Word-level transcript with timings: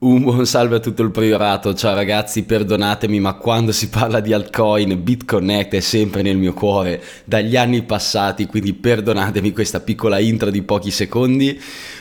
Un 0.00 0.22
buon 0.22 0.46
salve 0.46 0.76
a 0.76 0.78
tutto 0.78 1.02
il 1.02 1.10
priorato, 1.10 1.74
ciao 1.74 1.92
ragazzi, 1.92 2.44
perdonatemi 2.44 3.18
ma 3.18 3.34
quando 3.34 3.72
si 3.72 3.88
parla 3.88 4.20
di 4.20 4.32
altcoin 4.32 5.02
BitConnect 5.02 5.74
è 5.74 5.80
sempre 5.80 6.22
nel 6.22 6.36
mio 6.36 6.52
cuore 6.52 7.02
dagli 7.24 7.56
anni 7.56 7.82
passati, 7.82 8.46
quindi 8.46 8.74
perdonatemi 8.74 9.50
questa 9.50 9.80
piccola 9.80 10.20
intro 10.20 10.50
di 10.50 10.62
pochi 10.62 10.92
secondi. 10.92 11.60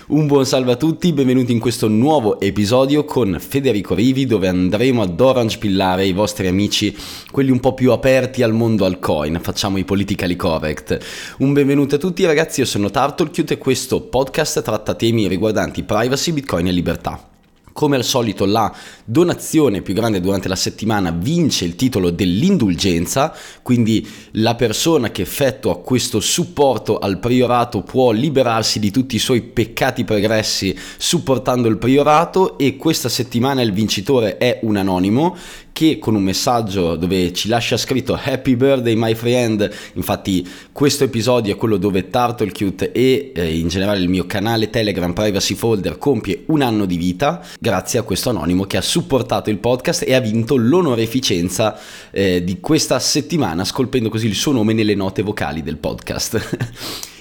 Un 0.09 0.27
buon 0.27 0.45
salve 0.45 0.73
a 0.73 0.75
tutti, 0.75 1.11
benvenuti 1.11 1.51
in 1.51 1.59
questo 1.59 1.87
nuovo 1.87 2.39
episodio 2.39 3.03
con 3.03 3.35
Federico 3.39 3.95
Rivi 3.95 4.27
dove 4.27 4.47
andremo 4.47 5.01
ad 5.01 5.19
orange 5.19 5.57
pillare 5.57 6.05
i 6.05 6.13
vostri 6.13 6.45
amici, 6.45 6.95
quelli 7.31 7.49
un 7.49 7.59
po' 7.59 7.73
più 7.73 7.91
aperti 7.91 8.43
al 8.43 8.53
mondo 8.53 8.85
altcoin, 8.85 9.39
facciamo 9.41 9.77
i 9.77 9.85
politically 9.85 10.35
correct. 10.35 10.99
Un 11.39 11.51
benvenuto 11.51 11.95
a 11.95 11.97
tutti 11.97 12.23
ragazzi, 12.25 12.59
io 12.59 12.67
sono 12.67 12.91
Turtlecute 12.91 13.55
e 13.55 13.57
questo 13.57 14.01
podcast 14.01 14.61
tratta 14.61 14.93
temi 14.93 15.27
riguardanti 15.27 15.81
privacy, 15.81 16.31
bitcoin 16.31 16.67
e 16.67 16.71
libertà. 16.71 17.29
Come 17.77 17.95
al 17.95 18.03
solito 18.03 18.45
la 18.45 18.75
donazione 19.05 19.83
più 19.83 19.93
grande 19.93 20.19
durante 20.19 20.47
la 20.47 20.55
settimana 20.55 21.11
vince 21.11 21.63
il 21.63 21.75
titolo 21.75 22.09
dell'indulgenza, 22.09 23.31
quindi 23.61 24.03
la 24.31 24.55
persona 24.55 25.11
che 25.11 25.21
effettua 25.21 25.79
questo 25.79 26.19
supporto 26.19 26.97
al 26.97 27.19
priorato 27.19 27.83
può 27.83 28.09
liberarsi 28.09 28.79
di 28.79 28.89
tutti 28.89 29.15
i 29.15 29.19
suoi 29.19 29.43
peccati 29.43 30.05
pregressi 30.05 30.75
supportando 30.97 31.67
il 31.67 31.77
priorato 31.77 32.57
e 32.57 32.77
questa 32.77 33.09
settimana 33.09 33.61
il 33.61 33.73
vincitore 33.73 34.37
è 34.37 34.57
un 34.63 34.75
anonimo 34.75 35.37
che 35.77 35.99
con 35.99 36.15
un 36.15 36.23
messaggio 36.23 36.95
dove 36.95 37.31
ci 37.33 37.47
lascia 37.47 37.77
scritto 37.77 38.19
Happy 38.19 38.55
Birthday 38.55 38.95
my 38.95 39.13
friend, 39.13 39.71
infatti 39.93 40.43
questo 40.71 41.03
episodio 41.03 41.53
è 41.53 41.55
quello 41.55 41.77
dove 41.77 42.09
Turtlecute 42.09 42.91
e 42.91 43.31
eh, 43.35 43.55
in 43.55 43.67
generale 43.67 43.99
il 43.99 44.09
mio 44.09 44.25
canale 44.25 44.71
Telegram 44.71 45.13
Privacy 45.13 45.53
Folder 45.53 45.99
compie 45.99 46.45
un 46.47 46.63
anno 46.63 46.85
di 46.85 46.97
vita 46.97 47.43
grazie 47.59 47.99
a 47.99 48.01
questo 48.01 48.31
anonimo 48.31 48.63
che 48.63 48.77
ha 48.77 48.81
supportato 48.81 49.51
il 49.51 49.59
podcast 49.59 50.01
e 50.01 50.15
ha 50.15 50.19
vinto 50.19 50.55
l'onoreficenza 50.55 51.77
eh, 52.09 52.43
di 52.43 52.59
questa 52.59 52.97
settimana 52.97 53.63
scolpendo 53.63 54.09
così 54.09 54.25
il 54.25 54.33
suo 54.33 54.53
nome 54.53 54.73
nelle 54.73 54.95
note 54.95 55.21
vocali 55.21 55.61
del 55.61 55.77
podcast. 55.77 57.13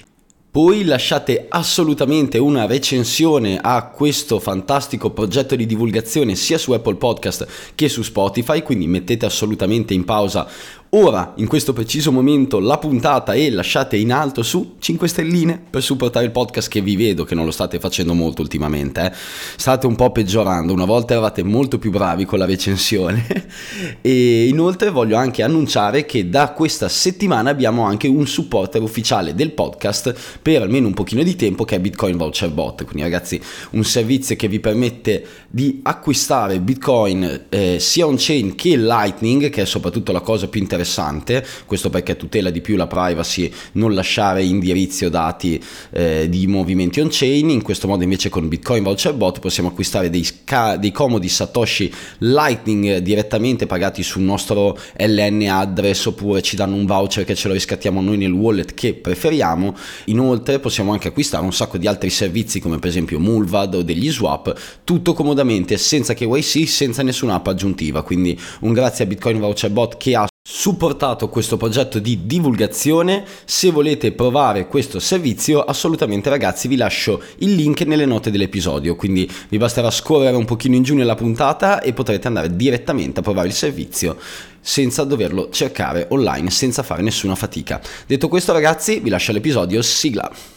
Poi 0.56 0.84
lasciate 0.84 1.44
assolutamente 1.50 2.38
una 2.38 2.64
recensione 2.64 3.58
a 3.60 3.88
questo 3.88 4.40
fantastico 4.40 5.10
progetto 5.10 5.54
di 5.54 5.66
divulgazione 5.66 6.34
sia 6.34 6.56
su 6.56 6.72
Apple 6.72 6.94
Podcast 6.94 7.46
che 7.74 7.90
su 7.90 8.00
Spotify, 8.00 8.62
quindi 8.62 8.86
mettete 8.86 9.26
assolutamente 9.26 9.92
in 9.92 10.06
pausa 10.06 10.48
ora, 10.90 11.32
in 11.36 11.46
questo 11.46 11.72
preciso 11.72 12.12
momento, 12.12 12.60
la 12.60 12.78
puntata 12.78 13.32
e 13.32 13.50
lasciate 13.50 13.96
in 13.96 14.12
alto 14.12 14.42
su 14.42 14.76
5 14.78 15.08
stelline 15.08 15.60
per 15.68 15.82
supportare 15.82 16.24
il 16.24 16.30
podcast 16.30 16.68
che 16.68 16.80
vi 16.80 16.96
vedo 16.96 17.24
che 17.24 17.34
non 17.34 17.44
lo 17.44 17.50
state 17.50 17.80
facendo 17.80 18.14
molto 18.14 18.42
ultimamente. 18.42 19.04
Eh. 19.04 19.12
State 19.56 19.86
un 19.86 19.96
po' 19.96 20.12
peggiorando, 20.12 20.72
una 20.72 20.84
volta 20.84 21.14
eravate 21.14 21.42
molto 21.42 21.78
più 21.78 21.90
bravi 21.90 22.24
con 22.24 22.38
la 22.38 22.44
recensione. 22.44 23.26
e 24.00 24.46
inoltre 24.46 24.90
voglio 24.90 25.16
anche 25.16 25.42
annunciare 25.42 26.06
che 26.06 26.28
da 26.28 26.52
questa 26.52 26.88
settimana 26.88 27.50
abbiamo 27.50 27.82
anche 27.82 28.06
un 28.06 28.26
supporter 28.26 28.80
ufficiale 28.80 29.34
del 29.34 29.50
podcast 29.52 30.14
per 30.40 30.62
almeno 30.62 30.86
un 30.86 30.94
pochino 30.94 31.22
di 31.22 31.34
tempo 31.34 31.64
che 31.64 31.76
è 31.76 31.80
Bitcoin 31.80 32.16
Voucher 32.16 32.50
Bot. 32.50 32.84
Quindi 32.84 33.02
ragazzi, 33.02 33.40
un 33.70 33.84
servizio 33.84 34.36
che 34.36 34.48
vi 34.48 34.60
permette 34.60 35.26
di 35.48 35.80
acquistare 35.82 36.60
Bitcoin 36.60 37.46
eh, 37.48 37.78
sia 37.80 38.06
on-chain 38.06 38.54
che 38.54 38.76
Lightning, 38.76 39.50
che 39.50 39.62
è 39.62 39.64
soprattutto 39.64 40.12
la 40.12 40.20
cosa 40.20 40.46
più 40.46 40.60
interessante 40.60 40.75
interessante, 40.76 41.44
questo 41.64 41.88
perché 41.90 42.16
tutela 42.16 42.50
di 42.50 42.60
più 42.60 42.76
la 42.76 42.86
privacy, 42.86 43.50
non 43.72 43.94
lasciare 43.94 44.44
indirizzi 44.44 45.06
o 45.06 45.10
dati 45.10 45.62
eh, 45.90 46.28
di 46.28 46.46
movimenti 46.46 47.00
on-chain, 47.00 47.48
in 47.50 47.62
questo 47.62 47.88
modo 47.88 48.02
invece 48.02 48.28
con 48.28 48.46
Bitcoin 48.48 48.82
Voucher 48.82 49.14
Bot 49.14 49.40
possiamo 49.40 49.70
acquistare 49.70 50.10
dei, 50.10 50.24
sca- 50.24 50.76
dei 50.76 50.92
comodi 50.92 51.28
Satoshi 51.28 51.92
Lightning 52.18 52.98
direttamente 52.98 53.66
pagati 53.66 54.02
sul 54.02 54.22
nostro 54.22 54.78
LN 54.98 55.48
address 55.48 56.06
oppure 56.06 56.42
ci 56.42 56.56
danno 56.56 56.74
un 56.74 56.84
voucher 56.84 57.24
che 57.24 57.34
ce 57.34 57.48
lo 57.48 57.54
riscattiamo 57.54 58.00
noi 58.00 58.18
nel 58.18 58.32
wallet 58.32 58.74
che 58.74 58.94
preferiamo, 58.94 59.74
inoltre 60.06 60.58
possiamo 60.58 60.92
anche 60.92 61.08
acquistare 61.08 61.44
un 61.44 61.52
sacco 61.52 61.78
di 61.78 61.86
altri 61.86 62.10
servizi 62.10 62.60
come 62.60 62.78
per 62.78 62.90
esempio 62.90 63.18
Mulvad 63.18 63.74
o 63.74 63.82
degli 63.82 64.10
swap, 64.10 64.54
tutto 64.84 65.14
comodamente 65.14 65.78
senza 65.78 66.12
KYC, 66.12 66.68
senza 66.68 67.02
nessuna 67.02 67.34
app 67.34 67.46
aggiuntiva, 67.46 68.02
quindi 68.02 68.38
un 68.60 68.72
grazie 68.72 69.04
a 69.04 69.06
Bitcoin 69.06 69.38
Voucher 69.38 69.70
Bot 69.70 69.96
che 69.96 70.14
ha 70.14 70.26
supportato 70.48 71.28
questo 71.28 71.56
progetto 71.56 71.98
di 71.98 72.20
divulgazione. 72.24 73.24
Se 73.44 73.72
volete 73.72 74.12
provare 74.12 74.68
questo 74.68 75.00
servizio, 75.00 75.60
assolutamente 75.64 76.30
ragazzi 76.30 76.68
vi 76.68 76.76
lascio 76.76 77.20
il 77.38 77.56
link 77.56 77.80
nelle 77.80 78.06
note 78.06 78.30
dell'episodio, 78.30 78.94
quindi 78.94 79.28
vi 79.48 79.58
basterà 79.58 79.90
scorrere 79.90 80.36
un 80.36 80.44
pochino 80.44 80.76
in 80.76 80.84
giù 80.84 80.94
nella 80.94 81.16
puntata 81.16 81.80
e 81.80 81.92
potrete 81.92 82.28
andare 82.28 82.54
direttamente 82.54 83.18
a 83.18 83.22
provare 83.24 83.48
il 83.48 83.54
servizio 83.54 84.16
senza 84.60 85.02
doverlo 85.02 85.48
cercare 85.50 86.06
online, 86.10 86.48
senza 86.50 86.84
fare 86.84 87.02
nessuna 87.02 87.34
fatica. 87.34 87.80
Detto 88.06 88.28
questo 88.28 88.52
ragazzi, 88.52 89.00
vi 89.00 89.10
lascio 89.10 89.32
l'episodio, 89.32 89.82
sigla. 89.82 90.55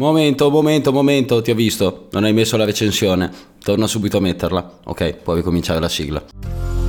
Momento, 0.00 0.50
momento, 0.50 0.92
momento, 0.92 1.42
ti 1.42 1.50
ho 1.50 1.54
visto, 1.54 2.06
non 2.12 2.24
hai 2.24 2.32
messo 2.32 2.56
la 2.56 2.64
recensione. 2.64 3.30
Torna 3.62 3.86
subito 3.86 4.16
a 4.16 4.20
metterla. 4.20 4.78
Ok, 4.84 5.16
puoi 5.16 5.36
ricominciare 5.36 5.78
la 5.78 5.90
sigla. 5.90 6.79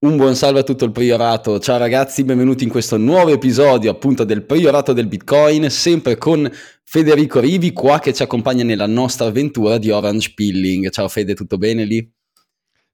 Un 0.00 0.16
buon 0.16 0.36
salve 0.36 0.60
a 0.60 0.62
tutto 0.62 0.84
il 0.84 0.92
priorato, 0.92 1.58
ciao 1.58 1.76
ragazzi, 1.76 2.22
benvenuti 2.22 2.62
in 2.62 2.70
questo 2.70 2.96
nuovo 2.96 3.32
episodio 3.32 3.90
appunto 3.90 4.22
del 4.22 4.44
priorato 4.44 4.92
del 4.92 5.08
Bitcoin, 5.08 5.68
sempre 5.70 6.16
con 6.16 6.48
Federico 6.84 7.40
Rivi 7.40 7.72
qua 7.72 7.98
che 7.98 8.14
ci 8.14 8.22
accompagna 8.22 8.62
nella 8.62 8.86
nostra 8.86 9.26
avventura 9.26 9.76
di 9.76 9.90
Orange 9.90 10.34
Pilling. 10.36 10.90
Ciao 10.90 11.08
Fede, 11.08 11.34
tutto 11.34 11.58
bene 11.58 11.84
lì? 11.84 12.08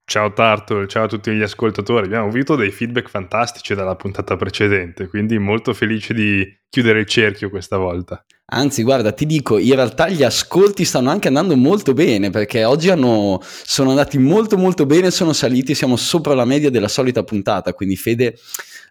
Ciao 0.06 0.34
Tartle, 0.34 0.86
ciao 0.86 1.04
a 1.04 1.08
tutti 1.08 1.32
gli 1.32 1.40
ascoltatori. 1.40 2.04
Abbiamo 2.04 2.28
avuto 2.28 2.56
dei 2.56 2.70
feedback 2.70 3.08
fantastici 3.08 3.74
dalla 3.74 3.96
puntata 3.96 4.36
precedente, 4.36 5.08
quindi 5.08 5.38
molto 5.38 5.72
felice 5.72 6.12
di 6.12 6.46
chiudere 6.68 7.00
il 7.00 7.06
cerchio 7.06 7.48
questa 7.48 7.78
volta. 7.78 8.22
Anzi, 8.52 8.82
guarda, 8.82 9.12
ti 9.12 9.24
dico, 9.24 9.56
in 9.56 9.74
realtà 9.74 10.08
gli 10.08 10.22
ascolti 10.22 10.84
stanno 10.84 11.08
anche 11.08 11.28
andando 11.28 11.56
molto 11.56 11.94
bene, 11.94 12.28
perché 12.28 12.64
oggi 12.64 12.90
hanno, 12.90 13.40
sono 13.42 13.90
andati 13.90 14.18
molto 14.18 14.58
molto 14.58 14.84
bene, 14.84 15.10
sono 15.10 15.32
saliti, 15.32 15.74
siamo 15.74 15.96
sopra 15.96 16.34
la 16.34 16.44
media 16.44 16.70
della 16.70 16.88
solita 16.88 17.24
puntata, 17.24 17.72
quindi 17.72 17.96
Fede 17.96 18.36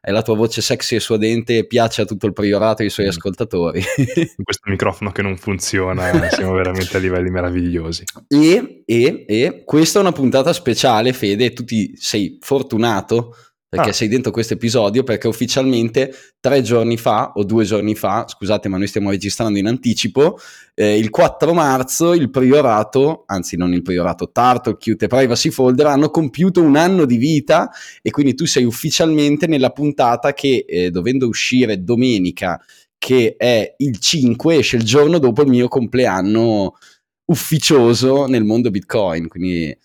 è 0.05 0.11
la 0.11 0.21
tua 0.21 0.35
voce 0.35 0.61
sexy 0.61 0.95
e 0.95 0.99
suadente 0.99 1.65
piace 1.65 2.01
a 2.01 2.05
tutto 2.05 2.25
il 2.25 2.33
priorato 2.33 2.81
e 2.81 2.85
ai 2.85 2.91
suoi 2.91 3.05
mm. 3.05 3.09
ascoltatori. 3.09 3.81
Questo 4.43 4.69
microfono 4.69 5.13
che 5.13 5.21
non 5.21 5.37
funziona, 5.37 6.11
siamo 6.29 6.51
veramente 6.51 6.97
a 6.97 6.99
livelli 6.99 7.29
meravigliosi. 7.29 8.03
E, 8.27 8.83
e, 8.85 9.25
e 9.25 9.63
questa 9.63 9.99
è 9.99 10.01
una 10.01 10.11
puntata 10.11 10.51
speciale, 10.51 11.13
Fede, 11.13 11.53
tu 11.53 11.63
ti 11.63 11.93
sei 11.95 12.37
fortunato 12.41 13.33
perché 13.73 13.89
ah. 13.89 13.93
sei 13.93 14.07
dentro 14.07 14.31
questo 14.31 14.53
episodio 14.53 15.01
perché 15.01 15.27
ufficialmente 15.27 16.13
tre 16.39 16.61
giorni 16.61 16.95
fa 16.95 17.31
o 17.33 17.43
due 17.43 17.63
giorni 17.63 17.95
fa, 17.95 18.25
scusate 18.27 18.69
ma 18.69 18.77
noi 18.77 18.85
stiamo 18.85 19.09
registrando 19.09 19.57
in 19.57 19.65
anticipo, 19.65 20.37
eh, 20.75 20.95
il 20.95 21.09
4 21.09 21.53
marzo 21.55 22.13
il 22.13 22.29
priorato, 22.29 23.23
anzi 23.25 23.57
non 23.57 23.73
il 23.73 23.81
priorato, 23.81 24.29
Tarto, 24.31 24.77
Qt 24.77 25.07
Privacy 25.07 25.49
Folder 25.49 25.87
hanno 25.87 26.11
compiuto 26.11 26.61
un 26.61 26.75
anno 26.75 27.05
di 27.05 27.17
vita 27.17 27.71
e 28.03 28.11
quindi 28.11 28.35
tu 28.35 28.45
sei 28.45 28.63
ufficialmente 28.63 29.47
nella 29.47 29.71
puntata 29.71 30.33
che 30.33 30.65
eh, 30.67 30.91
dovendo 30.91 31.27
uscire 31.27 31.83
domenica 31.83 32.63
che 32.99 33.33
è 33.35 33.73
il 33.77 33.97
5 33.97 34.55
esce 34.55 34.75
il 34.75 34.83
giorno 34.83 35.17
dopo 35.17 35.41
il 35.41 35.49
mio 35.49 35.67
compleanno 35.67 36.75
ufficioso 37.25 38.27
nel 38.27 38.43
mondo 38.43 38.69
Bitcoin, 38.69 39.27
quindi 39.27 39.75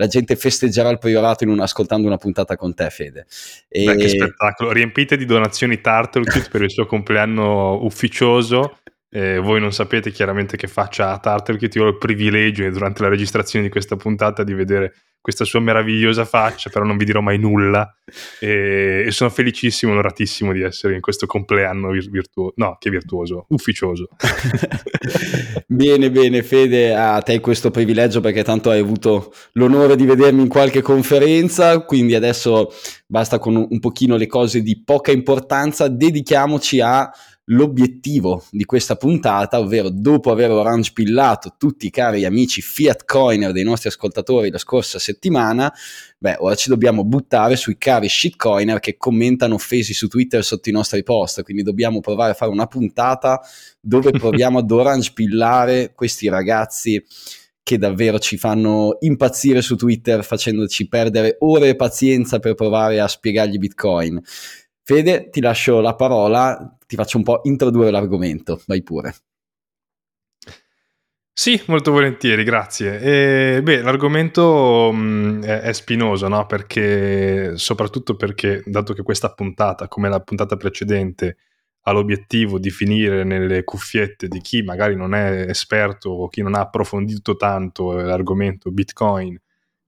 la 0.00 0.06
gente 0.06 0.34
festeggerà 0.34 0.88
il 0.88 0.98
priorato 0.98 1.44
una, 1.44 1.64
ascoltando 1.64 2.06
una 2.06 2.16
puntata 2.16 2.56
con 2.56 2.74
te, 2.74 2.88
Fede. 2.88 3.26
E... 3.68 3.84
Beh, 3.84 3.96
che 3.96 4.08
spettacolo! 4.08 4.72
Riempite 4.72 5.18
di 5.18 5.26
donazioni 5.26 5.78
Turtlecute 5.82 6.48
per 6.50 6.62
il 6.62 6.70
suo 6.70 6.86
compleanno 6.86 7.84
ufficioso. 7.84 8.78
Eh, 9.10 9.38
voi 9.38 9.60
non 9.60 9.72
sapete 9.72 10.10
chiaramente 10.10 10.56
che 10.56 10.68
faccia 10.68 11.12
a 11.12 11.18
Turtlecute. 11.20 11.78
Io 11.78 11.84
ho 11.84 11.88
il 11.88 11.98
privilegio 11.98 12.68
durante 12.70 13.02
la 13.02 13.10
registrazione 13.10 13.66
di 13.66 13.70
questa 13.70 13.96
puntata 13.96 14.42
di 14.42 14.54
vedere 14.54 14.94
questa 15.20 15.44
sua 15.44 15.60
meravigliosa 15.60 16.24
faccia, 16.24 16.70
però 16.70 16.84
non 16.84 16.96
vi 16.96 17.04
dirò 17.04 17.20
mai 17.20 17.38
nulla. 17.38 17.94
E, 18.38 19.04
e 19.06 19.10
sono 19.10 19.30
felicissimo, 19.30 19.92
onoratissimo 19.92 20.52
di 20.52 20.62
essere 20.62 20.94
in 20.94 21.00
questo 21.00 21.26
compleanno 21.26 21.90
vir- 21.90 22.10
virtuoso, 22.10 22.54
no, 22.56 22.76
che 22.78 22.90
virtuoso, 22.90 23.44
ufficioso. 23.48 24.08
bene, 25.66 26.10
bene, 26.10 26.42
Fede, 26.42 26.94
a 26.94 27.20
te 27.20 27.38
questo 27.40 27.70
privilegio 27.70 28.20
perché 28.20 28.42
tanto 28.42 28.70
hai 28.70 28.80
avuto 28.80 29.32
l'onore 29.52 29.94
di 29.94 30.06
vedermi 30.06 30.42
in 30.42 30.48
qualche 30.48 30.82
conferenza, 30.82 31.80
quindi 31.80 32.14
adesso 32.14 32.72
basta 33.06 33.38
con 33.38 33.54
un 33.68 33.78
pochino 33.78 34.16
le 34.16 34.26
cose 34.26 34.62
di 34.62 34.82
poca 34.82 35.12
importanza, 35.12 35.88
dedichiamoci 35.88 36.80
a 36.80 37.10
l'obiettivo 37.50 38.44
di 38.50 38.64
questa 38.64 38.96
puntata, 38.96 39.58
ovvero 39.58 39.88
dopo 39.90 40.30
aver 40.30 40.50
orange 40.50 40.92
pillato 40.92 41.54
tutti 41.56 41.86
i 41.86 41.90
cari 41.90 42.24
amici 42.24 42.60
Fiat 42.60 43.04
Coiner 43.04 43.52
dei 43.52 43.64
nostri 43.64 43.88
ascoltatori 43.88 44.50
la 44.50 44.58
scorsa 44.58 44.98
settimana, 44.98 45.72
beh, 46.18 46.36
ora 46.38 46.54
ci 46.54 46.68
dobbiamo 46.68 47.04
buttare 47.04 47.56
sui 47.56 47.76
cari 47.76 48.08
shitcoiner 48.08 48.78
che 48.78 48.96
commentano 48.96 49.54
offesi 49.54 49.92
su 49.94 50.06
Twitter 50.08 50.44
sotto 50.44 50.68
i 50.68 50.72
nostri 50.72 51.02
post, 51.02 51.42
quindi 51.42 51.62
dobbiamo 51.62 52.00
provare 52.00 52.32
a 52.32 52.34
fare 52.34 52.50
una 52.50 52.66
puntata 52.66 53.40
dove 53.80 54.10
proviamo 54.10 54.58
ad 54.58 54.70
orange 54.70 55.12
pillare 55.12 55.92
questi 55.94 56.28
ragazzi 56.28 57.02
che 57.62 57.78
davvero 57.78 58.18
ci 58.18 58.36
fanno 58.36 58.96
impazzire 59.00 59.60
su 59.60 59.76
Twitter 59.76 60.24
facendoci 60.24 60.88
perdere 60.88 61.36
ore 61.40 61.68
e 61.68 61.76
pazienza 61.76 62.38
per 62.38 62.54
provare 62.54 63.00
a 63.00 63.08
spiegargli 63.08 63.58
Bitcoin. 63.58 64.20
Fede, 64.90 65.30
ti 65.30 65.40
lascio 65.40 65.78
la 65.78 65.94
parola, 65.94 66.76
ti 66.84 66.96
faccio 66.96 67.16
un 67.16 67.22
po' 67.22 67.42
introdurre 67.44 67.92
l'argomento, 67.92 68.60
vai 68.66 68.82
pure. 68.82 69.14
Sì, 71.32 71.62
molto 71.68 71.92
volentieri, 71.92 72.42
grazie. 72.42 72.98
E, 73.00 73.62
beh, 73.62 73.82
l'argomento 73.82 74.90
mh, 74.92 74.98
mm, 74.98 75.42
è, 75.44 75.60
è, 75.60 75.72
spinoso, 75.74 76.26
no? 76.26 76.44
Perché, 76.46 77.56
soprattutto 77.56 78.16
perché, 78.16 78.64
dato 78.66 78.92
che 78.92 79.04
questa 79.04 79.32
puntata, 79.32 79.86
come 79.86 80.08
la 80.08 80.18
puntata 80.18 80.56
precedente, 80.56 81.36
ha 81.82 81.92
l'obiettivo 81.92 82.58
di 82.58 82.70
finire 82.70 83.22
nelle 83.22 83.62
cuffiette 83.62 84.26
di 84.26 84.40
chi 84.40 84.62
magari 84.62 84.96
non 84.96 85.14
è 85.14 85.46
esperto 85.48 86.10
o 86.10 86.28
chi 86.28 86.42
non 86.42 86.56
ha 86.56 86.62
approfondito 86.62 87.36
tanto 87.36 87.92
l'argomento 87.92 88.72
Bitcoin 88.72 89.40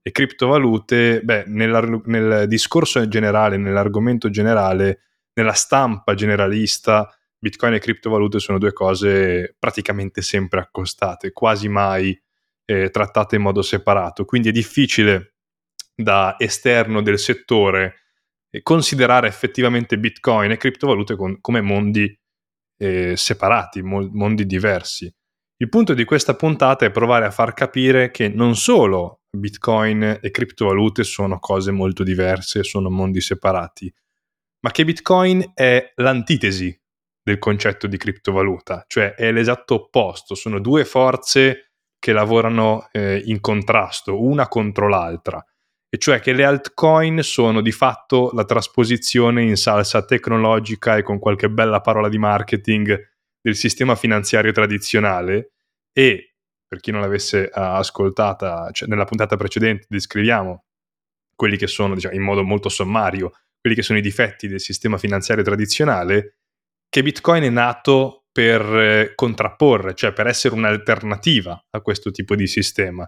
e 0.05 0.11
criptovalute, 0.11 1.21
beh, 1.23 1.45
nel 1.47 2.45
discorso 2.47 3.07
generale, 3.07 3.55
nell'argomento 3.55 4.29
generale, 4.29 4.99
nella 5.33 5.53
stampa 5.53 6.13
generalista, 6.13 7.09
Bitcoin 7.39 7.73
e 7.73 7.79
criptovalute 7.79 8.39
sono 8.39 8.57
due 8.57 8.73
cose 8.73 9.55
praticamente 9.57 10.21
sempre 10.21 10.59
accostate, 10.59 11.31
quasi 11.31 11.69
mai 11.69 12.17
eh, 12.65 12.89
trattate 12.89 13.37
in 13.37 13.41
modo 13.41 13.61
separato. 13.61 14.25
Quindi 14.25 14.49
è 14.49 14.51
difficile 14.51 15.35
da 15.95 16.35
esterno 16.37 17.01
del 17.01 17.17
settore 17.17 18.01
eh, 18.49 18.61
considerare 18.61 19.27
effettivamente 19.27 19.97
Bitcoin 19.97 20.51
e 20.51 20.57
criptovalute 20.57 21.15
con, 21.15 21.39
come 21.39 21.61
mondi 21.61 22.13
eh, 22.77 23.15
separati, 23.15 23.81
mo- 23.81 24.09
mondi 24.11 24.45
diversi. 24.45 25.13
Il 25.57 25.69
punto 25.69 25.93
di 25.93 26.03
questa 26.03 26.35
puntata 26.35 26.85
è 26.85 26.91
provare 26.91 27.25
a 27.25 27.31
far 27.31 27.53
capire 27.53 28.11
che 28.11 28.27
non 28.27 28.55
solo 28.55 29.22
Bitcoin 29.35 30.19
e 30.21 30.31
criptovalute 30.31 31.03
sono 31.03 31.39
cose 31.39 31.71
molto 31.71 32.03
diverse, 32.03 32.63
sono 32.63 32.89
mondi 32.89 33.19
separati, 33.19 33.91
ma 34.61 34.71
che 34.71 34.85
Bitcoin 34.85 35.51
è 35.53 35.91
l'antitesi 35.95 36.79
del 37.23 37.39
concetto 37.39 37.87
di 37.87 37.97
criptovaluta, 37.97 38.85
cioè 38.87 39.15
è 39.15 39.31
l'esatto 39.31 39.75
opposto, 39.75 40.35
sono 40.35 40.59
due 40.59 40.85
forze 40.85 41.71
che 41.97 42.11
lavorano 42.11 42.89
eh, 42.91 43.21
in 43.25 43.39
contrasto, 43.39 44.21
una 44.21 44.47
contro 44.47 44.87
l'altra, 44.87 45.43
e 45.89 45.97
cioè 45.97 46.19
che 46.19 46.33
le 46.33 46.43
altcoin 46.43 47.23
sono 47.23 47.61
di 47.61 47.71
fatto 47.71 48.31
la 48.33 48.45
trasposizione 48.45 49.43
in 49.43 49.55
salsa 49.55 50.03
tecnologica 50.03 50.97
e 50.97 51.03
con 51.03 51.17
qualche 51.17 51.49
bella 51.49 51.81
parola 51.81 52.09
di 52.09 52.17
marketing 52.17 53.11
del 53.41 53.55
sistema 53.55 53.95
finanziario 53.95 54.51
tradizionale 54.51 55.53
e 55.93 56.32
per 56.73 56.81
chi 56.81 56.89
non 56.89 57.01
l'avesse 57.01 57.51
uh, 57.53 57.59
ascoltata, 57.59 58.71
cioè 58.71 58.87
nella 58.87 59.05
puntata 59.05 59.35
precedente 59.35 59.85
descriviamo 59.87 60.65
quelli 61.35 61.55
che 61.55 61.67
sono, 61.67 61.93
diciamo, 61.93 62.15
in 62.15 62.23
modo 62.23 62.43
molto 62.43 62.67
sommario, 62.67 63.31
quelli 63.59 63.75
che 63.75 63.83
sono 63.83 63.99
i 63.99 64.01
difetti 64.01 64.47
del 64.47 64.59
sistema 64.59 64.97
finanziario 64.97 65.43
tradizionale, 65.43 66.37
che 66.89 67.03
Bitcoin 67.03 67.43
è 67.43 67.49
nato 67.49 68.25
per 68.31 68.61
eh, 68.61 69.11
contrapporre, 69.13 69.93
cioè 69.93 70.13
per 70.13 70.25
essere 70.25 70.55
un'alternativa 70.55 71.67
a 71.69 71.81
questo 71.81 72.09
tipo 72.09 72.35
di 72.35 72.47
sistema. 72.47 73.07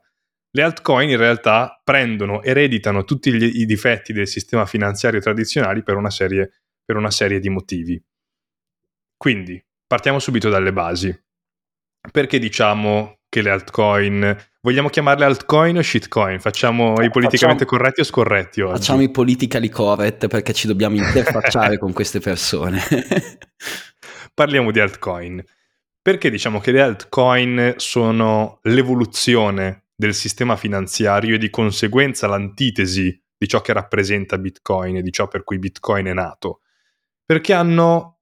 Le 0.51 0.61
altcoin 0.61 1.09
in 1.09 1.17
realtà 1.17 1.81
prendono, 1.83 2.43
ereditano 2.43 3.03
tutti 3.03 3.33
gli, 3.33 3.61
i 3.61 3.65
difetti 3.65 4.13
del 4.13 4.27
sistema 4.27 4.67
finanziario 4.67 5.19
tradizionale 5.19 5.81
per 5.81 5.95
una, 5.95 6.11
serie, 6.11 6.61
per 6.85 6.97
una 6.97 7.09
serie 7.09 7.39
di 7.39 7.49
motivi. 7.49 7.99
Quindi, 9.17 9.59
partiamo 9.87 10.19
subito 10.19 10.49
dalle 10.49 10.71
basi. 10.71 11.23
Perché 12.11 12.37
diciamo 12.37 13.14
che 13.35 13.41
le 13.41 13.49
altcoin. 13.49 14.37
Vogliamo 14.61 14.87
chiamarle 14.87 15.25
altcoin 15.25 15.77
o 15.77 15.81
shitcoin? 15.81 16.39
Facciamo 16.39 16.93
i 17.01 17.09
politicamente 17.09 17.65
facciamo, 17.65 17.65
corretti 17.65 17.99
o 17.99 18.03
scorretti 18.05 18.61
oggi? 18.61 18.77
Facciamo 18.77 19.01
i 19.01 19.11
politically 19.11 19.67
correct 19.67 20.27
perché 20.27 20.53
ci 20.53 20.67
dobbiamo 20.67 20.95
interfacciare 20.95 21.77
con 21.77 21.91
queste 21.91 22.19
persone. 22.19 22.79
Parliamo 24.33 24.71
di 24.71 24.79
altcoin. 24.79 25.43
Perché 26.01 26.29
diciamo 26.29 26.61
che 26.61 26.71
le 26.71 26.81
altcoin 26.81 27.73
sono 27.75 28.59
l'evoluzione 28.63 29.87
del 29.93 30.13
sistema 30.13 30.55
finanziario 30.55 31.35
e 31.35 31.37
di 31.37 31.49
conseguenza 31.49 32.27
l'antitesi 32.27 33.21
di 33.37 33.47
ciò 33.49 33.59
che 33.59 33.73
rappresenta 33.73 34.37
Bitcoin 34.37 34.97
e 34.97 35.01
di 35.01 35.11
ciò 35.11 35.27
per 35.27 35.43
cui 35.43 35.59
Bitcoin 35.59 36.05
è 36.05 36.13
nato? 36.13 36.61
Perché 37.25 37.53
hanno 37.53 38.14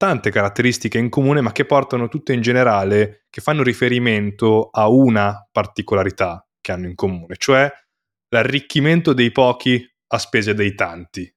tante 0.00 0.30
caratteristiche 0.30 0.96
in 0.96 1.10
comune, 1.10 1.42
ma 1.42 1.52
che 1.52 1.66
portano 1.66 2.08
tutte 2.08 2.32
in 2.32 2.40
generale, 2.40 3.26
che 3.28 3.42
fanno 3.42 3.62
riferimento 3.62 4.70
a 4.72 4.88
una 4.88 5.46
particolarità 5.52 6.48
che 6.58 6.72
hanno 6.72 6.86
in 6.86 6.94
comune, 6.94 7.34
cioè 7.36 7.70
l'arricchimento 8.30 9.12
dei 9.12 9.30
pochi 9.30 9.86
a 10.06 10.18
spese 10.18 10.54
dei 10.54 10.74
tanti, 10.74 11.30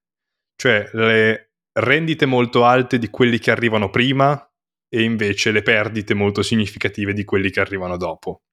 cioè 0.56 0.89
le 0.94 1.56
rendite 1.74 2.25
molto 2.25 2.63
alte 2.63 3.00
di 3.00 3.10
quelli 3.10 3.38
che 3.38 3.51
arrivano 3.51 3.89
prima 3.89 4.50
e 4.88 5.04
invece 5.04 5.51
le 5.51 5.62
perdite 5.62 6.13
molto 6.13 6.42
significative 6.42 7.12
di 7.12 7.25
quelli 7.25 7.50
che 7.50 7.60
arrivano 7.60 7.98
dopo. 7.98 8.44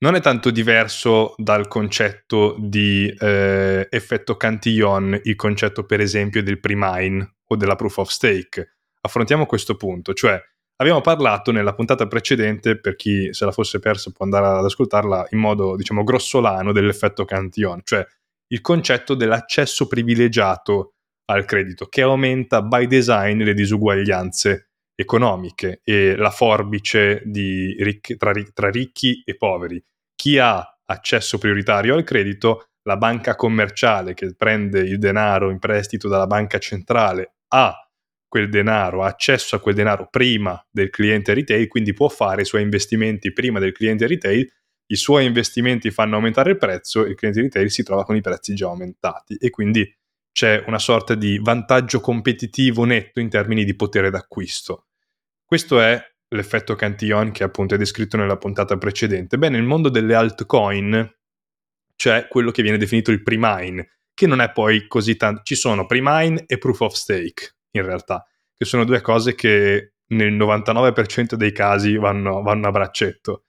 Non 0.00 0.16
è 0.16 0.20
tanto 0.20 0.50
diverso 0.50 1.32
dal 1.38 1.66
concetto 1.66 2.56
di 2.58 3.10
eh, 3.18 3.88
effetto 3.88 4.36
Cantillon, 4.36 5.18
il 5.22 5.36
concetto 5.36 5.86
per 5.86 6.00
esempio 6.00 6.42
del 6.42 6.60
pre-mine 6.60 7.36
o 7.52 7.56
della 7.56 7.76
proof 7.76 7.98
of 7.98 8.08
stake. 8.08 8.76
Affrontiamo 9.02 9.46
questo 9.46 9.76
punto, 9.76 10.14
cioè 10.14 10.40
abbiamo 10.76 11.00
parlato 11.00 11.52
nella 11.52 11.74
puntata 11.74 12.06
precedente, 12.06 12.78
per 12.78 12.96
chi 12.96 13.32
se 13.32 13.44
la 13.44 13.52
fosse 13.52 13.78
persa 13.78 14.10
può 14.10 14.24
andare 14.24 14.46
ad 14.46 14.64
ascoltarla 14.64 15.28
in 15.30 15.38
modo 15.38 15.76
diciamo 15.76 16.04
grossolano 16.04 16.72
dell'effetto 16.72 17.24
Cantillon, 17.24 17.80
cioè 17.84 18.06
il 18.48 18.60
concetto 18.60 19.14
dell'accesso 19.14 19.86
privilegiato 19.86 20.94
al 21.30 21.44
credito 21.44 21.86
che 21.86 22.02
aumenta 22.02 22.62
by 22.62 22.86
design 22.86 23.42
le 23.42 23.54
disuguaglianze 23.54 24.70
economiche 24.96 25.80
e 25.84 26.16
la 26.16 26.30
forbice 26.30 27.22
ricchi, 27.24 28.16
tra, 28.16 28.32
tra 28.52 28.70
ricchi 28.70 29.22
e 29.24 29.36
poveri. 29.36 29.82
Chi 30.14 30.38
ha 30.38 30.62
accesso 30.84 31.38
prioritario 31.38 31.94
al 31.94 32.04
credito 32.04 32.66
la 32.82 32.96
banca 32.96 33.36
commerciale 33.36 34.14
che 34.14 34.34
prende 34.34 34.80
il 34.80 34.98
denaro 34.98 35.50
in 35.50 35.58
prestito 35.58 36.08
dalla 36.08 36.26
banca 36.26 36.58
centrale 36.58 37.36
ha 37.50 37.74
quel 38.26 38.48
denaro, 38.48 39.02
ha 39.02 39.08
accesso 39.08 39.56
a 39.56 39.60
quel 39.60 39.74
denaro 39.74 40.08
prima 40.08 40.64
del 40.70 40.90
cliente 40.90 41.34
retail, 41.34 41.66
quindi 41.68 41.92
può 41.92 42.08
fare 42.08 42.42
i 42.42 42.44
suoi 42.44 42.62
investimenti 42.62 43.32
prima 43.32 43.58
del 43.58 43.72
cliente 43.72 44.06
retail, 44.06 44.48
i 44.86 44.96
suoi 44.96 45.24
investimenti 45.24 45.90
fanno 45.90 46.16
aumentare 46.16 46.50
il 46.50 46.56
prezzo, 46.56 47.04
il 47.04 47.14
cliente 47.14 47.40
retail 47.40 47.70
si 47.70 47.82
trova 47.82 48.04
con 48.04 48.16
i 48.16 48.20
prezzi 48.20 48.54
già 48.54 48.66
aumentati 48.66 49.36
e 49.36 49.50
quindi 49.50 49.88
c'è 50.32 50.62
una 50.66 50.78
sorta 50.78 51.14
di 51.14 51.38
vantaggio 51.38 52.00
competitivo 52.00 52.84
netto 52.84 53.20
in 53.20 53.28
termini 53.28 53.64
di 53.64 53.74
potere 53.74 54.10
d'acquisto. 54.10 54.86
Questo 55.44 55.80
è 55.80 56.00
l'effetto 56.28 56.76
Cantillon 56.76 57.32
che 57.32 57.42
appunto 57.42 57.74
è 57.74 57.78
descritto 57.78 58.16
nella 58.16 58.36
puntata 58.36 58.78
precedente. 58.78 59.38
Beh, 59.38 59.48
nel 59.48 59.64
mondo 59.64 59.88
delle 59.88 60.14
altcoin 60.14 61.18
c'è 61.96 62.28
quello 62.28 62.50
che 62.52 62.62
viene 62.62 62.78
definito 62.78 63.10
il 63.10 63.22
pre-mine, 63.22 63.99
che 64.20 64.26
non 64.26 64.42
è 64.42 64.52
poi 64.52 64.86
così 64.86 65.16
tanto. 65.16 65.40
Ci 65.42 65.54
sono 65.54 65.86
pre-mine 65.86 66.44
e 66.46 66.58
proof 66.58 66.80
of 66.80 66.92
stake, 66.92 67.56
in 67.70 67.82
realtà, 67.82 68.22
che 68.54 68.66
sono 68.66 68.84
due 68.84 69.00
cose 69.00 69.34
che 69.34 69.94
nel 70.08 70.34
99% 70.34 71.36
dei 71.36 71.52
casi 71.52 71.96
vanno, 71.96 72.42
vanno 72.42 72.68
a 72.68 72.70
braccetto. 72.70 73.44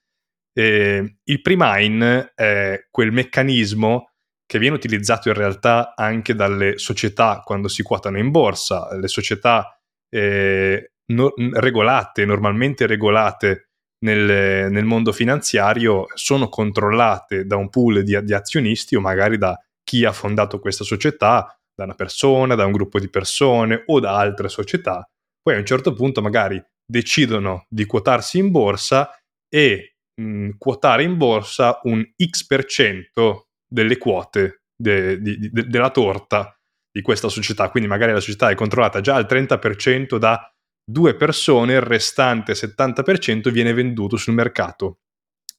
E 0.54 1.18
il 1.22 1.42
pre-mine 1.42 2.32
è 2.34 2.88
quel 2.90 3.12
meccanismo 3.12 4.12
che 4.46 4.60
viene 4.60 4.78
utilizzato 4.78 5.28
in 5.28 5.34
realtà 5.34 5.94
anche 5.94 6.36
dalle 6.36 6.78
società 6.78 7.42
quando 7.44 7.68
si 7.68 7.84
quotano 7.84 8.18
in 8.18 8.32
borsa, 8.32 8.96
le 8.96 9.10
società 9.10 9.78
eh, 10.10 10.92
no, 11.08 11.34
regolate, 11.54 12.24
normalmente 12.24 12.86
regolate 12.86 13.72
nel, 14.06 14.72
nel, 14.72 14.86
mondo 14.86 15.12
finanziario 15.12 16.06
sono 16.14 16.48
controllate 16.48 17.46
da 17.46 17.58
un 17.58 17.70
pool 17.70 18.04
di, 18.04 18.18
di, 18.24 18.34
azionisti 18.34 18.96
o 18.96 19.02
magari 19.02 19.38
da 19.38 19.58
chi 19.92 20.06
ha 20.06 20.14
fondato 20.14 20.60
questa 20.60 20.86
società, 20.86 21.54
da 21.76 21.84
una 21.84 21.96
persona, 21.96 22.56
da 22.56 22.66
un 22.66 22.72
gruppo 22.72 22.98
di 22.98 23.10
persone 23.10 23.84
o 23.88 24.00
da 24.00 24.16
altre 24.16 24.48
società. 24.48 25.06
Poi 25.42 25.56
a 25.56 25.58
un 25.58 25.66
certo 25.66 25.92
punto 25.92 26.22
magari 26.22 26.64
decidono 26.86 27.66
di 27.68 27.86
quotarsi 27.86 28.38
in 28.38 28.52
borsa 28.52 29.10
e 29.54 29.98
mh, 30.16 30.52
quotare 30.58 31.04
in 31.04 31.18
borsa 31.18 31.82
un 31.84 32.02
X% 32.16 33.48
delle 33.68 33.98
quote 33.98 34.64
de, 34.74 35.20
de, 35.20 35.38
de, 35.38 35.68
della 35.68 35.90
torta 35.90 36.58
di 36.90 37.02
questa 37.02 37.28
società. 37.28 37.70
Quindi 37.70 37.90
magari 37.90 38.14
la 38.14 38.22
società 38.22 38.50
è 38.50 38.56
controllata 38.56 39.02
già 39.02 39.16
al 39.16 39.28
30% 39.28 40.16
da 40.16 40.50
due 40.90 41.16
persone, 41.16 41.74
il 41.74 41.82
restante 41.82 42.54
70% 42.54 43.50
viene 43.50 43.74
venduto 43.74 44.16
sul 44.16 44.36
mercato 44.36 45.00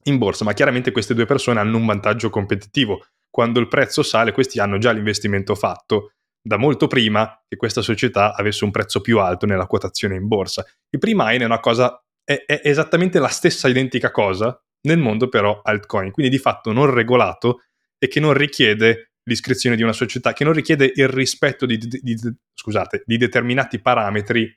in 0.05 0.17
borsa, 0.17 0.45
ma 0.45 0.55
chiaramente 0.55 0.91
queste 0.91 1.13
due 1.13 1.27
persone 1.27 1.61
hanno 1.61 1.77
un 1.77 1.85
vantaggio 1.85 2.31
competitivo. 2.31 3.05
Quando 3.33 3.61
il 3.61 3.69
prezzo 3.69 4.03
sale, 4.03 4.33
questi 4.33 4.61
hanno 4.61 4.77
già 4.77 4.93
l'investimento 4.93 5.55
fatto 5.55 6.13
da 6.43 6.59
molto 6.59 6.87
prima 6.87 7.43
che 7.49 7.57
questa 7.57 7.81
società 7.81 8.35
avesse 8.35 8.65
un 8.65 8.71
prezzo 8.71 9.01
più 9.01 9.21
alto 9.21 9.47
nella 9.47 9.67
quotazione 9.67 10.17
in 10.17 10.27
borsa. 10.27 10.63
Il 10.91 10.99
pre-mine 10.99 11.39
è 11.39 11.47
una 11.47 11.61
cosa, 11.61 11.99
è, 12.23 12.45
è 12.45 12.61
esattamente 12.65 13.19
la 13.21 13.29
stessa 13.29 13.69
identica 13.69 14.11
cosa 14.11 14.61
nel 14.83 14.99
mondo 14.99 15.29
però 15.29 15.63
altcoin, 15.63 16.11
quindi 16.11 16.31
di 16.31 16.39
fatto 16.39 16.73
non 16.73 16.93
regolato 16.93 17.63
e 17.99 18.09
che 18.09 18.21
non 18.21 18.35
richiede 18.35 19.13
l'iscrizione 19.25 19.77
di 19.77 19.83
una 19.83 19.93
società, 19.93 20.33
che 20.33 20.45
non 20.45 20.53
richiede 20.53 20.93
il 20.95 21.09
rispetto 21.09 21.65
di, 21.65 21.79
di, 21.79 22.01
di, 22.03 22.17
scusate, 22.53 23.05
di 23.07 23.17
determinati 23.17 23.81
parametri 23.81 24.53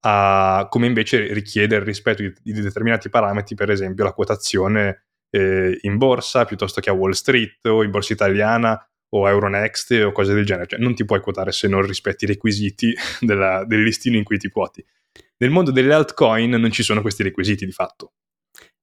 a, 0.00 0.66
come 0.68 0.86
invece 0.86 1.32
richiede 1.32 1.76
il 1.76 1.82
rispetto 1.82 2.22
di, 2.22 2.32
di, 2.42 2.60
determinati 2.60 3.08
parametri, 3.08 3.54
per 3.54 3.70
esempio 3.70 4.04
la 4.04 4.12
quotazione 4.12 5.09
eh, 5.30 5.78
in 5.82 5.96
borsa 5.96 6.44
piuttosto 6.44 6.80
che 6.80 6.90
a 6.90 6.92
Wall 6.92 7.12
Street 7.12 7.64
o 7.66 7.82
in 7.82 7.90
borsa 7.90 8.12
italiana 8.12 8.78
o 9.12 9.28
Euronext 9.28 9.90
o 10.04 10.12
cose 10.12 10.34
del 10.34 10.44
genere. 10.44 10.66
Cioè, 10.66 10.78
non 10.78 10.94
ti 10.94 11.04
puoi 11.04 11.20
quotare 11.20 11.52
se 11.52 11.68
non 11.68 11.82
rispetti 11.82 12.24
i 12.24 12.28
requisiti 12.28 12.94
della, 13.20 13.64
del 13.64 13.82
listino 13.82 14.16
in 14.16 14.24
cui 14.24 14.38
ti 14.38 14.48
quoti. 14.48 14.84
Nel 15.38 15.50
mondo 15.50 15.70
delle 15.70 15.94
altcoin 15.94 16.50
non 16.50 16.70
ci 16.70 16.82
sono 16.82 17.00
questi 17.00 17.22
requisiti 17.22 17.64
di 17.64 17.72
fatto. 17.72 18.12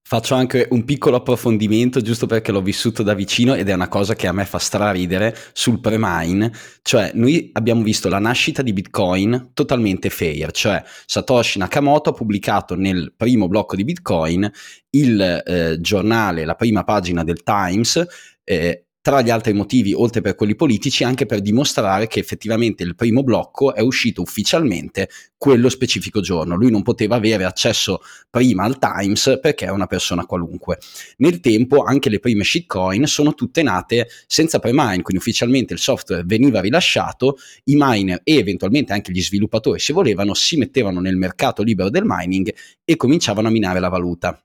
Faccio 0.10 0.36
anche 0.36 0.70
un 0.72 0.86
piccolo 0.86 1.18
approfondimento 1.18 2.00
giusto 2.00 2.28
perché 2.28 2.54
l'ho 2.54 2.62
vissuto 2.62 3.04
da 3.04 3.14
vicino 3.14 3.56
ed 3.56 3.68
è 3.68 3.74
una 3.74 3.90
cosa 3.90 4.16
che 4.16 4.26
a 4.26 4.32
me 4.32 4.46
fa 4.46 4.58
straridere 4.58 5.36
sul 5.52 5.82
pre-mine, 5.82 6.50
cioè 6.82 7.12
noi 7.14 7.50
abbiamo 7.52 7.84
visto 7.84 8.08
la 8.08 8.18
nascita 8.18 8.62
di 8.62 8.72
Bitcoin 8.72 9.50
totalmente 9.54 10.10
fair, 10.10 10.52
cioè 10.52 10.82
Satoshi 11.06 11.60
Nakamoto 11.60 12.12
ha 12.12 12.14
pubblicato 12.14 12.78
nel 12.78 13.16
primo 13.18 13.50
blocco 13.50 13.76
di 13.76 13.84
Bitcoin 13.84 14.50
il 14.92 15.20
eh, 15.46 15.82
giornale, 15.82 16.46
la 16.46 16.56
prima 16.56 16.86
pagina 16.86 17.26
del 17.26 17.44
Times 17.44 18.08
eh, 18.46 18.87
tra 19.08 19.22
gli 19.22 19.30
altri 19.30 19.54
motivi, 19.54 19.94
oltre 19.94 20.20
per 20.20 20.36
quelli 20.36 20.54
politici, 20.54 21.06
anche 21.06 21.26
per 21.26 21.40
dimostrare 21.40 22.08
che 22.08 22.20
effettivamente 22.20 22.84
il 22.84 22.94
primo 22.94 23.24
blocco 23.24 23.74
è 23.74 23.80
uscito 23.80 24.22
ufficialmente 24.22 25.08
quello 25.38 25.70
specifico 25.70 26.20
giorno. 26.20 26.58
Lui 26.58 26.72
non 26.72 26.82
poteva 26.82 27.16
avere 27.16 27.46
accesso 27.46 28.02
prima 28.30 28.66
al 28.66 28.78
Times 28.80 29.40
perché 29.42 29.68
è 29.68 29.70
una 29.70 29.88
persona 29.88 30.26
qualunque. 30.26 30.80
Nel 31.20 31.40
tempo 31.40 31.84
anche 31.84 32.10
le 32.10 32.20
prime 32.20 32.44
shitcoin 32.44 33.06
sono 33.06 33.34
tutte 33.34 33.64
nate 33.64 34.10
senza 34.28 34.60
pre-mine, 34.60 35.04
quindi 35.04 35.20
ufficialmente 35.20 35.72
il 35.72 35.80
software 35.80 36.24
veniva 36.26 36.60
rilasciato, 36.60 37.38
i 37.64 37.78
miner 37.78 38.20
e 38.26 38.36
eventualmente 38.36 38.92
anche 38.92 39.14
gli 39.14 39.22
sviluppatori 39.22 39.80
se 39.80 39.94
volevano 39.94 40.34
si 40.34 40.58
mettevano 40.58 41.00
nel 41.00 41.16
mercato 41.16 41.64
libero 41.64 41.90
del 41.90 42.04
mining 42.06 42.54
e 42.84 42.98
cominciavano 42.98 43.48
a 43.48 43.52
minare 43.52 43.80
la 43.80 43.88
valuta. 43.88 44.42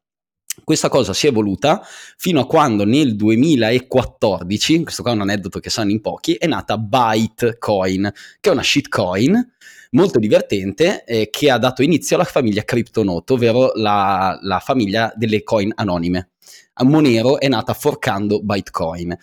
Questa 0.64 0.90
cosa 0.90 1.14
si 1.14 1.26
è 1.26 1.30
evoluta 1.30 1.82
fino 2.16 2.40
a 2.40 2.46
quando 2.46 2.84
nel 2.84 3.16
2014, 3.16 4.82
questo 4.82 5.02
qua 5.02 5.12
è 5.12 5.14
un 5.14 5.22
aneddoto 5.22 5.60
che 5.60 5.70
sanno 5.70 5.90
in 5.90 6.02
pochi, 6.02 6.34
è 6.34 6.46
nata 6.46 6.76
Bytecoin, 6.76 8.12
che 8.38 8.50
è 8.50 8.52
una 8.52 8.62
shitcoin 8.62 9.52
molto 9.92 10.18
divertente 10.18 11.04
eh, 11.04 11.30
che 11.30 11.50
ha 11.50 11.58
dato 11.58 11.82
inizio 11.82 12.16
alla 12.16 12.24
famiglia 12.24 12.64
CryptoNote, 12.64 13.32
ovvero 13.32 13.72
la, 13.74 14.38
la 14.42 14.58
famiglia 14.58 15.12
delle 15.16 15.42
coin 15.42 15.72
anonime. 15.74 16.32
A 16.74 16.84
Monero 16.84 17.40
è 17.40 17.48
nata 17.48 17.72
forcando 17.72 18.42
Bytecoin. 18.42 19.16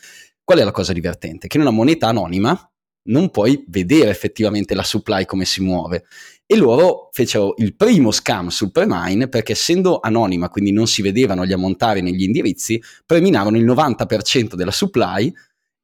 Qual 0.44 0.60
è 0.60 0.64
la 0.64 0.72
cosa 0.72 0.94
divertente? 0.94 1.48
Che 1.48 1.58
in 1.58 1.64
una 1.64 1.72
moneta 1.72 2.08
anonima 2.08 2.60
non 3.04 3.30
puoi 3.30 3.64
vedere 3.68 4.10
effettivamente 4.10 4.74
la 4.74 4.84
supply 4.84 5.26
come 5.26 5.46
si 5.46 5.62
muove 5.62 6.06
e 6.52 6.58
loro 6.58 7.10
fecero 7.12 7.54
il 7.58 7.76
primo 7.76 8.10
scam 8.10 8.48
sul 8.48 8.72
pre-mine 8.72 9.28
perché 9.28 9.52
essendo 9.52 10.00
anonima, 10.00 10.50
quindi 10.50 10.72
non 10.72 10.88
si 10.88 11.04
vedevano 11.04 11.46
gli 11.46 11.54
ammontari 11.54 12.02
negli 12.02 12.24
indirizzi, 12.24 12.82
preminavano 13.06 13.56
il 13.56 13.66
90% 13.66 14.56
della 14.56 14.72
supply 14.72 15.32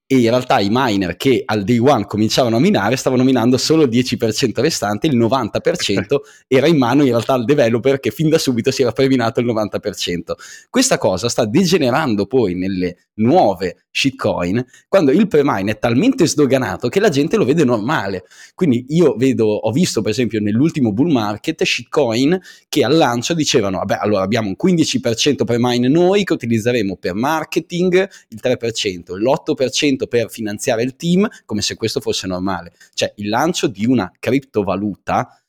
e 0.07 0.17
in 0.17 0.29
realtà 0.29 0.59
i 0.59 0.69
miner 0.71 1.17
che 1.17 1.43
al 1.45 1.63
day 1.63 1.77
one 1.77 2.07
cominciavano 2.07 2.55
a 2.55 2.59
minare 2.59 2.95
stavano 2.95 3.23
minando 3.23 3.57
solo 3.57 3.83
il 3.83 3.89
10% 3.89 4.59
restante, 4.59 5.05
il 5.05 5.15
90% 5.15 6.15
era 6.47 6.65
in 6.65 6.77
mano 6.77 7.03
in 7.03 7.09
realtà 7.09 7.33
al 7.33 7.45
developer 7.45 7.99
che 7.99 8.09
fin 8.09 8.29
da 8.29 8.39
subito 8.39 8.71
si 8.71 8.81
era 8.81 8.91
preminato 8.91 9.41
il 9.41 9.45
90%. 9.45 10.31
Questa 10.71 10.97
cosa 10.97 11.29
sta 11.29 11.45
degenerando 11.45 12.25
poi 12.25 12.55
nelle 12.55 13.04
nuove 13.15 13.85
shitcoin 13.91 14.65
quando 14.87 15.11
il 15.11 15.27
pre-mine 15.27 15.71
è 15.71 15.79
talmente 15.79 16.27
sdoganato 16.27 16.89
che 16.89 16.99
la 16.99 17.09
gente 17.09 17.37
lo 17.37 17.45
vede 17.45 17.63
normale. 17.63 18.23
Quindi 18.53 18.85
io 18.89 19.15
vedo, 19.15 19.45
ho 19.45 19.71
visto 19.71 20.01
per 20.01 20.11
esempio 20.11 20.39
nell'ultimo 20.39 20.91
bull 20.91 21.11
market 21.11 21.63
shitcoin 21.63 22.39
che 22.67 22.83
al 22.83 22.95
lancio 22.95 23.33
dicevano, 23.33 23.77
vabbè 23.77 23.97
allora 23.99 24.23
abbiamo 24.23 24.49
un 24.49 24.55
15% 24.61 25.43
pre-mine 25.43 25.87
noi 25.87 26.23
che 26.23 26.33
utilizzeremo 26.33 26.97
per 26.97 27.13
marketing, 27.13 28.09
il 28.29 28.39
3%, 28.41 29.17
l'8% 29.17 30.07
per 30.07 30.29
finanziare 30.29 30.83
il 30.83 30.95
team, 30.95 31.27
come 31.45 31.61
se 31.61 31.75
questo 31.75 31.99
fosse 32.01 32.27
normale. 32.27 32.73
Cioè 32.93 33.13
il 33.17 33.29
lancio 33.29 33.67
di 33.67 33.85
una 33.85 34.11
criptovaluta 34.17 35.39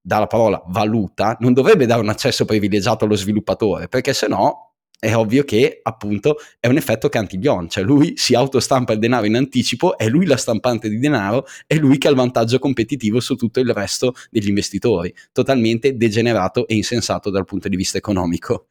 dalla 0.00 0.28
parola 0.28 0.62
valuta 0.68 1.36
non 1.40 1.52
dovrebbe 1.52 1.84
dare 1.84 2.00
un 2.00 2.08
accesso 2.08 2.44
privilegiato 2.44 3.04
allo 3.04 3.16
sviluppatore, 3.16 3.88
perché 3.88 4.12
se 4.12 4.28
no 4.28 4.65
è 4.98 5.14
ovvio 5.14 5.44
che 5.44 5.80
appunto 5.82 6.36
è 6.58 6.66
un 6.68 6.76
effetto 6.76 7.08
Cantillon, 7.08 7.68
cioè 7.68 7.84
lui 7.84 8.14
si 8.16 8.34
autostampa 8.34 8.92
il 8.92 8.98
denaro 8.98 9.26
in 9.26 9.36
anticipo, 9.36 9.96
è 9.98 10.08
lui 10.08 10.26
la 10.26 10.36
stampante 10.36 10.88
di 10.88 10.98
denaro, 10.98 11.46
è 11.66 11.76
lui 11.76 11.98
che 11.98 12.08
ha 12.08 12.10
il 12.10 12.16
vantaggio 12.16 12.58
competitivo 12.58 13.20
su 13.20 13.36
tutto 13.36 13.60
il 13.60 13.72
resto 13.72 14.14
degli 14.30 14.48
investitori, 14.48 15.14
totalmente 15.32 15.96
degenerato 15.96 16.66
e 16.66 16.74
insensato 16.74 17.30
dal 17.30 17.44
punto 17.44 17.68
di 17.68 17.76
vista 17.76 17.98
economico. 17.98 18.68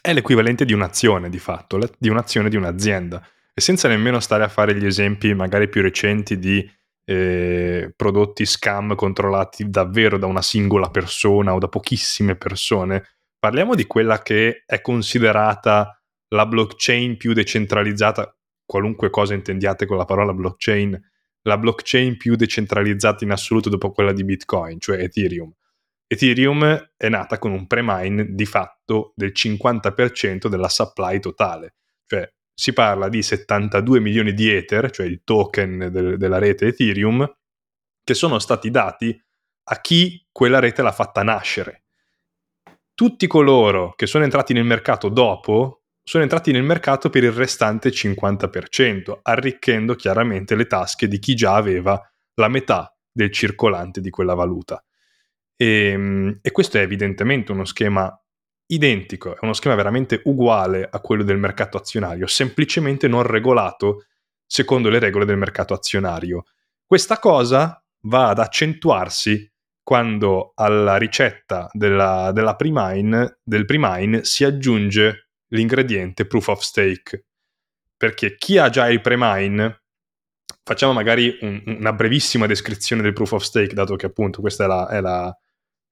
È 0.00 0.12
l'equivalente 0.12 0.64
di 0.64 0.72
un'azione 0.72 1.30
di 1.30 1.38
fatto, 1.38 1.78
di 1.98 2.08
un'azione 2.08 2.50
di 2.50 2.56
un'azienda 2.56 3.26
e 3.54 3.60
senza 3.60 3.88
nemmeno 3.88 4.20
stare 4.20 4.44
a 4.44 4.48
fare 4.48 4.76
gli 4.76 4.84
esempi 4.84 5.32
magari 5.32 5.68
più 5.68 5.80
recenti 5.80 6.38
di 6.38 6.68
eh, 7.06 7.92
prodotti 7.94 8.44
scam 8.44 8.94
controllati 8.94 9.68
davvero 9.70 10.18
da 10.18 10.26
una 10.26 10.42
singola 10.42 10.90
persona 10.90 11.54
o 11.54 11.58
da 11.58 11.68
pochissime 11.68 12.34
persone, 12.34 13.04
parliamo 13.44 13.74
di 13.74 13.86
quella 13.86 14.22
che 14.22 14.62
è 14.64 14.80
considerata 14.80 16.02
la 16.28 16.46
blockchain 16.46 17.18
più 17.18 17.34
decentralizzata, 17.34 18.34
qualunque 18.64 19.10
cosa 19.10 19.34
intendiate 19.34 19.84
con 19.84 19.98
la 19.98 20.06
parola 20.06 20.32
blockchain, 20.32 20.98
la 21.42 21.58
blockchain 21.58 22.16
più 22.16 22.36
decentralizzata 22.36 23.22
in 23.22 23.32
assoluto 23.32 23.68
dopo 23.68 23.90
quella 23.90 24.14
di 24.14 24.24
Bitcoin, 24.24 24.80
cioè 24.80 24.98
Ethereum. 24.98 25.52
Ethereum 26.06 26.92
è 26.96 27.08
nata 27.10 27.38
con 27.38 27.52
un 27.52 27.66
pre-mine 27.66 28.28
di 28.30 28.46
fatto 28.46 29.12
del 29.14 29.32
50% 29.36 30.46
della 30.46 30.70
supply 30.70 31.20
totale, 31.20 31.74
cioè 32.06 32.26
si 32.50 32.72
parla 32.72 33.10
di 33.10 33.20
72 33.20 34.00
milioni 34.00 34.32
di 34.32 34.48
Ether, 34.48 34.90
cioè 34.90 35.04
il 35.04 35.20
token 35.22 35.90
del, 35.92 36.16
della 36.16 36.38
rete 36.38 36.68
Ethereum, 36.68 37.30
che 38.02 38.14
sono 38.14 38.38
stati 38.38 38.70
dati 38.70 39.22
a 39.64 39.80
chi 39.82 40.26
quella 40.32 40.60
rete 40.60 40.80
l'ha 40.80 40.92
fatta 40.92 41.22
nascere. 41.22 41.83
Tutti 42.94 43.26
coloro 43.26 43.92
che 43.96 44.06
sono 44.06 44.22
entrati 44.22 44.52
nel 44.52 44.64
mercato 44.64 45.08
dopo 45.08 45.82
sono 46.00 46.22
entrati 46.22 46.52
nel 46.52 46.62
mercato 46.62 47.10
per 47.10 47.24
il 47.24 47.32
restante 47.32 47.88
50%, 47.88 49.18
arricchendo 49.22 49.96
chiaramente 49.96 50.54
le 50.54 50.66
tasche 50.66 51.08
di 51.08 51.18
chi 51.18 51.34
già 51.34 51.56
aveva 51.56 52.00
la 52.34 52.48
metà 52.48 52.94
del 53.10 53.32
circolante 53.32 54.00
di 54.00 54.10
quella 54.10 54.34
valuta. 54.34 54.84
E, 55.56 55.66
ehm, 55.66 56.38
e 56.40 56.52
questo 56.52 56.78
è 56.78 56.82
evidentemente 56.82 57.50
uno 57.50 57.64
schema 57.64 58.16
identico, 58.66 59.34
è 59.34 59.38
uno 59.40 59.54
schema 59.54 59.74
veramente 59.74 60.20
uguale 60.24 60.86
a 60.88 61.00
quello 61.00 61.24
del 61.24 61.38
mercato 61.38 61.78
azionario, 61.78 62.28
semplicemente 62.28 63.08
non 63.08 63.22
regolato 63.22 64.04
secondo 64.46 64.88
le 64.88 65.00
regole 65.00 65.24
del 65.24 65.36
mercato 65.36 65.74
azionario. 65.74 66.44
Questa 66.86 67.18
cosa 67.18 67.82
va 68.02 68.28
ad 68.28 68.38
accentuarsi 68.38 69.50
quando 69.84 70.52
alla 70.56 70.96
ricetta 70.96 71.68
della, 71.72 72.32
della 72.32 72.56
pre-mine, 72.56 73.38
del 73.42 73.64
pre-mine 73.64 74.24
si 74.24 74.42
aggiunge 74.42 75.28
l'ingrediente 75.48 76.26
proof 76.26 76.48
of 76.48 76.60
stake. 76.60 77.26
Perché 77.96 78.34
chi 78.36 78.58
ha 78.58 78.68
già 78.70 78.88
il 78.88 79.00
pre-mine, 79.00 79.82
facciamo 80.64 80.92
magari 80.92 81.38
un, 81.42 81.62
una 81.66 81.92
brevissima 81.92 82.46
descrizione 82.46 83.02
del 83.02 83.12
proof 83.12 83.32
of 83.32 83.42
stake, 83.42 83.74
dato 83.74 83.94
che 83.94 84.06
appunto 84.06 84.40
questa 84.40 84.64
è 84.64 84.66
la, 84.66 84.88
è 84.88 85.00
la 85.00 85.38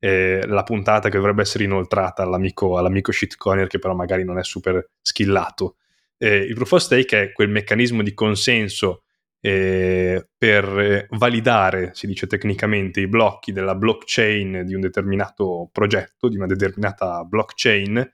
eh, 0.04 0.44
la 0.49 0.64
puntata 0.64 1.08
che 1.08 1.16
dovrebbe 1.16 1.42
essere 1.42 1.62
inoltrata 1.62 2.25
all'amico, 2.25 2.76
all'amico 2.76 3.12
shitcoiner 3.12 3.68
che 3.68 3.78
però 3.78 3.94
magari 3.94 4.25
non 4.25 4.37
è 4.37 4.42
super 4.42 4.90
skillato. 5.00 5.76
Eh, 6.18 6.38
il 6.38 6.54
proof 6.54 6.72
of 6.72 6.80
stake 6.80 7.22
è 7.22 7.32
quel 7.32 7.50
meccanismo 7.50 8.02
di 8.02 8.12
consenso 8.12 9.01
eh, 9.44 10.28
per 10.38 11.08
validare, 11.11 11.90
si 11.94 12.06
dice 12.06 12.28
tecnicamente, 12.28 13.00
i 13.00 13.08
blocchi 13.08 13.50
della 13.50 13.75
blockchain 13.75 14.62
di 14.64 14.75
un 14.75 14.80
determinato 14.80 15.68
progetto, 15.72 16.28
di 16.28 16.37
una 16.37 16.46
determinata 16.46 17.25
blockchain, 17.25 18.12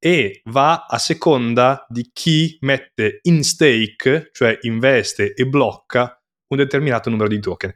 e 0.00 0.40
va 0.46 0.84
a 0.86 0.98
seconda 0.98 1.86
di 1.88 2.10
chi 2.12 2.58
mette 2.62 3.20
in 3.22 3.44
stake, 3.44 4.30
cioè 4.32 4.58
investe 4.62 5.32
e 5.32 5.46
blocca 5.46 6.20
un 6.48 6.58
determinato 6.58 7.08
numero 7.08 7.28
di 7.28 7.38
token. 7.38 7.72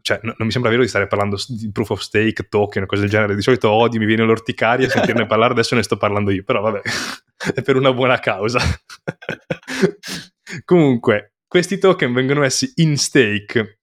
Cioè, 0.00 0.20
no, 0.22 0.34
non 0.38 0.46
mi 0.46 0.50
sembra 0.50 0.70
vero 0.70 0.82
di 0.82 0.88
stare 0.88 1.06
parlando 1.06 1.36
di 1.46 1.70
proof 1.70 1.90
of 1.90 2.00
stake, 2.00 2.48
token, 2.48 2.86
cose 2.86 3.02
del 3.02 3.10
genere. 3.10 3.34
Di 3.34 3.42
solito 3.42 3.70
odio, 3.70 4.00
mi 4.00 4.06
viene 4.06 4.24
l'orticaria 4.24 4.88
sentirne 4.88 5.26
parlare, 5.26 5.52
adesso 5.52 5.74
ne 5.74 5.82
sto 5.82 5.98
parlando 5.98 6.30
io, 6.30 6.42
però 6.42 6.62
vabbè, 6.62 6.80
è 7.54 7.60
per 7.60 7.76
una 7.76 7.92
buona 7.92 8.18
causa. 8.18 8.60
Comunque, 10.64 11.31
questi 11.52 11.76
token 11.76 12.14
vengono 12.14 12.40
messi 12.40 12.72
in 12.76 12.96
stake. 12.96 13.80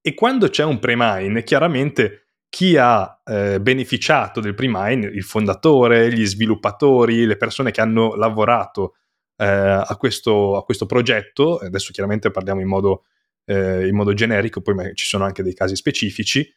E 0.00 0.14
quando 0.14 0.48
c'è 0.48 0.62
un 0.62 0.78
pre-mine, 0.78 1.42
chiaramente 1.42 2.28
chi 2.48 2.76
ha 2.76 3.20
eh, 3.24 3.60
beneficiato 3.60 4.38
del 4.38 4.54
pre-mine, 4.54 5.04
il 5.08 5.24
fondatore, 5.24 6.12
gli 6.12 6.24
sviluppatori, 6.24 7.26
le 7.26 7.36
persone 7.36 7.72
che 7.72 7.80
hanno 7.80 8.14
lavorato 8.14 8.94
eh, 9.38 9.44
a, 9.44 9.96
questo, 9.98 10.56
a, 10.56 10.62
questo, 10.62 10.86
progetto, 10.86 11.56
adesso 11.58 11.90
chiaramente 11.90 12.30
parliamo 12.30 12.60
in 12.60 12.68
modo, 12.68 13.06
eh, 13.44 13.88
in 13.88 13.96
modo 13.96 14.14
generico, 14.14 14.60
poi 14.60 14.94
ci 14.94 15.06
sono 15.06 15.24
anche 15.24 15.42
dei 15.42 15.52
casi 15.52 15.74
specifici, 15.74 16.48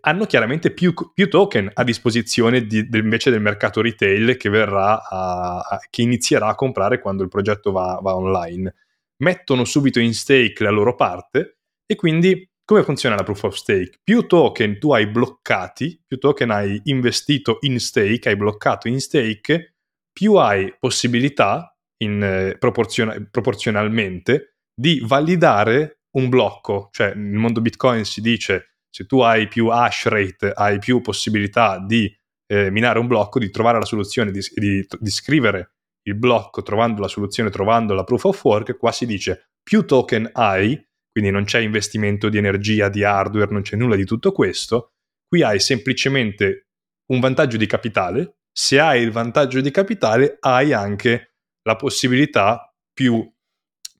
hanno 0.00 0.24
chiaramente 0.24 0.70
più, 0.70 0.94
più, 1.12 1.28
token 1.28 1.70
a 1.74 1.84
disposizione 1.84 2.64
di, 2.64 2.88
de, 2.88 2.96
invece 2.96 3.30
del 3.30 3.42
mercato 3.42 3.82
retail 3.82 4.38
che, 4.38 4.48
verrà 4.48 5.06
a, 5.06 5.58
a, 5.58 5.78
che 5.90 6.00
inizierà 6.00 6.46
a 6.46 6.54
comprare 6.54 6.98
quando 6.98 7.22
il 7.22 7.28
progetto 7.28 7.72
va, 7.72 7.98
va 8.00 8.16
online 8.16 8.74
mettono 9.22 9.64
subito 9.64 10.00
in 10.00 10.14
stake 10.14 10.62
la 10.62 10.70
loro 10.70 10.94
parte 10.94 11.58
e 11.86 11.94
quindi 11.96 12.48
come 12.64 12.82
funziona 12.82 13.14
la 13.14 13.22
proof 13.22 13.42
of 13.42 13.54
stake? 13.54 13.98
Più 14.02 14.26
token 14.26 14.78
tu 14.78 14.92
hai 14.92 15.06
bloccati, 15.06 16.00
più 16.06 16.18
token 16.18 16.50
hai 16.50 16.80
investito 16.84 17.58
in 17.60 17.78
stake, 17.78 18.30
hai 18.30 18.36
bloccato 18.36 18.88
in 18.88 19.00
stake, 19.00 19.74
più 20.10 20.34
hai 20.34 20.74
possibilità 20.78 21.76
in, 22.02 22.22
eh, 22.22 22.56
proporzional- 22.58 23.28
proporzionalmente 23.30 24.56
di 24.74 25.02
validare 25.04 26.04
un 26.16 26.30
blocco. 26.30 26.88
Cioè 26.90 27.14
nel 27.14 27.38
mondo 27.38 27.60
Bitcoin 27.60 28.04
si 28.04 28.22
dice 28.22 28.78
se 28.88 29.04
tu 29.04 29.20
hai 29.20 29.46
più 29.46 29.68
hash 29.68 30.06
rate, 30.06 30.52
hai 30.52 30.78
più 30.78 31.02
possibilità 31.02 31.78
di 31.78 32.10
eh, 32.46 32.70
minare 32.70 32.98
un 32.98 33.06
blocco, 33.06 33.38
di 33.38 33.50
trovare 33.50 33.78
la 33.78 33.84
soluzione, 33.84 34.30
di, 34.30 34.40
di, 34.54 34.86
di 34.98 35.10
scrivere 35.10 35.73
il 36.06 36.16
blocco 36.16 36.62
trovando 36.62 37.00
la 37.00 37.08
soluzione, 37.08 37.50
trovando 37.50 37.94
la 37.94 38.04
proof 38.04 38.24
of 38.24 38.44
work, 38.44 38.76
qua 38.76 38.92
si 38.92 39.06
dice 39.06 39.50
più 39.62 39.84
token 39.84 40.30
hai, 40.32 40.80
quindi 41.10 41.30
non 41.30 41.44
c'è 41.44 41.60
investimento 41.60 42.28
di 42.28 42.38
energia, 42.38 42.88
di 42.88 43.04
hardware, 43.04 43.50
non 43.50 43.62
c'è 43.62 43.76
nulla 43.76 43.96
di 43.96 44.04
tutto 44.04 44.32
questo, 44.32 44.92
qui 45.26 45.42
hai 45.42 45.58
semplicemente 45.60 46.68
un 47.12 47.20
vantaggio 47.20 47.56
di 47.56 47.66
capitale, 47.66 48.38
se 48.52 48.78
hai 48.78 49.02
il 49.02 49.10
vantaggio 49.10 49.60
di 49.60 49.70
capitale 49.70 50.36
hai 50.40 50.72
anche 50.72 51.34
la 51.62 51.76
possibilità 51.76 52.72
più, 52.92 53.28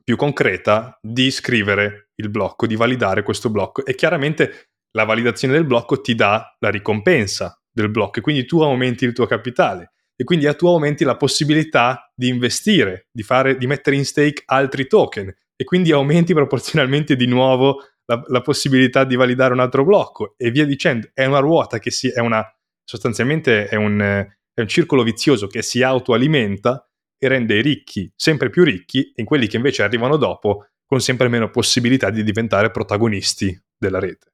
più 0.02 0.16
concreta 0.16 0.99
di 1.00 1.30
scrivere 1.30 2.11
il 2.16 2.28
blocco, 2.28 2.66
di 2.66 2.76
validare 2.76 3.23
questo 3.23 3.50
blocco. 3.50 3.84
E 3.84 3.94
chiaramente 3.94 4.68
la 4.92 5.04
validazione 5.04 5.54
del 5.54 5.64
blocco 5.64 6.00
ti 6.00 6.14
dà 6.14 6.54
la 6.61 6.70
ricompensa 6.70 7.58
del 7.73 7.90
blocco 7.90 8.18
e 8.18 8.23
quindi 8.23 8.44
tu 8.44 8.61
aumenti 8.61 9.04
il 9.04 9.12
tuo 9.12 9.26
capitale 9.26 9.93
e 10.16 10.25
quindi 10.25 10.49
tu 10.56 10.66
aumenti 10.66 11.04
la 11.04 11.16
possibilità 11.16 12.11
di 12.14 12.28
investire, 12.28 13.09
di, 13.11 13.23
fare, 13.23 13.56
di 13.56 13.66
mettere 13.66 13.97
in 13.97 14.04
stake 14.04 14.42
altri 14.47 14.87
token 14.87 15.33
e 15.56 15.64
quindi 15.64 15.92
aumenti 15.92 16.35
proporzionalmente 16.35 17.16
di 17.16 17.26
nuovo 17.26 17.78
la, 18.06 18.23
la, 18.26 18.40
possibilità 18.40 19.04
di 19.04 19.16
validare 19.16 19.52
un 19.52 19.61
altro 19.61 19.85
blocco 19.85 20.35
e 20.37 20.50
via 20.50 20.66
dicendo. 20.66 21.09
È 21.12 21.25
una 21.25 21.38
ruota 21.38 21.79
che 21.79 21.90
si, 21.90 22.09
è 22.09 22.20
una, 22.20 22.44
sostanzialmente 22.85 23.66
è 23.66 23.77
un, 23.77 24.00
è 24.00 24.61
un 24.61 24.68
circolo 24.68 25.03
vizioso 25.03 25.46
che 25.46 25.62
si 25.62 25.83
autoalimenta 25.83 26.87
e 27.18 27.29
rende 27.29 27.57
i 27.57 27.62
ricchi 27.62 28.12
sempre 28.14 28.50
più 28.50 28.64
ricchi 28.64 29.12
e 29.14 29.24
quelli 29.24 29.46
che 29.46 29.57
invece 29.57 29.83
arrivano 29.83 30.16
dopo 30.16 30.66
con 30.87 31.00
sempre 31.00 31.29
meno 31.29 31.50
possibilità 31.50 32.11
di 32.11 32.22
diventare 32.22 32.70
protagonisti 32.70 33.59
della 33.77 33.98
rete 33.98 34.34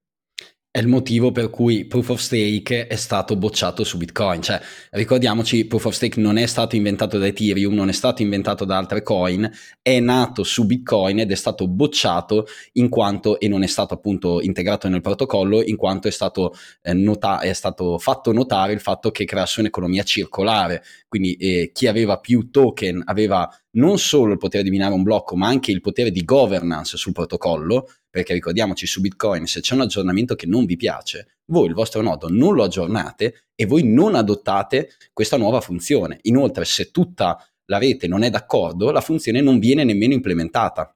è 0.73 0.79
il 0.79 0.87
motivo 0.87 1.33
per 1.33 1.51
cui 1.51 1.85
Proof 1.85 2.11
of 2.11 2.21
Stake 2.21 2.87
è 2.87 2.95
stato 2.95 3.35
bocciato 3.35 3.83
su 3.83 3.97
Bitcoin. 3.97 4.41
Cioè, 4.41 4.61
ricordiamoci, 4.91 5.67
Proof 5.67 5.87
of 5.87 5.95
Stake 5.95 6.21
non 6.21 6.37
è 6.37 6.47
stato 6.47 6.77
inventato 6.77 7.19
da 7.19 7.27
Ethereum, 7.27 7.75
non 7.75 7.89
è 7.89 7.93
stato 7.93 8.23
inventato 8.23 8.65
da 8.65 8.77
altre 8.77 9.03
coin, 9.03 9.51
è 9.83 9.99
nato 9.99 10.45
su 10.45 10.67
Bitcoin 10.67 11.19
ed 11.19 11.33
è 11.33 11.35
stato 11.35 11.67
bocciato 11.67 12.47
in 12.75 12.89
quanto, 12.89 13.41
e 13.41 13.49
non 13.49 13.65
è 13.65 13.67
stato 13.67 13.95
appunto 13.95 14.41
integrato 14.41 14.89
nel 14.89 15.01
protocollo, 15.01 15.61
in 15.61 15.75
quanto 15.75 16.07
è 16.07 16.13
stato, 16.13 16.55
eh, 16.83 16.93
nota- 16.95 17.41
è 17.41 17.53
stato 17.53 17.99
fatto 17.99 18.33
notare 18.33 18.73
il 18.73 18.81
fatto 18.81 19.11
che 19.11 19.25
creasse 19.25 19.59
un'economia 19.59 20.05
circolare. 20.05 20.85
Quindi 21.09 21.35
eh, 21.35 21.71
chi 21.75 21.89
aveva 21.89 22.21
più 22.21 22.49
token 22.49 23.03
aveva 23.07 23.53
non 23.73 23.99
solo 23.99 24.33
il 24.33 24.39
potere 24.39 24.63
di 24.65 24.71
minare 24.71 24.95
un 24.95 25.03
blocco, 25.03 25.37
ma 25.37 25.47
anche 25.49 25.71
il 25.71 25.81
potere 25.81 26.11
di 26.11 26.25
governance 26.25 26.97
sul 26.97 27.13
protocollo, 27.13 27.89
perché 28.09 28.33
ricordiamoci 28.33 28.87
su 28.87 29.01
Bitcoin, 29.01 29.47
se 29.47 29.61
c'è 29.61 29.75
un 29.75 29.83
aggiornamento 29.83 30.35
che 30.35 30.47
non 30.47 30.65
vi 30.65 30.77
piace, 30.77 31.39
voi 31.51 31.67
il 31.67 31.75
vostro 31.75 32.03
nodo 32.03 32.29
non 32.29 32.55
lo 32.55 32.65
aggiornate 32.65 33.47
e 33.55 33.67
voi 33.67 33.83
non 33.85 34.15
adottate 34.15 34.91
questa 35.13 35.37
nuova 35.37 35.61
funzione. 35.61 36.19
Inoltre, 36.23 36.65
se 36.65 36.91
tutta 36.91 37.45
la 37.67 37.79
rete 37.79 38.09
non 38.09 38.23
è 38.23 38.31
d'accordo, 38.31 38.91
la 38.91 39.01
funzione 39.01 39.41
non 39.41 39.59
viene 39.59 39.85
nemmeno 39.85 40.13
implementata. 40.13 40.95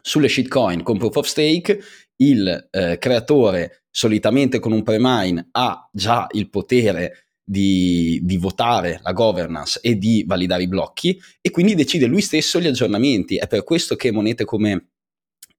Sulle 0.00 0.28
shitcoin 0.28 0.82
con 0.82 0.98
proof 0.98 1.16
of 1.16 1.26
stake, 1.26 1.80
il 2.16 2.68
eh, 2.70 2.98
creatore 2.98 3.84
solitamente 3.90 4.58
con 4.58 4.72
un 4.72 4.82
pre-mine 4.82 5.48
ha 5.52 5.88
già 5.92 6.26
il 6.32 6.50
potere 6.50 7.31
di, 7.52 8.18
di, 8.22 8.38
votare 8.38 8.98
la 9.02 9.12
governance 9.12 9.78
e 9.82 9.98
di 9.98 10.24
validare 10.26 10.62
i 10.62 10.68
blocchi 10.68 11.20
e 11.40 11.50
quindi 11.50 11.74
decide 11.74 12.06
lui 12.06 12.22
stesso 12.22 12.58
gli 12.58 12.66
aggiornamenti. 12.66 13.36
È 13.36 13.46
per 13.46 13.62
questo 13.62 13.94
che 13.94 14.10
monete 14.10 14.44
come 14.44 14.91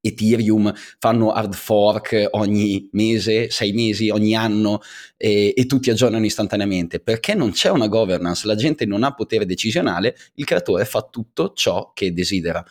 Ethereum 0.05 0.73
fanno 0.99 1.31
hard 1.31 1.53
fork 1.53 2.27
ogni 2.31 2.89
mese, 2.91 3.49
sei 3.49 3.71
mesi, 3.71 4.09
ogni 4.09 4.35
anno 4.35 4.81
e, 5.15 5.53
e, 5.55 5.65
tutti 5.65 5.89
aggiornano 5.89 6.25
istantaneamente. 6.25 6.99
Perché 6.99 7.33
non 7.33 7.51
c'è 7.51 7.69
una 7.69 7.87
governance, 7.87 8.45
la 8.45 8.55
gente 8.55 8.85
non 8.85 9.03
ha 9.03 9.13
potere 9.13 9.45
decisionale, 9.45 10.15
il 10.35 10.43
creatore 10.43 10.83
fa 10.83 11.07
tutto 11.09 11.53
ciò 11.55 11.91
che 11.93 12.11
desidera. 12.11 12.63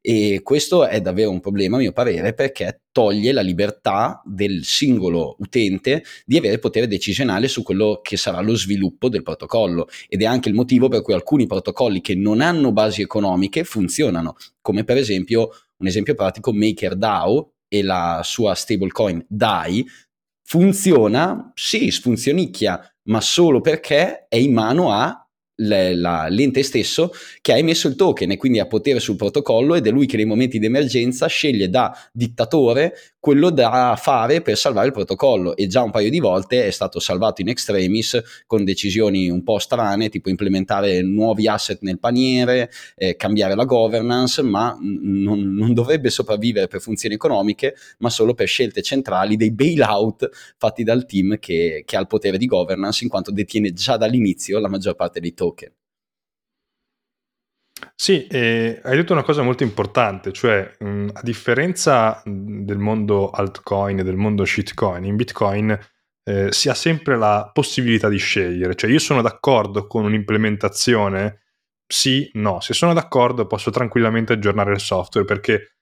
E 0.00 0.40
questo 0.42 0.86
è 0.86 1.02
davvero 1.02 1.30
un 1.30 1.40
problema, 1.40 1.76
a 1.76 1.80
mio 1.80 1.92
parere, 1.92 2.32
perché 2.32 2.80
toglie 2.90 3.32
la 3.32 3.42
libertà 3.42 4.22
del 4.24 4.64
singolo 4.64 5.36
utente 5.40 6.02
di 6.24 6.38
avere 6.38 6.58
potere 6.58 6.86
decisionale 6.86 7.48
su 7.48 7.62
quello 7.62 8.00
che 8.02 8.16
sarà 8.16 8.40
lo 8.40 8.56
sviluppo 8.56 9.10
del 9.10 9.22
protocollo. 9.22 9.88
Ed 10.08 10.22
è 10.22 10.24
anche 10.24 10.48
il 10.48 10.54
motivo 10.54 10.88
per 10.88 11.02
cui 11.02 11.12
alcuni 11.12 11.46
protocolli 11.46 12.00
che 12.00 12.14
non 12.14 12.40
hanno 12.40 12.72
basi 12.72 13.02
economiche 13.02 13.64
funzionano, 13.64 14.36
come 14.62 14.84
per 14.84 14.96
esempio 14.96 15.50
un 15.78 15.86
esempio 15.86 16.14
pratico, 16.14 16.52
MakerDAO 16.52 17.52
e 17.68 17.82
la 17.82 18.20
sua 18.24 18.54
stablecoin 18.54 19.24
DAI 19.28 19.86
funziona, 20.44 21.52
sì, 21.54 21.90
funzionicchia, 21.90 22.80
ma 23.04 23.20
solo 23.20 23.60
perché 23.60 24.26
è 24.28 24.36
in 24.36 24.52
mano 24.52 24.90
a 24.90 25.22
l'ente 25.60 26.62
stesso 26.62 27.10
che 27.40 27.52
ha 27.52 27.56
emesso 27.56 27.88
il 27.88 27.96
token 27.96 28.30
e 28.30 28.36
quindi 28.36 28.60
ha 28.60 28.66
potere 28.66 29.00
sul 29.00 29.16
protocollo 29.16 29.74
ed 29.74 29.86
è 29.86 29.90
lui 29.90 30.06
che 30.06 30.16
nei 30.16 30.24
momenti 30.24 30.60
di 30.60 30.66
emergenza 30.66 31.26
sceglie 31.26 31.68
da 31.68 31.92
dittatore 32.12 32.94
quello 33.28 33.50
da 33.50 33.94
fare 34.00 34.40
per 34.40 34.56
salvare 34.56 34.86
il 34.86 34.94
protocollo 34.94 35.54
e 35.54 35.66
già 35.66 35.82
un 35.82 35.90
paio 35.90 36.08
di 36.08 36.18
volte 36.18 36.66
è 36.66 36.70
stato 36.70 36.98
salvato 36.98 37.42
in 37.42 37.50
extremis 37.50 38.18
con 38.46 38.64
decisioni 38.64 39.28
un 39.28 39.42
po' 39.42 39.58
strane 39.58 40.08
tipo 40.08 40.30
implementare 40.30 41.02
nuovi 41.02 41.46
asset 41.46 41.82
nel 41.82 41.98
paniere, 41.98 42.70
eh, 42.96 43.16
cambiare 43.16 43.54
la 43.54 43.66
governance 43.66 44.40
ma 44.40 44.74
non, 44.80 45.52
non 45.52 45.74
dovrebbe 45.74 46.08
sopravvivere 46.08 46.68
per 46.68 46.80
funzioni 46.80 47.16
economiche 47.16 47.74
ma 47.98 48.08
solo 48.08 48.32
per 48.32 48.46
scelte 48.46 48.80
centrali 48.80 49.36
dei 49.36 49.52
bailout 49.52 50.30
fatti 50.56 50.82
dal 50.82 51.04
team 51.04 51.38
che, 51.38 51.82
che 51.84 51.96
ha 51.98 52.00
il 52.00 52.06
potere 52.06 52.38
di 52.38 52.46
governance 52.46 53.04
in 53.04 53.10
quanto 53.10 53.30
detiene 53.30 53.74
già 53.74 53.98
dall'inizio 53.98 54.58
la 54.58 54.68
maggior 54.68 54.94
parte 54.94 55.20
dei 55.20 55.34
token. 55.34 55.70
Sì, 58.00 58.28
eh, 58.28 58.80
hai 58.84 58.96
detto 58.96 59.12
una 59.12 59.24
cosa 59.24 59.42
molto 59.42 59.64
importante, 59.64 60.30
cioè 60.30 60.72
mh, 60.78 61.08
a 61.14 61.20
differenza 61.22 62.22
del 62.24 62.78
mondo 62.78 63.30
altcoin 63.30 63.98
e 63.98 64.04
del 64.04 64.14
mondo 64.14 64.44
shitcoin, 64.44 65.04
in 65.04 65.16
Bitcoin 65.16 65.76
eh, 66.22 66.52
si 66.52 66.68
ha 66.68 66.74
sempre 66.74 67.16
la 67.16 67.50
possibilità 67.52 68.08
di 68.08 68.18
scegliere, 68.18 68.76
cioè 68.76 68.88
io 68.88 69.00
sono 69.00 69.20
d'accordo 69.20 69.88
con 69.88 70.04
un'implementazione, 70.04 71.40
sì, 71.88 72.30
no, 72.34 72.60
se 72.60 72.72
sono 72.72 72.92
d'accordo 72.94 73.48
posso 73.48 73.72
tranquillamente 73.72 74.34
aggiornare 74.34 74.72
il 74.74 74.80
software 74.80 75.26
perché 75.26 75.72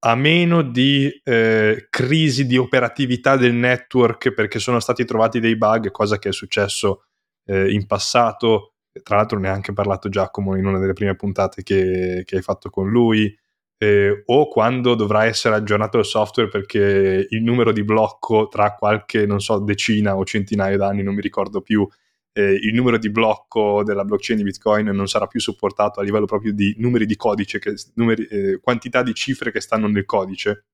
a 0.00 0.14
meno 0.14 0.62
di 0.62 1.10
eh, 1.24 1.86
crisi 1.90 2.46
di 2.46 2.56
operatività 2.56 3.36
del 3.36 3.52
network 3.52 4.32
perché 4.32 4.58
sono 4.58 4.80
stati 4.80 5.04
trovati 5.04 5.38
dei 5.40 5.56
bug, 5.56 5.90
cosa 5.90 6.18
che 6.18 6.30
è 6.30 6.32
successo 6.32 7.04
eh, 7.46 7.70
in 7.72 7.86
passato, 7.86 8.74
tra 9.02 9.16
l'altro 9.16 9.38
ne 9.38 9.48
ha 9.48 9.52
anche 9.52 9.72
parlato 9.72 10.08
Giacomo 10.08 10.56
in 10.56 10.66
una 10.66 10.78
delle 10.78 10.92
prime 10.92 11.16
puntate 11.16 11.62
che, 11.62 12.22
che 12.24 12.36
hai 12.36 12.42
fatto 12.42 12.70
con 12.70 12.88
lui, 12.88 13.36
eh, 13.78 14.22
o 14.26 14.48
quando 14.48 14.94
dovrà 14.94 15.24
essere 15.24 15.54
aggiornato 15.54 15.98
il 15.98 16.04
software 16.04 16.48
perché 16.48 17.26
il 17.28 17.42
numero 17.42 17.72
di 17.72 17.84
blocco 17.84 18.48
tra 18.48 18.74
qualche, 18.74 19.24
non 19.24 19.40
so, 19.40 19.60
decina 19.60 20.16
o 20.16 20.24
centinaia 20.24 20.76
d'anni, 20.76 21.02
non 21.02 21.14
mi 21.14 21.20
ricordo 21.20 21.60
più, 21.60 21.86
eh, 22.32 22.52
il 22.52 22.74
numero 22.74 22.98
di 22.98 23.10
blocco 23.10 23.82
della 23.84 24.04
blockchain 24.04 24.38
di 24.38 24.44
Bitcoin 24.44 24.86
non 24.86 25.08
sarà 25.08 25.26
più 25.26 25.40
supportato 25.40 26.00
a 26.00 26.02
livello 26.02 26.26
proprio 26.26 26.52
di 26.52 26.74
numeri 26.78 27.06
di 27.06 27.16
codice, 27.16 27.58
che, 27.58 27.74
numeri, 27.94 28.26
eh, 28.26 28.58
quantità 28.60 29.02
di 29.02 29.14
cifre 29.14 29.50
che 29.50 29.60
stanno 29.60 29.88
nel 29.88 30.04
codice, 30.04 30.66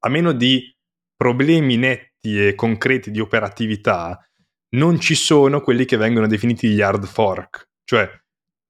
a 0.00 0.08
meno 0.08 0.32
di 0.32 0.74
problemi 1.16 1.76
netti 1.76 2.46
e 2.46 2.54
concreti 2.54 3.10
di 3.10 3.20
operatività, 3.20 4.27
non 4.70 5.00
ci 5.00 5.14
sono 5.14 5.60
quelli 5.60 5.84
che 5.84 5.96
vengono 5.96 6.26
definiti 6.26 6.68
gli 6.68 6.80
hard 6.80 7.06
fork, 7.06 7.68
cioè 7.84 8.08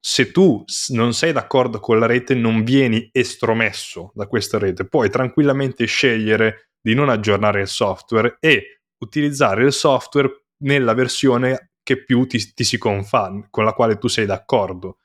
se 0.01 0.31
tu 0.31 0.65
non 0.89 1.13
sei 1.13 1.33
d'accordo 1.33 1.81
con 1.81 1.99
la 1.99 2.07
rete 2.07 2.35
non 2.35 2.63
vieni 2.63 3.09
estromesso 3.13 4.13
da 4.15 4.27
questa 4.27 4.59
rete, 4.59 4.87
puoi 4.87 5.11
tranquillamente 5.11 5.85
scegliere 5.87 6.71
di 6.81 6.95
non 6.95 7.09
aggiornare 7.09 7.61
il 7.61 7.69
software 7.69 8.37
e 8.41 8.81
utilizzare 8.99 9.65
il 9.65 9.73
software 9.73 10.45
nella 10.59 10.95
versione 10.95 11.73
che 11.83 12.05
più 12.05 12.27
ti, 12.27 12.53
ti 12.55 12.65
si 12.65 12.79
confà, 12.79 13.33
con 13.51 13.65
la 13.65 13.73
quale 13.73 13.99
tu 13.99 14.09
sei 14.09 14.27
d'accordo. 14.27 14.99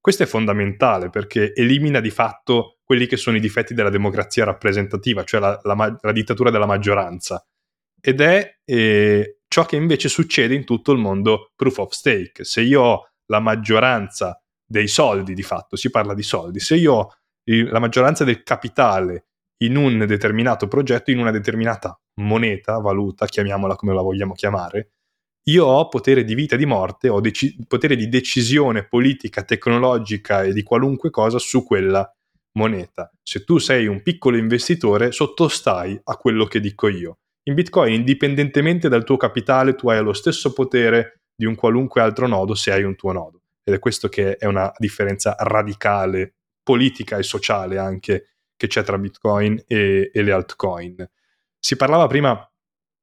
Questo 0.00 0.24
è 0.24 0.26
fondamentale 0.26 1.10
perché 1.10 1.52
elimina 1.54 2.00
di 2.00 2.10
fatto 2.10 2.78
quelli 2.82 3.06
che 3.06 3.16
sono 3.16 3.36
i 3.36 3.40
difetti 3.40 3.74
della 3.74 3.90
democrazia 3.90 4.44
rappresentativa, 4.44 5.22
cioè 5.24 5.40
la, 5.40 5.60
la, 5.62 5.98
la 6.00 6.12
dittatura 6.12 6.50
della 6.50 6.66
maggioranza. 6.66 7.44
Ed 8.00 8.20
è 8.20 8.58
eh, 8.64 9.36
ciò 9.52 9.66
che 9.66 9.76
invece 9.76 10.08
succede 10.08 10.54
in 10.54 10.64
tutto 10.64 10.92
il 10.92 10.98
mondo 10.98 11.50
proof 11.54 11.76
of 11.76 11.92
stake. 11.92 12.42
Se 12.42 12.62
io 12.62 12.80
ho 12.80 13.08
la 13.26 13.38
maggioranza 13.38 14.42
dei 14.64 14.88
soldi, 14.88 15.34
di 15.34 15.42
fatto, 15.42 15.76
si 15.76 15.90
parla 15.90 16.14
di 16.14 16.22
soldi, 16.22 16.58
se 16.58 16.74
io 16.76 16.94
ho 16.94 17.12
la 17.44 17.78
maggioranza 17.78 18.24
del 18.24 18.44
capitale 18.44 19.26
in 19.62 19.76
un 19.76 20.06
determinato 20.06 20.68
progetto, 20.68 21.10
in 21.10 21.18
una 21.18 21.30
determinata 21.30 21.94
moneta, 22.20 22.78
valuta, 22.78 23.26
chiamiamola 23.26 23.76
come 23.76 23.92
la 23.92 24.00
vogliamo 24.00 24.32
chiamare, 24.32 24.92
io 25.50 25.66
ho 25.66 25.86
potere 25.88 26.24
di 26.24 26.34
vita 26.34 26.54
e 26.54 26.58
di 26.58 26.64
morte, 26.64 27.10
ho 27.10 27.20
deci- 27.20 27.54
potere 27.68 27.94
di 27.94 28.08
decisione 28.08 28.88
politica, 28.88 29.42
tecnologica 29.42 30.44
e 30.44 30.54
di 30.54 30.62
qualunque 30.62 31.10
cosa 31.10 31.38
su 31.38 31.62
quella 31.62 32.10
moneta. 32.52 33.12
Se 33.22 33.44
tu 33.44 33.58
sei 33.58 33.86
un 33.86 34.00
piccolo 34.00 34.38
investitore, 34.38 35.12
sottostai 35.12 36.00
a 36.04 36.16
quello 36.16 36.46
che 36.46 36.58
dico 36.58 36.88
io. 36.88 37.18
In 37.44 37.54
Bitcoin, 37.54 37.92
indipendentemente 37.92 38.88
dal 38.88 39.04
tuo 39.04 39.16
capitale, 39.16 39.74
tu 39.74 39.88
hai 39.88 40.02
lo 40.02 40.12
stesso 40.12 40.52
potere 40.52 41.22
di 41.34 41.44
un 41.44 41.54
qualunque 41.54 42.00
altro 42.00 42.28
nodo 42.28 42.54
se 42.54 42.70
hai 42.72 42.84
un 42.84 42.94
tuo 42.94 43.12
nodo. 43.12 43.40
Ed 43.64 43.74
è 43.74 43.78
questo 43.78 44.08
che 44.08 44.36
è 44.36 44.46
una 44.46 44.72
differenza 44.76 45.34
radicale, 45.38 46.34
politica 46.62 47.16
e 47.16 47.22
sociale 47.22 47.78
anche, 47.78 48.28
che 48.56 48.66
c'è 48.68 48.84
tra 48.84 48.96
Bitcoin 48.96 49.60
e, 49.66 50.10
e 50.12 50.22
le 50.22 50.32
altcoin. 50.32 51.08
Si 51.58 51.74
parlava 51.74 52.06
prima 52.06 52.48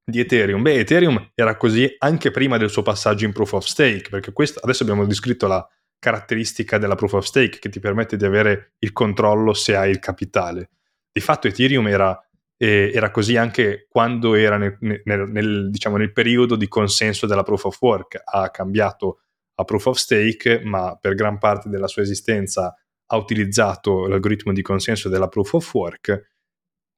di 0.06 0.22
Ethereum. 0.22 0.62
Beh, 0.62 0.80
Ethereum 0.80 1.32
era 1.36 1.58
così 1.58 1.94
anche 1.98 2.32
prima 2.32 2.58
del 2.58 2.70
suo 2.70 2.82
passaggio 2.82 3.26
in 3.26 3.34
proof 3.34 3.54
of 3.54 3.66
stake, 3.66 4.10
perché 4.10 4.32
questo, 4.32 4.60
adesso 4.64 4.84
abbiamo 4.84 5.06
descritto 5.06 5.48
la 5.48 5.68
caratteristica 6.00 6.78
della 6.78 6.96
proof 6.96 7.14
of 7.14 7.26
stake 7.26 7.60
che 7.60 7.70
ti 7.70 7.82
permette 7.82 8.16
di 8.16 8.24
avere 8.24 8.76
il 8.80 8.94
controllo 8.94 9.54
se 9.54 9.76
hai 9.76 9.90
il 9.90 10.00
capitale. 10.00 10.70
Di 11.12 11.20
fatto 11.20 11.48
Ethereum 11.48 11.88
era 11.88 12.18
e 12.62 12.92
era 12.94 13.10
così 13.10 13.38
anche 13.38 13.88
quando 13.90 14.34
era 14.34 14.58
nel, 14.58 14.76
nel, 14.82 15.30
nel, 15.30 15.70
diciamo, 15.70 15.96
nel, 15.96 16.12
periodo 16.12 16.58
di 16.58 16.68
consenso 16.68 17.26
della 17.26 17.44
proof 17.44 17.64
of 17.64 17.82
work. 17.82 18.22
Ha 18.22 18.52
cambiato 18.52 19.22
a 19.56 19.64
proof 19.64 19.86
of 19.86 19.98
stake, 19.98 20.62
ma 20.66 20.98
per 21.00 21.16
gran 21.16 21.38
parte 21.38 21.70
della 21.70 21.88
sua 21.88 22.02
esistenza 22.02 22.76
ha 23.12 23.16
utilizzato 23.16 24.08
l'algoritmo 24.08 24.52
di 24.52 24.62
consenso 24.62 25.08
della 25.08 25.30
proof 25.30 25.54
of 25.54 25.74
work. 25.74 26.32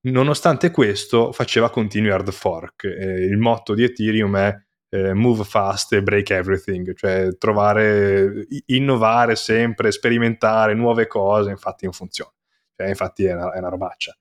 Nonostante 0.08 0.72
questo, 0.72 1.32
faceva 1.32 1.70
continui 1.70 2.10
hard 2.10 2.32
fork. 2.32 2.86
Eh, 2.86 3.26
il 3.26 3.38
motto 3.38 3.76
di 3.76 3.84
Ethereum 3.84 4.36
è 4.38 4.56
eh, 4.90 5.14
move 5.14 5.44
fast 5.44 5.94
e 5.94 6.02
break 6.02 6.32
everything, 6.32 6.96
cioè 6.96 7.38
trovare, 7.38 8.48
innovare 8.66 9.36
sempre, 9.36 9.92
sperimentare 9.92 10.74
nuove 10.74 11.06
cose, 11.06 11.52
infatti 11.52 11.84
non 11.84 11.94
funziona. 11.94 12.34
Cioè, 12.76 12.88
infatti 12.88 13.26
è 13.26 13.34
una, 13.34 13.54
è 13.54 13.60
una 13.60 13.70
robaccia. 13.70 14.16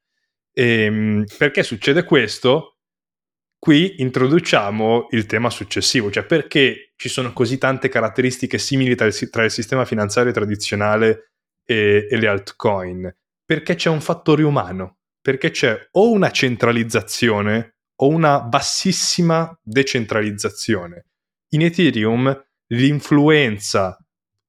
E, 0.52 0.82
ehm, 0.84 1.24
perché 1.38 1.62
succede 1.62 2.04
questo? 2.04 2.76
Qui 3.58 4.00
introduciamo 4.00 5.08
il 5.10 5.26
tema 5.26 5.50
successivo, 5.50 6.10
cioè 6.10 6.24
perché 6.24 6.92
ci 6.96 7.08
sono 7.08 7.32
così 7.32 7.58
tante 7.58 7.88
caratteristiche 7.88 8.58
simili 8.58 8.94
tra 8.94 9.06
il, 9.06 9.30
tra 9.30 9.44
il 9.44 9.50
sistema 9.50 9.84
finanziario 9.84 10.32
tradizionale 10.32 11.32
e, 11.64 12.06
e 12.10 12.16
le 12.16 12.26
altcoin? 12.26 13.14
Perché 13.44 13.74
c'è 13.74 13.90
un 13.90 14.00
fattore 14.00 14.44
umano, 14.44 15.00
perché 15.20 15.50
c'è 15.50 15.88
o 15.92 16.10
una 16.10 16.30
centralizzazione 16.30 17.74
o 17.96 18.08
una 18.08 18.40
bassissima 18.40 19.58
decentralizzazione. 19.62 21.06
In 21.50 21.62
Ethereum 21.62 22.44
l'influenza 22.68 23.98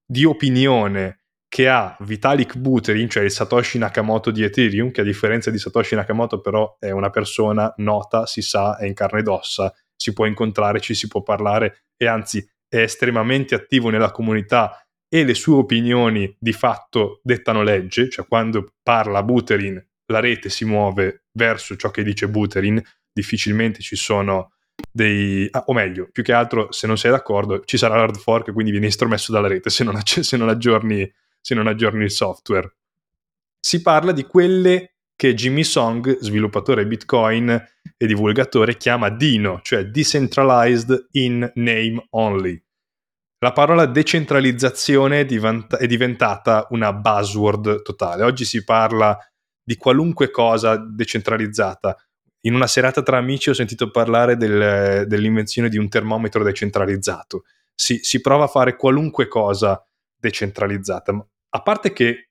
di 0.06 0.24
opinione 0.24 1.21
che 1.52 1.68
ha 1.68 1.98
Vitalik 2.00 2.56
Buterin, 2.56 3.10
cioè 3.10 3.24
il 3.24 3.30
Satoshi 3.30 3.78
Nakamoto 3.78 4.32
di 4.32 4.42
Ethereum, 4.42 4.90
che 4.90 5.02
a 5.02 5.04
differenza 5.04 5.52
di 5.52 5.58
Satoshi 5.58 5.96
Nakamoto 5.96 6.40
però 6.40 6.78
è 6.80 6.92
una 6.92 7.10
persona 7.10 7.74
nota, 7.80 8.26
si 8.26 8.42
sa, 8.42 8.78
è 8.78 8.86
in 8.86 8.94
carne 8.94 9.20
ed 9.20 9.28
ossa, 9.28 9.74
si 9.94 10.14
può 10.14 10.26
incontrare, 10.26 10.80
ci 10.80 10.94
si 10.94 11.10
può 11.10 11.24
parlare 11.24 11.88
e 11.98 12.08
anzi 12.08 12.40
è 12.70 12.78
estremamente 12.78 13.54
attivo 13.54 13.90
nella 13.90 14.12
comunità 14.12 14.82
e 15.10 15.26
le 15.26 15.34
sue 15.34 15.56
opinioni 15.56 16.34
di 16.40 16.54
fatto 16.54 17.20
dettano 17.22 17.64
legge, 17.64 18.10
cioè 18.10 18.26
quando 18.26 18.76
parla 18.82 19.22
Buterin 19.22 19.86
la 20.06 20.22
rete 20.22 20.48
si 20.50 20.64
muove 20.64 21.26
verso 21.34 21.76
ciò 21.76 21.92
che 21.92 22.02
dice 22.02 22.30
Buterin, 22.30 22.82
difficilmente 23.12 23.82
ci 23.82 23.98
sono 23.98 24.54
dei... 24.90 25.50
Ah, 25.52 25.66
o 25.66 25.74
meglio, 25.74 26.08
più 26.14 26.24
che 26.24 26.32
altro 26.32 26.72
se 26.72 26.88
non 26.88 26.98
sei 26.98 27.12
d'accordo 27.12 27.60
ci 27.66 27.76
sarà 27.76 27.98
l'hard 27.98 28.18
fork 28.18 28.54
quindi 28.54 28.72
viene 28.72 28.88
estromesso 28.88 29.34
dalla 29.34 29.50
rete 29.50 29.70
se 29.70 29.84
non, 29.84 30.00
se 30.06 30.38
non 30.38 30.48
aggiorni 30.48 31.12
se 31.42 31.56
non 31.56 31.68
aggiorni 31.68 32.04
il 32.04 32.12
software. 32.12 32.76
Si 33.60 33.82
parla 33.82 34.12
di 34.12 34.24
quelle 34.24 34.96
che 35.16 35.34
Jimmy 35.34 35.64
Song, 35.64 36.18
sviluppatore 36.20 36.88
Bitcoin 36.88 37.50
e 37.98 38.08
divulgatore, 38.08 38.78
chiama 38.78 39.10
DINO, 39.10 39.60
cioè 39.62 39.86
Decentralized 39.86 41.10
in 41.12 41.52
Name 41.56 42.08
Only. 42.12 42.64
La 43.44 43.54
parola 43.54 43.86
decentralizzazione 43.86 45.22
è 45.22 45.88
diventata 45.88 46.68
una 46.72 46.94
buzzword 46.94 47.82
totale. 47.82 48.24
Oggi 48.24 48.46
si 48.46 48.64
parla 48.64 49.18
di 49.64 49.78
qualunque 49.78 50.30
cosa 50.30 50.76
decentralizzata. 50.76 51.98
In 52.42 52.56
una 52.56 52.68
serata 52.68 53.04
tra 53.04 53.18
amici 53.18 53.50
ho 53.50 53.54
sentito 53.54 53.92
parlare 53.92 54.38
del, 54.38 55.06
dell'invenzione 55.08 55.70
di 55.70 55.78
un 55.78 55.90
termometro 55.90 56.44
decentralizzato. 56.44 57.44
Si, 57.74 58.00
si, 58.04 58.22
prova 58.22 58.46
a 58.46 58.48
fare 58.48 58.76
qualunque 58.76 59.28
cosa 59.28 59.84
decentralizzata. 60.16 61.28
A 61.54 61.62
parte 61.62 61.94
che 61.94 62.30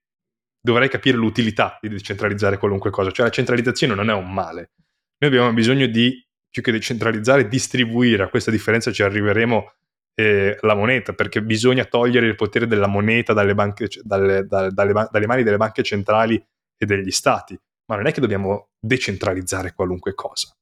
dovrei 0.60 0.88
capire 0.88 1.16
l'utilità 1.16 1.78
di 1.80 1.88
decentralizzare 1.88 2.58
qualunque 2.58 2.90
cosa, 2.90 3.10
cioè 3.10 3.26
la 3.26 3.32
centralizzazione 3.32 3.94
non 3.94 4.10
è 4.10 4.12
un 4.12 4.32
male. 4.32 4.72
Noi 5.18 5.30
abbiamo 5.30 5.52
bisogno 5.52 5.86
di, 5.86 6.22
più 6.48 6.62
che 6.62 6.72
decentralizzare, 6.72 7.48
distribuire, 7.48 8.22
a 8.22 8.28
questa 8.28 8.50
differenza 8.50 8.92
ci 8.92 9.02
arriveremo 9.02 9.72
eh, 10.14 10.58
la 10.60 10.74
moneta, 10.74 11.12
perché 11.12 11.42
bisogna 11.42 11.84
togliere 11.84 12.26
il 12.26 12.34
potere 12.34 12.66
della 12.66 12.86
moneta 12.86 13.32
dalle, 13.32 13.54
banche, 13.54 13.88
dalle, 14.02 14.44
dalle, 14.46 14.70
dalle, 14.72 15.26
mani 15.26 15.42
delle 15.42 15.56
banche 15.56 15.82
centrali 15.82 16.42
e 16.76 16.86
degli 16.86 17.10
stati, 17.10 17.58
ma 17.86 17.96
non 17.96 18.06
è 18.06 18.12
che 18.12 18.20
dobbiamo 18.20 18.70
decentralizzare 18.78 19.72
qualunque 19.72 20.14
cosa. 20.14 20.54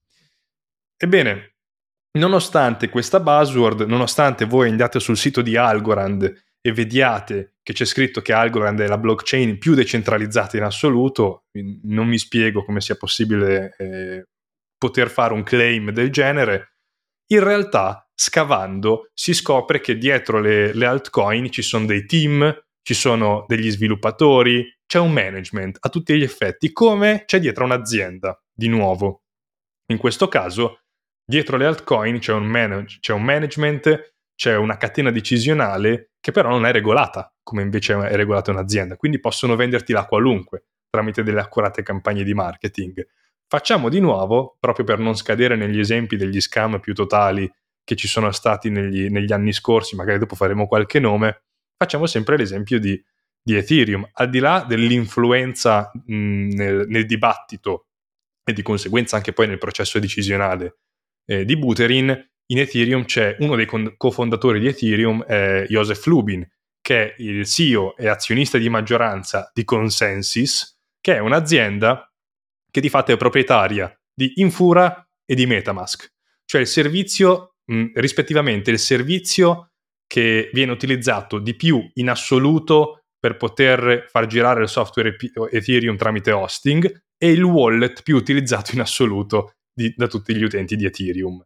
Ebbene, 0.97 1.55
nonostante 2.19 2.89
questa 2.89 3.21
buzzword, 3.21 3.83
nonostante 3.83 4.45
voi 4.45 4.69
andate 4.69 4.99
sul 4.99 5.17
sito 5.17 5.43
di 5.43 5.57
Algorand 5.57 6.45
e 6.61 6.73
vediate 6.73 7.58
che 7.69 7.75
c'è 7.75 7.85
scritto 7.85 8.23
che 8.23 8.33
Algorand 8.33 8.81
è 8.81 8.87
la 8.87 8.97
blockchain 8.97 9.59
più 9.59 9.75
decentralizzata 9.75 10.57
in 10.57 10.63
assoluto, 10.63 11.49
non 11.83 12.09
mi 12.09 12.17
spiego 12.17 12.65
come 12.65 12.81
sia 12.81 12.95
possibile 12.95 13.75
eh, 13.77 14.25
poter 14.79 15.11
fare 15.11 15.35
un 15.35 15.43
claim 15.43 15.91
del 15.91 16.11
genere. 16.11 16.77
In 17.27 17.45
realtà, 17.45 18.09
scavando, 18.15 19.11
si 19.13 19.35
scopre 19.35 19.81
che 19.81 19.99
dietro 19.99 20.41
le, 20.41 20.73
le 20.73 20.87
altcoin 20.87 21.51
ci 21.51 21.61
sono 21.61 21.85
dei 21.85 22.07
team, 22.07 22.59
ci 22.81 22.95
sono 22.95 23.45
degli 23.47 23.71
sviluppatori, 23.71 24.65
c'è 24.87 24.99
un 24.99 25.13
management 25.13 25.77
a 25.81 25.91
tutti 25.91 26.17
gli 26.17 26.23
effetti, 26.23 26.73
come 26.73 27.25
c'è 27.27 27.39
dietro 27.39 27.67
un'azienda, 27.67 28.43
di 28.51 28.69
nuovo. 28.69 29.25
In 29.93 29.99
questo 29.99 30.27
caso, 30.29 30.85
dietro 31.23 31.59
le 31.59 31.67
altcoin 31.67 32.19
c'è 32.19 32.33
un, 32.33 32.47
manage, 32.47 32.97
c'è 33.01 33.13
un 33.13 33.25
management 33.25 34.17
c'è 34.39 34.55
una 34.55 34.77
catena 34.77 35.11
decisionale 35.11 36.08
che 36.21 36.33
però 36.33 36.49
non 36.49 36.67
è 36.67 36.73
regolata 36.73 37.33
come 37.49 37.63
invece 37.63 37.95
è 37.95 38.15
regolata 38.15 38.51
un'azienda, 38.51 38.97
quindi 38.97 39.21
possono 39.21 39.57
vendertila 39.57 40.05
qualunque. 40.05 40.65
tramite 40.91 41.23
delle 41.23 41.41
accurate 41.41 41.83
campagne 41.83 42.23
di 42.23 42.35
marketing. 42.35 43.07
Facciamo 43.47 43.89
di 43.89 44.01
nuovo, 44.01 44.57
proprio 44.61 44.85
per 44.85 44.99
non 44.99 45.15
scadere 45.15 45.57
negli 45.57 45.79
esempi 45.79 46.17
degli 46.17 46.41
scam 46.41 46.79
più 46.79 46.93
totali 46.95 47.51
che 47.85 47.97
ci 47.97 48.07
sono 48.07 48.31
stati 48.33 48.69
negli, 48.69 49.09
negli 49.09 49.33
anni 49.33 49.55
scorsi, 49.55 49.97
magari 49.97 50.19
dopo 50.19 50.35
faremo 50.35 50.67
qualche 50.67 50.99
nome, 50.99 51.45
facciamo 51.75 52.05
sempre 52.05 52.37
l'esempio 52.37 52.79
di, 52.79 53.03
di 53.43 53.57
Ethereum. 53.57 54.07
Al 54.13 54.29
di 54.29 54.41
là 54.41 54.65
dell'influenza 54.69 55.91
mh, 55.95 56.15
nel, 56.55 56.85
nel, 56.87 57.07
dibattito 57.07 57.87
e 58.45 58.53
di 58.53 58.61
conseguenza 58.61 59.17
anche 59.17 59.33
poi 59.33 59.47
nel 59.47 59.57
processo 59.57 59.99
decisionale 59.99 60.81
eh, 61.25 61.47
di 61.47 61.57
Buterin, 61.57 62.31
in 62.51 62.59
Ethereum 62.59 63.05
c'è 63.05 63.37
uno 63.41 63.57
dei 63.57 63.67
cofondatori 63.97 64.61
di 64.61 64.69
Ethereum, 64.69 65.25
è 65.25 65.67
Joseph 65.69 66.05
Lubin, 66.07 66.47
che 66.81 67.15
è 67.15 67.15
il 67.19 67.47
CEO 67.47 67.97
e 67.97 68.09
azionista 68.09 68.59
di 68.59 68.69
maggioranza 68.69 69.51
di 69.53 69.65
Consensus, 69.65 70.79
che 71.01 71.17
è 71.17 71.19
un'azienda 71.19 72.11
che 72.71 72.81
di 72.81 72.89
fatto 72.89 73.13
è 73.13 73.17
proprietaria 73.17 73.93
di 74.15 74.33
Infura 74.37 75.07
e 75.25 75.35
di 75.35 75.47
Metamask, 75.47 76.11
cioè 76.45 76.61
il 76.61 76.67
servizio 76.67 77.57
mh, 77.67 77.93
rispettivamente 77.95 78.71
il 78.71 78.79
servizio 78.79 79.73
che 80.07 80.51
viene 80.53 80.73
utilizzato 80.73 81.39
di 81.39 81.55
più 81.55 81.87
in 81.95 82.09
assoluto 82.09 83.03
per 83.19 83.37
poter 83.37 84.07
far 84.09 84.27
girare 84.27 84.63
il 84.63 84.69
software 84.69 85.17
Ethereum 85.51 85.97
tramite 85.97 86.31
hosting 86.31 87.03
e 87.19 87.31
il 87.31 87.43
wallet 87.43 88.03
più 88.03 88.17
utilizzato 88.17 88.73
in 88.73 88.81
assoluto 88.81 89.53
di, 89.71 89.93
da 89.95 90.07
tutti 90.07 90.35
gli 90.35 90.43
utenti 90.43 90.77
di 90.77 90.87
Ethereum. 90.87 91.45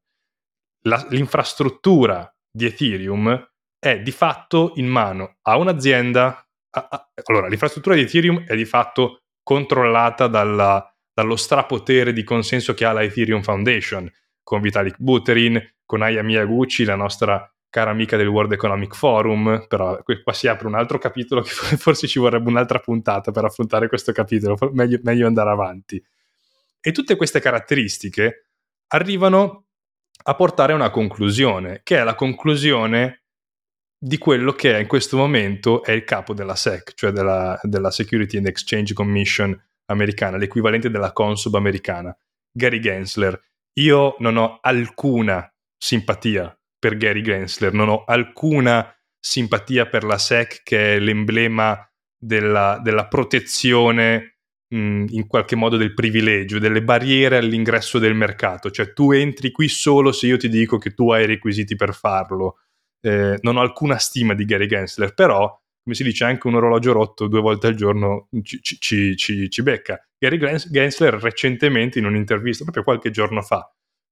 La, 0.82 1.06
l'infrastruttura 1.10 2.32
di 2.50 2.66
Ethereum 2.66 3.50
è 3.78 4.00
di 4.00 4.10
fatto 4.10 4.72
in 4.76 4.86
mano 4.86 5.36
a 5.42 5.56
un'azienda. 5.56 6.46
A, 6.70 6.88
a, 6.90 7.10
allora, 7.24 7.48
l'infrastruttura 7.48 7.94
di 7.94 8.02
Ethereum 8.02 8.44
è 8.44 8.54
di 8.56 8.64
fatto 8.64 9.22
controllata 9.42 10.26
dalla, 10.26 10.92
dallo 11.12 11.36
strapotere 11.36 12.12
di 12.12 12.24
consenso 12.24 12.74
che 12.74 12.84
ha 12.84 12.92
la 12.92 13.02
Ethereum 13.02 13.42
Foundation, 13.42 14.10
con 14.42 14.60
Vitalik 14.60 14.96
Buterin, 14.98 15.60
con 15.84 16.02
Aya 16.02 16.22
Miyaguchi, 16.22 16.84
la 16.84 16.94
nostra 16.94 17.46
cara 17.68 17.90
amica 17.90 18.18
del 18.18 18.26
World 18.26 18.52
Economic 18.52 18.94
Forum, 18.94 19.64
però 19.66 19.98
qua 20.02 20.32
si 20.34 20.46
apre 20.46 20.66
un 20.66 20.74
altro 20.74 20.98
capitolo 20.98 21.40
che 21.40 21.50
forse 21.76 22.06
ci 22.06 22.18
vorrebbe 22.18 22.50
un'altra 22.50 22.78
puntata 22.78 23.30
per 23.30 23.44
affrontare 23.44 23.88
questo 23.88 24.12
capitolo, 24.12 24.56
meglio, 24.72 24.98
meglio 25.02 25.26
andare 25.26 25.50
avanti. 25.50 26.02
E 26.80 26.92
tutte 26.92 27.16
queste 27.16 27.40
caratteristiche 27.40 28.48
arrivano 28.88 29.61
a 30.22 30.34
portare 30.34 30.72
a 30.72 30.76
una 30.76 30.90
conclusione, 30.90 31.80
che 31.82 31.98
è 31.98 32.04
la 32.04 32.14
conclusione 32.14 33.22
di 33.98 34.18
quello 34.18 34.52
che 34.52 34.78
in 34.78 34.86
questo 34.86 35.16
momento 35.16 35.84
è 35.84 35.92
il 35.92 36.04
capo 36.04 36.34
della 36.34 36.56
SEC, 36.56 36.94
cioè 36.94 37.12
della, 37.12 37.58
della 37.62 37.90
Security 37.90 38.36
and 38.36 38.46
Exchange 38.46 38.94
Commission 38.94 39.56
americana, 39.86 40.36
l'equivalente 40.36 40.90
della 40.90 41.12
Consub 41.12 41.54
americana, 41.54 42.16
Gary 42.50 42.80
Gensler, 42.80 43.40
io 43.74 44.16
non 44.18 44.36
ho 44.36 44.58
alcuna 44.60 45.48
simpatia 45.76 46.56
per 46.78 46.96
Gary 46.96 47.22
Gensler, 47.22 47.72
non 47.72 47.88
ho 47.88 48.04
alcuna 48.04 48.92
simpatia 49.18 49.86
per 49.86 50.02
la 50.04 50.18
SEC 50.18 50.62
che 50.64 50.96
è 50.96 50.98
l'emblema 50.98 51.88
della, 52.18 52.80
della 52.82 53.06
protezione 53.06 54.31
mh, 54.72 55.06
in 55.10 55.26
qualche 55.26 55.56
modo 55.56 55.76
del 55.76 55.94
privilegio, 55.94 56.58
delle 56.58 56.82
barriere 56.82 57.36
all'ingresso 57.36 57.98
del 57.98 58.14
mercato, 58.14 58.70
cioè 58.70 58.92
tu 58.92 59.12
entri 59.12 59.50
qui 59.50 59.68
solo 59.68 60.12
se 60.12 60.26
io 60.26 60.36
ti 60.36 60.48
dico 60.48 60.78
che 60.78 60.94
tu 60.94 61.10
hai 61.10 61.24
i 61.24 61.26
requisiti 61.26 61.76
per 61.76 61.94
farlo. 61.94 62.58
Eh, 63.00 63.38
non 63.42 63.56
ho 63.56 63.60
alcuna 63.60 63.98
stima 63.98 64.34
di 64.34 64.44
Gary 64.44 64.66
Gensler, 64.66 65.12
però 65.14 65.60
come 65.82 65.96
si 65.96 66.04
dice, 66.04 66.24
anche 66.24 66.46
un 66.46 66.54
orologio 66.54 66.92
rotto 66.92 67.26
due 67.26 67.40
volte 67.40 67.66
al 67.66 67.74
giorno 67.74 68.28
ci, 68.42 68.60
ci, 68.62 69.16
ci, 69.16 69.50
ci 69.50 69.62
becca. 69.62 70.00
Gary 70.16 70.38
Gensler 70.70 71.14
recentemente 71.14 71.98
in 71.98 72.04
un'intervista, 72.04 72.62
proprio 72.62 72.84
qualche 72.84 73.10
giorno 73.10 73.42
fa, 73.42 73.68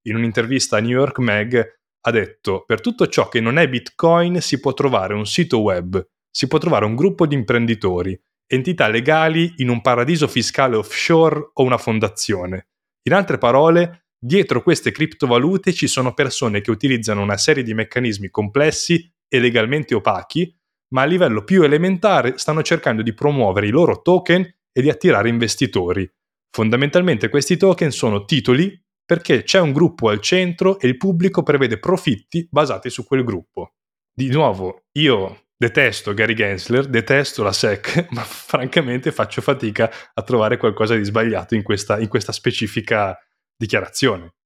in 0.08 0.16
un'intervista 0.16 0.76
a 0.76 0.80
New 0.80 0.90
York 0.90 1.18
Mag, 1.18 1.78
ha 2.02 2.10
detto 2.10 2.64
per 2.66 2.80
tutto 2.80 3.06
ciò 3.06 3.28
che 3.28 3.40
non 3.40 3.56
è 3.56 3.68
Bitcoin 3.68 4.40
si 4.40 4.58
può 4.58 4.72
trovare 4.74 5.14
un 5.14 5.26
sito 5.26 5.60
web, 5.60 6.04
si 6.28 6.48
può 6.48 6.58
trovare 6.58 6.86
un 6.86 6.96
gruppo 6.96 7.24
di 7.26 7.36
imprenditori, 7.36 8.20
entità 8.52 8.88
legali 8.88 9.54
in 9.58 9.68
un 9.68 9.80
paradiso 9.80 10.26
fiscale 10.26 10.76
offshore 10.76 11.50
o 11.54 11.62
una 11.62 11.78
fondazione. 11.78 12.68
In 13.02 13.14
altre 13.14 13.38
parole, 13.38 14.06
dietro 14.18 14.62
queste 14.62 14.90
criptovalute 14.90 15.72
ci 15.72 15.86
sono 15.86 16.14
persone 16.14 16.60
che 16.60 16.70
utilizzano 16.70 17.22
una 17.22 17.36
serie 17.36 17.62
di 17.62 17.74
meccanismi 17.74 18.28
complessi 18.28 19.08
e 19.28 19.38
legalmente 19.38 19.94
opachi 19.94 20.52
ma 20.90 21.02
a 21.02 21.06
livello 21.06 21.44
più 21.44 21.62
elementare 21.62 22.38
stanno 22.38 22.62
cercando 22.62 23.02
di 23.02 23.14
promuovere 23.14 23.66
i 23.66 23.70
loro 23.70 24.02
token 24.02 24.42
e 24.72 24.82
di 24.82 24.90
attirare 24.90 25.28
investitori. 25.28 26.08
Fondamentalmente 26.50 27.28
questi 27.28 27.56
token 27.56 27.90
sono 27.90 28.24
titoli 28.24 28.80
perché 29.04 29.42
c'è 29.42 29.60
un 29.60 29.72
gruppo 29.72 30.08
al 30.08 30.20
centro 30.20 30.78
e 30.78 30.86
il 30.86 30.96
pubblico 30.96 31.42
prevede 31.42 31.78
profitti 31.78 32.46
basati 32.50 32.90
su 32.90 33.04
quel 33.04 33.24
gruppo. 33.24 33.74
Di 34.12 34.28
nuovo, 34.30 34.84
io 34.92 35.49
detesto 35.60 36.14
Gary 36.14 36.32
Gensler, 36.32 36.86
detesto 36.86 37.42
la 37.42 37.52
SEC, 37.52 38.06
ma 38.12 38.22
francamente 38.22 39.12
faccio 39.12 39.42
fatica 39.42 39.90
a 40.14 40.22
trovare 40.22 40.56
qualcosa 40.56 40.96
di 40.96 41.04
sbagliato 41.04 41.54
in 41.54 41.62
questa, 41.62 41.98
in 41.98 42.08
questa 42.08 42.32
specifica 42.32 43.18
dichiarazione. 43.54 44.36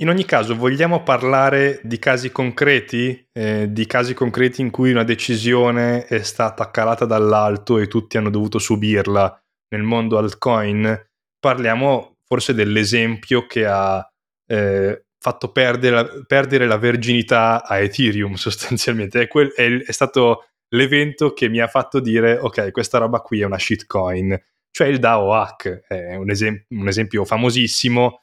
In 0.00 0.08
ogni 0.08 0.24
caso, 0.24 0.56
vogliamo 0.56 1.04
parlare 1.04 1.80
di 1.84 2.00
casi 2.00 2.32
concreti, 2.32 3.28
eh, 3.32 3.66
di 3.70 3.86
casi 3.86 4.14
concreti 4.14 4.60
in 4.60 4.70
cui 4.70 4.90
una 4.90 5.04
decisione 5.04 6.06
è 6.06 6.22
stata 6.22 6.70
calata 6.72 7.04
dall'alto 7.04 7.78
e 7.78 7.86
tutti 7.86 8.16
hanno 8.16 8.30
dovuto 8.30 8.58
subirla 8.58 9.40
nel 9.68 9.82
mondo 9.82 10.18
altcoin? 10.18 11.06
Parliamo 11.38 12.16
forse 12.24 12.52
dell'esempio 12.52 13.46
che 13.46 13.64
ha 13.64 14.04
eh, 14.46 15.04
fatto 15.18 15.50
perdere 15.50 15.94
la, 15.94 16.24
perdere 16.26 16.66
la, 16.66 16.78
verginità 16.78 17.64
a 17.64 17.78
Ethereum 17.78 18.34
sostanzialmente. 18.34 19.22
È, 19.22 19.28
quel, 19.28 19.52
è, 19.52 19.82
è 19.84 19.92
stato 19.92 20.48
l'evento 20.68 21.32
che 21.32 21.48
mi 21.48 21.60
ha 21.60 21.66
fatto 21.66 22.00
dire 22.00 22.38
ok, 22.38 22.70
questa 22.70 22.98
roba 22.98 23.20
qui 23.20 23.40
è 23.40 23.44
una 23.44 23.58
shitcoin, 23.58 24.40
cioè 24.70 24.86
il 24.86 24.98
DAO 24.98 25.34
hack, 25.34 25.86
è 25.86 26.14
un, 26.14 26.30
esem- 26.30 26.64
un 26.68 26.88
esempio 26.88 27.24
famosissimo 27.24 28.20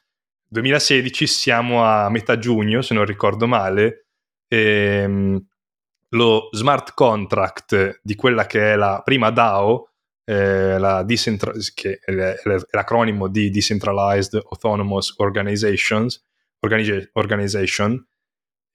2016 0.48 1.28
siamo 1.28 1.84
a 1.84 2.10
metà 2.10 2.38
giugno, 2.38 2.82
se 2.82 2.94
non 2.94 3.06
ricordo 3.06 3.48
male, 3.48 4.06
ehm, 4.48 5.44
lo 6.10 6.50
smart 6.52 6.94
contract 6.94 8.00
di 8.02 8.16
quella 8.16 8.46
che 8.46 8.74
è 8.74 8.76
la 8.76 9.02
prima 9.04 9.32
DAO, 9.32 9.90
eh, 10.24 10.78
la 10.80 11.04
decentra- 11.04 11.52
che 11.74 12.00
è, 12.00 12.36
l'acronimo 12.72 13.28
di 13.28 13.50
Decentralized 13.50 14.42
Autonomous 14.50 15.16
Organizations, 15.18 16.16
Organi- 16.16 16.24
Organization, 16.60 18.06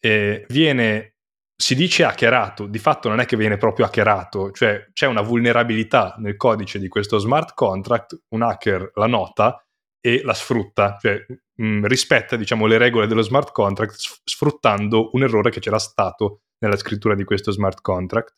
eh, 0.01 0.45
viene, 0.49 1.17
si 1.57 1.75
dice 1.75 2.05
hackerato, 2.05 2.67
di 2.67 2.79
fatto 2.79 3.09
non 3.09 3.21
è 3.21 3.27
che 3.27 3.37
viene 3.37 3.57
proprio 3.57 3.87
hackerato, 3.87 4.51
cioè 4.53 4.89
c'è 4.93 5.07
una 5.07 5.23
vulnerabilità 5.23 6.15
nel 6.19 6.37
codice 6.37 6.79
di 6.79 6.89
questo 6.89 7.19
smart 7.19 7.55
contract, 7.55 8.23
un 8.29 8.43
hacker 8.43 8.93
la 8.95 9.07
nota 9.07 9.63
e 10.01 10.23
la 10.23 10.35
sfrutta, 10.35 10.97
cioè 11.01 11.25
mh, 11.29 11.65
mm, 11.65 11.85
rispetta 11.85 12.37
diciamo, 12.37 12.67
le 12.67 12.79
regole 12.79 13.07
dello 13.07 13.23
smart 13.23 13.53
contract 13.53 13.95
sfruttando 14.25 15.11
un 15.13 15.23
errore 15.23 15.51
che 15.51 15.61
c'era 15.61 15.79
stato 15.79 16.43
nella 16.61 16.77
scrittura 16.77 17.15
di 17.15 17.25
questo 17.25 17.51
smart 17.51 17.81
contract. 17.81 18.35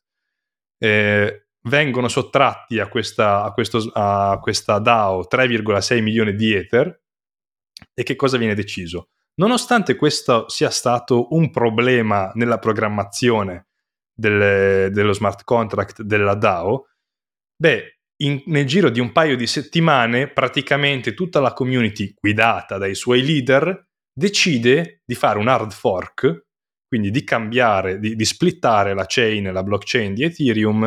Eh, 0.78 1.46
vengono 1.68 2.08
sottratti 2.08 2.80
a 2.80 2.88
questa, 2.88 3.44
a, 3.44 3.52
questo, 3.52 3.90
a 3.92 4.38
questa 4.40 4.78
DAO 4.78 5.26
3,6 5.30 6.02
milioni 6.02 6.34
di 6.34 6.52
Ether 6.54 7.00
e 7.94 8.02
che 8.02 8.16
cosa 8.16 8.36
viene 8.36 8.54
deciso? 8.54 9.10
Nonostante 9.34 9.96
questo 9.96 10.48
sia 10.48 10.70
stato 10.70 11.34
un 11.34 11.50
problema 11.50 12.30
nella 12.34 12.58
programmazione 12.58 13.68
del, 14.12 14.92
dello 14.92 15.12
smart 15.12 15.44
contract 15.44 16.02
della 16.02 16.34
DAO, 16.34 16.88
beh, 17.56 17.98
in, 18.22 18.42
nel 18.46 18.66
giro 18.66 18.90
di 18.90 19.00
un 19.00 19.10
paio 19.10 19.36
di 19.36 19.46
settimane 19.46 20.30
praticamente 20.30 21.14
tutta 21.14 21.40
la 21.40 21.52
community 21.52 22.14
guidata 22.20 22.78
dai 22.78 22.94
suoi 22.94 23.24
leader 23.24 23.88
decide 24.12 25.00
di 25.04 25.14
fare 25.14 25.38
un 25.38 25.48
hard 25.48 25.72
fork, 25.72 26.46
quindi 26.86 27.10
di 27.10 27.24
cambiare, 27.24 27.98
di, 27.98 28.14
di 28.14 28.24
splittare 28.24 28.94
la 28.94 29.06
chain, 29.06 29.50
la 29.50 29.62
blockchain 29.62 30.12
di 30.12 30.24
Ethereum 30.24 30.84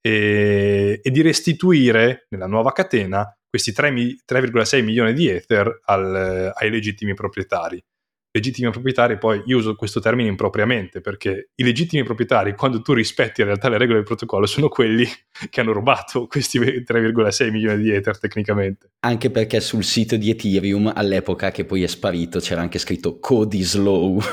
e, 0.00 1.00
e 1.02 1.10
di 1.10 1.22
restituire 1.22 2.26
nella 2.28 2.46
nuova 2.46 2.72
catena 2.72 3.26
questi 3.48 3.72
3, 3.72 3.90
3,6 3.90 4.84
milioni 4.84 5.12
di 5.12 5.28
Ether 5.28 5.80
al, 5.84 6.52
ai 6.54 6.70
legittimi 6.70 7.14
proprietari 7.14 7.82
legittimi 8.30 8.70
proprietari, 8.70 9.18
poi 9.18 9.42
io 9.46 9.58
uso 9.58 9.74
questo 9.74 10.00
termine 10.00 10.28
impropriamente 10.28 11.00
perché 11.00 11.50
i 11.54 11.64
legittimi 11.64 12.04
proprietari, 12.04 12.54
quando 12.54 12.80
tu 12.82 12.92
rispetti 12.92 13.40
in 13.40 13.48
realtà 13.48 13.68
le 13.68 13.78
regole 13.78 13.98
del 13.98 14.06
protocollo, 14.06 14.46
sono 14.46 14.68
quelli 14.68 15.06
che 15.50 15.60
hanno 15.60 15.72
rubato 15.72 16.26
questi 16.26 16.58
3,6 16.58 17.50
milioni 17.50 17.82
di 17.82 17.90
Ether 17.90 18.18
tecnicamente. 18.18 18.92
Anche 19.00 19.30
perché 19.30 19.60
sul 19.60 19.84
sito 19.84 20.16
di 20.16 20.30
Ethereum 20.30 20.92
all'epoca, 20.94 21.50
che 21.50 21.64
poi 21.64 21.82
è 21.82 21.86
sparito, 21.86 22.38
c'era 22.40 22.60
anche 22.60 22.78
scritto 22.78 23.18
code 23.18 23.56
is 23.56 23.70
slow. 23.70 24.20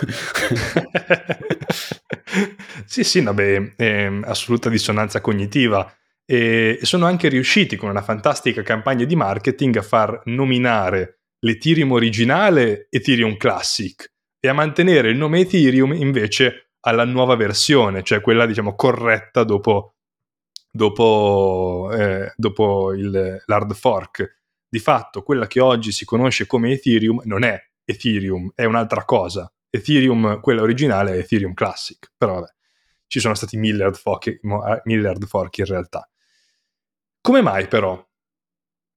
sì, 2.86 3.04
sì, 3.04 3.22
vabbè, 3.22 3.76
è 3.76 4.20
assoluta 4.24 4.70
dissonanza 4.70 5.22
cognitiva. 5.22 5.92
E 6.26 6.80
sono 6.82 7.06
anche 7.06 7.30
riusciti 7.30 7.76
con 7.76 7.90
una 7.90 8.02
fantastica 8.02 8.64
campagna 8.64 9.06
di 9.06 9.16
marketing 9.16 9.78
a 9.78 9.82
far 9.84 10.22
nominare 10.26 11.20
l'Ethereum 11.40 11.92
originale 11.92 12.88
Ethereum 12.90 13.38
Classic 13.38 14.12
e 14.40 14.48
a 14.48 14.54
mantenere 14.54 15.10
il 15.10 15.18
nome 15.18 15.42
Ethereum 15.42 15.94
invece 15.94 16.72
alla 16.82 17.06
nuova 17.06 17.36
versione, 17.36 18.04
cioè 18.04 18.22
quella 18.22 18.46
diciamo 18.46 18.76
corretta 18.76 19.44
dopo, 19.44 19.96
dopo, 20.72 21.90
eh, 21.94 22.34
dopo 22.36 22.94
il, 22.94 23.44
l'hard 23.46 23.74
fork. 23.74 24.40
Di 24.68 24.80
fatto 24.80 25.24
quella 25.24 25.48
che 25.48 25.60
oggi 25.60 25.92
si 25.92 26.06
conosce 26.06 26.46
come 26.46 26.72
Ethereum 26.72 27.22
non 27.26 27.44
è 27.44 27.60
Ethereum, 27.86 28.52
è 28.54 28.66
un'altra 28.66 29.06
cosa. 29.06 29.52
Ethereum, 29.70 30.40
quella 30.42 30.62
originale, 30.62 31.14
è 31.14 31.18
Ethereum 31.18 31.54
Classic, 31.54 32.12
però 32.18 32.36
vabbè, 32.36 32.54
ci 33.08 33.20
sono 33.20 33.36
stati 33.36 33.58
mille 33.58 33.84
hard 33.84 33.96
fork, 33.96 34.28
eh, 34.28 34.40
mille 34.84 35.08
hard 35.08 35.26
fork 35.26 35.58
in 35.60 35.66
realtà. 35.66 36.10
Come 37.26 37.42
mai 37.42 37.68
però 37.68 38.00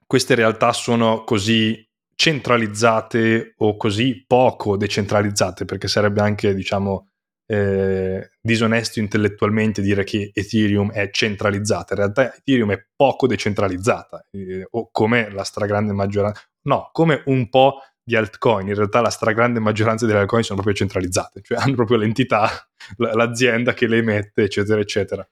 queste 0.06 0.34
realtà 0.34 0.74
sono 0.74 1.24
così 1.24 1.82
centralizzate 2.14 3.54
o 3.56 3.78
così 3.78 4.22
poco 4.26 4.76
decentralizzate? 4.76 5.64
Perché 5.64 5.88
sarebbe 5.88 6.20
anche, 6.20 6.52
diciamo, 6.52 7.08
eh, 7.46 8.32
disonesto 8.38 8.98
intellettualmente 8.98 9.80
dire 9.80 10.04
che 10.04 10.30
Ethereum 10.34 10.92
è 10.92 11.08
centralizzata. 11.10 11.94
In 11.94 12.00
realtà 12.00 12.34
Ethereum 12.34 12.72
è 12.72 12.86
poco 12.94 13.26
decentralizzata, 13.26 14.26
eh, 14.30 14.66
o 14.72 14.90
come 14.92 15.30
la 15.30 15.44
stragrande 15.44 15.94
maggioranza, 15.94 16.42
no, 16.64 16.90
come 16.92 17.22
un 17.24 17.48
po' 17.48 17.80
di 18.02 18.14
altcoin. 18.14 18.68
In 18.68 18.74
realtà 18.74 19.00
la 19.00 19.08
stragrande 19.08 19.58
maggioranza 19.58 20.04
delle 20.04 20.18
altcoin 20.18 20.42
sono 20.42 20.60
proprio 20.60 20.76
centralizzate, 20.76 21.40
cioè 21.40 21.56
hanno 21.64 21.76
proprio 21.76 21.96
l'entità, 21.96 22.50
l'azienda 22.98 23.72
che 23.72 23.86
le 23.86 23.96
emette, 23.96 24.42
eccetera, 24.42 24.78
eccetera. 24.78 25.26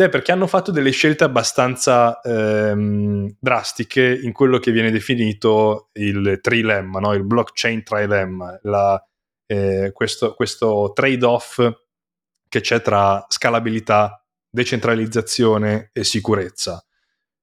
Beh, 0.00 0.08
perché 0.08 0.32
hanno 0.32 0.46
fatto 0.46 0.70
delle 0.70 0.92
scelte 0.92 1.24
abbastanza 1.24 2.22
ehm, 2.22 3.36
drastiche 3.38 4.18
in 4.22 4.32
quello 4.32 4.56
che 4.56 4.72
viene 4.72 4.90
definito 4.90 5.90
il 5.92 6.38
trilemma, 6.40 7.00
no? 7.00 7.12
il 7.12 7.22
blockchain 7.22 7.82
trilemma, 7.82 8.58
la, 8.62 9.06
eh, 9.44 9.90
questo, 9.92 10.32
questo 10.32 10.92
trade-off 10.94 11.60
che 12.48 12.60
c'è 12.62 12.80
tra 12.80 13.26
scalabilità, 13.28 14.24
decentralizzazione 14.48 15.90
e 15.92 16.02
sicurezza. 16.02 16.82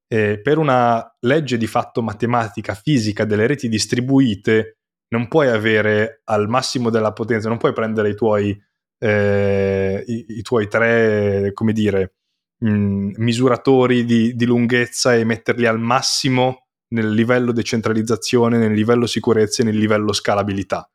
Eh, 0.07 0.41
per 0.41 0.57
una 0.57 1.15
legge 1.19 1.57
di 1.57 1.67
fatto 1.67 2.01
matematica, 2.01 2.73
fisica 2.73 3.23
delle 3.23 3.45
reti 3.45 3.69
distribuite, 3.69 4.79
non 5.09 5.27
puoi 5.27 5.49
avere 5.49 6.21
al 6.23 6.49
massimo 6.49 6.89
della 6.89 7.13
potenza, 7.13 7.49
non 7.49 7.59
puoi 7.59 7.73
prendere 7.73 8.09
i 8.09 8.15
tuoi, 8.15 8.59
eh, 8.97 10.03
i, 10.07 10.25
i 10.29 10.41
tuoi 10.41 10.67
tre, 10.67 11.51
come 11.53 11.71
dire, 11.71 12.13
mh, 12.57 12.69
mm, 12.69 13.11
misuratori 13.17 14.05
di, 14.05 14.35
di, 14.35 14.45
lunghezza 14.45 15.15
e 15.15 15.23
metterli 15.23 15.65
al 15.65 15.79
massimo 15.79 16.67
nel 16.89 17.11
livello 17.11 17.51
decentralizzazione, 17.51 18.57
nel 18.57 18.73
livello 18.73 19.05
sicurezza 19.05 19.61
e 19.61 19.65
nel 19.65 19.77
livello 19.77 20.13
scalabilità. 20.13 20.89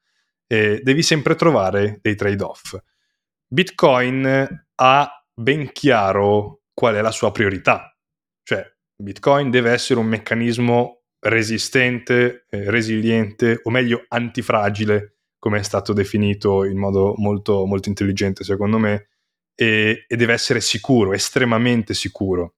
E 0.46 0.80
devi 0.82 1.02
sempre 1.02 1.34
trovare 1.34 1.98
dei 2.00 2.14
trade-off. 2.14 2.76
Bitcoin 3.46 4.64
ha 4.74 5.24
ben 5.34 5.72
chiaro 5.72 6.62
qual 6.72 6.94
è 6.94 7.00
la 7.00 7.10
sua 7.10 7.32
priorità, 7.32 7.94
cioè 8.42 8.66
Bitcoin 8.96 9.50
deve 9.50 9.70
essere 9.70 10.00
un 10.00 10.06
meccanismo 10.06 11.02
resistente, 11.18 12.46
eh, 12.48 12.70
resiliente 12.70 13.60
o 13.62 13.70
meglio 13.70 14.04
antifragile, 14.08 15.16
come 15.38 15.58
è 15.58 15.62
stato 15.62 15.92
definito 15.92 16.64
in 16.64 16.78
modo 16.78 17.14
molto, 17.16 17.66
molto 17.66 17.88
intelligente 17.88 18.44
secondo 18.44 18.78
me, 18.78 19.08
e, 19.54 20.04
e 20.06 20.16
deve 20.16 20.32
essere 20.32 20.60
sicuro, 20.60 21.12
estremamente 21.12 21.94
sicuro. 21.94 22.54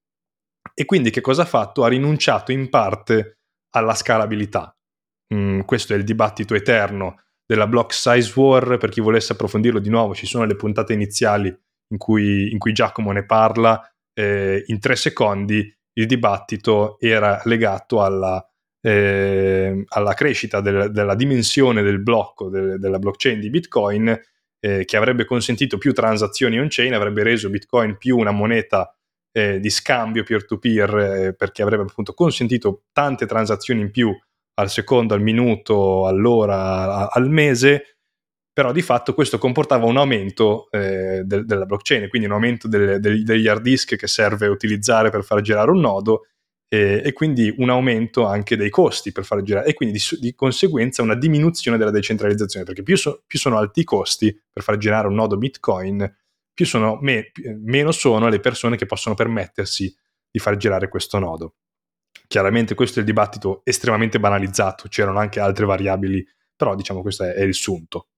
E 0.74 0.84
quindi 0.84 1.10
che 1.10 1.20
cosa 1.20 1.42
ha 1.42 1.46
fatto? 1.46 1.84
Ha 1.84 1.88
rinunciato 1.88 2.52
in 2.52 2.68
parte 2.68 3.38
alla 3.70 3.94
scalabilità. 3.94 4.76
Mm, 5.34 5.60
questo 5.60 5.94
è 5.94 5.96
il 5.96 6.04
dibattito 6.04 6.54
eterno 6.54 7.22
della 7.46 7.66
block 7.66 7.92
size 7.92 8.32
war, 8.38 8.78
per 8.78 8.90
chi 8.90 9.00
volesse 9.00 9.32
approfondirlo 9.32 9.78
di 9.78 9.90
nuovo 9.90 10.14
ci 10.14 10.26
sono 10.26 10.44
le 10.44 10.56
puntate 10.56 10.92
iniziali 10.92 11.54
in 11.88 11.98
cui, 11.98 12.50
in 12.50 12.58
cui 12.58 12.72
Giacomo 12.72 13.12
ne 13.12 13.24
parla 13.26 13.80
eh, 14.14 14.62
in 14.66 14.78
tre 14.80 14.96
secondi, 14.96 15.72
il 15.96 16.06
dibattito 16.06 16.98
era 16.98 17.40
legato 17.44 18.02
alla, 18.02 18.44
eh, 18.80 19.84
alla 19.86 20.14
crescita 20.14 20.60
del, 20.60 20.90
della 20.90 21.14
dimensione 21.14 21.82
del 21.82 22.00
blocco 22.00 22.48
de, 22.48 22.78
della 22.78 22.98
blockchain 22.98 23.40
di 23.40 23.50
Bitcoin 23.50 24.20
eh, 24.64 24.86
che 24.86 24.96
avrebbe 24.96 25.26
consentito 25.26 25.76
più 25.76 25.92
transazioni 25.92 26.58
on-chain, 26.58 26.94
avrebbe 26.94 27.22
reso 27.22 27.50
Bitcoin 27.50 27.98
più 27.98 28.16
una 28.16 28.30
moneta 28.30 28.96
eh, 29.30 29.60
di 29.60 29.68
scambio 29.68 30.22
peer-to-peer 30.22 30.96
eh, 30.96 31.34
perché 31.34 31.60
avrebbe 31.60 31.82
appunto 31.82 32.14
consentito 32.14 32.84
tante 32.90 33.26
transazioni 33.26 33.82
in 33.82 33.90
più 33.90 34.10
al 34.54 34.70
secondo, 34.70 35.12
al 35.12 35.20
minuto, 35.20 36.06
all'ora, 36.06 37.10
al 37.10 37.28
mese, 37.28 37.98
però 38.54 38.72
di 38.72 38.80
fatto 38.80 39.12
questo 39.12 39.36
comportava 39.36 39.84
un 39.84 39.98
aumento 39.98 40.70
eh, 40.70 41.22
del, 41.24 41.44
della 41.44 41.66
blockchain, 41.66 42.08
quindi 42.08 42.26
un 42.26 42.34
aumento 42.34 42.66
del, 42.66 43.00
del, 43.00 43.22
degli 43.22 43.46
hard 43.46 43.60
disk 43.60 43.96
che 43.96 44.06
serve 44.06 44.46
utilizzare 44.46 45.10
per 45.10 45.24
far 45.24 45.42
girare 45.42 45.72
un 45.72 45.80
nodo 45.80 46.28
e, 46.74 47.02
e, 47.04 47.12
quindi 47.12 47.54
un 47.58 47.70
aumento 47.70 48.26
anche 48.26 48.56
dei 48.56 48.68
costi 48.68 49.12
per 49.12 49.24
far 49.24 49.42
girare 49.42 49.68
e 49.68 49.74
quindi 49.74 49.98
di, 49.98 50.18
di 50.18 50.34
conseguenza 50.34 51.02
una 51.02 51.14
diminuzione 51.14 51.78
della 51.78 51.92
decentralizzazione 51.92 52.64
perché 52.64 52.82
più, 52.82 52.96
so, 52.96 53.22
più, 53.26 53.38
sono 53.38 53.58
alti 53.58 53.80
i 53.80 53.84
costi 53.84 54.36
per 54.52 54.64
far 54.64 54.76
girare 54.76 55.06
un 55.06 55.14
nodo 55.14 55.36
Bitcoin 55.36 56.12
più 56.52 56.66
sono, 56.66 56.98
me, 57.00 57.30
meno 57.62 57.92
sono 57.92 58.28
le 58.28 58.40
persone 58.40 58.76
che 58.76 58.86
possono 58.86 59.14
permettersi 59.14 59.94
di 60.30 60.38
far 60.38 60.56
girare 60.56 60.88
questo 60.88 61.18
nodo. 61.18 61.56
Chiaramente 62.26 62.74
questo 62.74 62.98
è 62.98 63.02
il 63.02 63.06
dibattito 63.06 63.60
estremamente 63.64 64.18
banalizzato, 64.18 64.88
c'erano 64.88 65.18
anche 65.18 65.40
altre 65.40 65.66
variabili, 65.66 66.24
però 66.56 66.74
diciamo 66.74 67.02
questo 67.02 67.24
è, 67.24 67.34
è 67.34 67.42
il 67.42 67.54
sunto. 67.54 68.08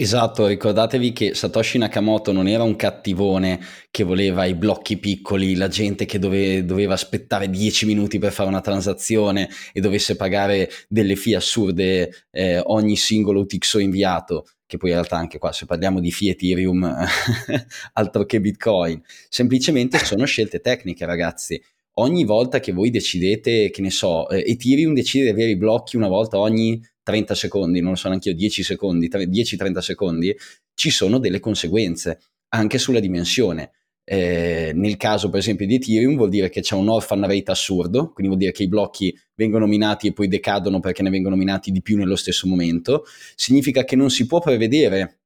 Esatto, 0.00 0.46
ricordatevi 0.46 1.12
che 1.12 1.34
Satoshi 1.34 1.76
Nakamoto 1.76 2.30
non 2.30 2.46
era 2.46 2.62
un 2.62 2.76
cattivone 2.76 3.58
che 3.90 4.04
voleva 4.04 4.44
i 4.44 4.54
blocchi 4.54 4.96
piccoli, 4.96 5.56
la 5.56 5.66
gente 5.66 6.04
che 6.04 6.20
dove, 6.20 6.64
doveva 6.64 6.94
aspettare 6.94 7.50
10 7.50 7.84
minuti 7.84 8.20
per 8.20 8.30
fare 8.30 8.48
una 8.48 8.60
transazione 8.60 9.48
e 9.72 9.80
dovesse 9.80 10.14
pagare 10.14 10.70
delle 10.86 11.16
fee 11.16 11.34
assurde 11.34 12.26
eh, 12.30 12.60
ogni 12.66 12.94
singolo 12.96 13.40
UTXO 13.40 13.80
inviato, 13.80 14.46
che 14.66 14.76
poi 14.76 14.90
in 14.90 14.94
realtà 14.94 15.16
anche 15.16 15.38
qua 15.38 15.50
se 15.50 15.66
parliamo 15.66 15.98
di 15.98 16.12
fee 16.12 16.30
Ethereum 16.30 16.84
altro 17.94 18.24
che 18.24 18.40
Bitcoin, 18.40 19.02
semplicemente 19.28 19.98
sono 19.98 20.24
scelte 20.26 20.60
tecniche 20.60 21.06
ragazzi. 21.06 21.60
Ogni 22.00 22.24
volta 22.24 22.60
che 22.60 22.72
voi 22.72 22.90
decidete, 22.90 23.70
che 23.70 23.82
ne 23.82 23.90
so, 23.90 24.28
eh, 24.28 24.44
Ethereum 24.46 24.94
decide 24.94 25.24
di 25.24 25.30
avere 25.30 25.50
i 25.50 25.56
blocchi 25.56 25.96
una 25.96 26.06
volta 26.06 26.38
ogni 26.38 26.80
30 27.02 27.34
secondi, 27.34 27.80
non 27.80 27.90
lo 27.90 27.96
so 27.96 28.08
neanche 28.08 28.28
io, 28.28 28.34
10 28.36 28.62
secondi, 28.62 29.08
10-30 29.08 29.78
secondi, 29.78 30.36
ci 30.74 30.90
sono 30.90 31.18
delle 31.18 31.40
conseguenze 31.40 32.20
anche 32.50 32.78
sulla 32.78 33.00
dimensione. 33.00 33.72
Eh, 34.04 34.72
nel 34.74 34.96
caso 34.96 35.28
per 35.28 35.40
esempio 35.40 35.66
di 35.66 35.74
Ethereum 35.74 36.16
vuol 36.16 36.30
dire 36.30 36.48
che 36.48 36.60
c'è 36.60 36.74
un 36.74 36.88
orphan 36.88 37.26
rate 37.26 37.50
assurdo, 37.50 38.12
quindi 38.12 38.28
vuol 38.28 38.38
dire 38.38 38.52
che 38.52 38.62
i 38.62 38.68
blocchi 38.68 39.14
vengono 39.34 39.66
minati 39.66 40.06
e 40.06 40.12
poi 40.12 40.28
decadono 40.28 40.80
perché 40.80 41.02
ne 41.02 41.10
vengono 41.10 41.34
minati 41.34 41.72
di 41.72 41.82
più 41.82 41.96
nello 41.96 42.16
stesso 42.16 42.46
momento. 42.46 43.04
Significa 43.34 43.84
che 43.84 43.96
non 43.96 44.08
si 44.10 44.24
può 44.26 44.38
prevedere 44.38 45.18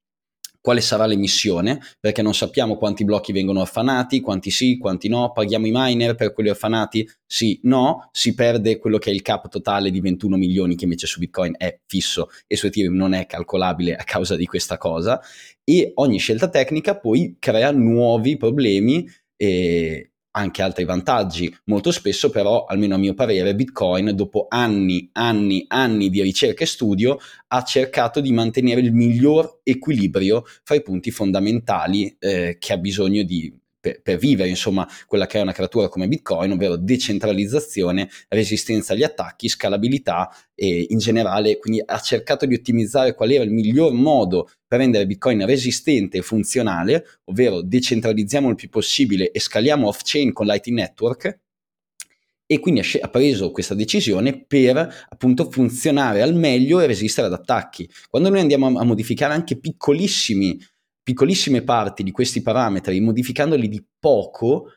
quale 0.63 0.81
sarà 0.81 1.05
l'emissione, 1.07 1.81
perché 2.01 2.23
non 2.23 2.35
sappiamo 2.35 2.77
quanti 2.77 3.05
blocchi 3.05 3.33
vengono 3.33 3.61
orfanati, 3.61 4.21
quanti 4.21 4.51
sì, 4.51 4.79
quanti 4.79 5.09
no, 5.09 5.33
paghiamo 5.33 5.67
i 5.67 5.73
miner 5.75 6.15
per 6.15 6.33
quelli 6.33 6.49
orfanati, 6.51 7.07
sì, 7.27 7.59
no, 7.65 8.09
si 8.13 8.33
perde 8.35 8.79
quello 8.79 8.97
che 8.97 9.11
è 9.11 9.13
il 9.13 9.23
cap 9.23 9.49
totale 9.49 9.91
di 9.91 10.01
21 10.01 10.37
milioni 10.37 10.77
che 10.77 10.85
invece 10.85 11.07
su 11.07 11.19
Bitcoin 11.19 11.55
è 11.59 11.81
fisso 11.87 12.29
e 12.47 12.57
su 12.57 12.67
Ethereum 12.67 12.95
non 12.95 13.13
è 13.13 13.27
calcolabile 13.27 13.97
a 13.97 14.05
causa 14.05 14.37
di 14.37 14.47
questa 14.47 14.79
cosa 14.79 15.21
e 15.65 15.91
ogni 15.97 16.19
scelta 16.19 16.49
tecnica 16.49 16.97
poi 16.97 17.37
crea 17.39 17.73
nuovi 17.73 18.37
problemi 18.37 19.09
e 19.37 20.12
anche 20.33 20.63
altri 20.63 20.85
vantaggi. 20.85 21.55
Molto 21.65 21.91
spesso 21.91 22.31
però, 22.31 22.65
almeno 22.65 22.95
a 22.95 22.99
mio 22.99 23.15
parere, 23.15 23.55
Bitcoin 23.55 24.13
dopo 24.15 24.47
anni, 24.49 25.09
anni, 25.13 25.65
anni 25.69 26.11
di 26.11 26.23
ricerca 26.23 26.65
e 26.65 26.67
studio 26.67 27.19
ha 27.49 27.63
cercato 27.63 28.21
di 28.21 28.33
mantenere 28.33 28.81
il 28.81 28.93
miglior 28.93 29.61
equilibrio 29.63 30.45
fra 30.63 30.75
i 30.75 30.83
punti 30.83 31.11
fondamentali 31.11 32.17
eh, 32.19 32.57
che 32.59 32.73
ha 32.73 32.79
bisogno 32.79 33.23
di 33.23 33.55
per, 33.83 34.01
per, 34.01 34.17
vivere, 34.17 34.49
insomma, 34.49 34.89
quella 35.07 35.27
che 35.27 35.39
è 35.39 35.43
una 35.43 35.53
creatura 35.53 35.89
come 35.89 36.07
Bitcoin, 36.07 36.53
ovvero 36.53 36.77
decentralizzazione, 36.77 38.09
resistenza 38.29 38.93
agli 38.93 39.03
attacchi, 39.03 39.49
scalabilità 39.49 40.31
e 40.55 40.87
in 40.89 40.99
generale, 40.99 41.59
quindi 41.59 41.83
ha 41.85 41.99
cercato 41.99 42.47
di 42.47 42.55
ottimizzare 42.55 43.15
qual 43.15 43.33
era 43.33 43.43
il 43.43 43.51
miglior 43.51 43.93
modo 43.93 44.49
per 44.65 44.79
rendere 44.79 45.05
Bitcoin 45.05 45.45
resistente 45.45 46.19
e 46.19 46.23
funzionale, 46.23 47.05
ovvero 47.25 47.61
decentralizziamo 47.61 48.49
il 48.49 48.55
più 48.55 48.69
possibile 48.69 49.33
e 49.33 49.41
scaliamo 49.41 49.89
off-chain 49.89 50.33
con 50.33 50.47
Lightning 50.47 50.79
Network, 50.79 51.41
e 52.53 52.59
quindi 52.59 52.83
ha, 53.01 53.09
preso 53.09 53.51
questa 53.51 53.75
decisione 53.75 54.45
per 54.45 55.07
appunto 55.09 55.51
funzionare 55.51 56.21
al 56.21 56.35
meglio 56.35 56.81
e 56.81 56.87
resistere 56.87 57.27
ad 57.29 57.33
attacchi. 57.33 57.89
Quando 58.11 58.29
noi 58.29 58.41
andiamo 58.41 58.67
a, 58.67 58.85
modificare 58.85 59.33
anche 59.33 59.59
piccolissimi 59.59 60.61
piccolissime 61.03 61.63
parti 61.63 62.03
di 62.03 62.11
questi 62.11 62.43
parametri, 62.43 63.01
modificandoli 63.01 63.69
di 63.69 63.85
poco, 63.99 64.73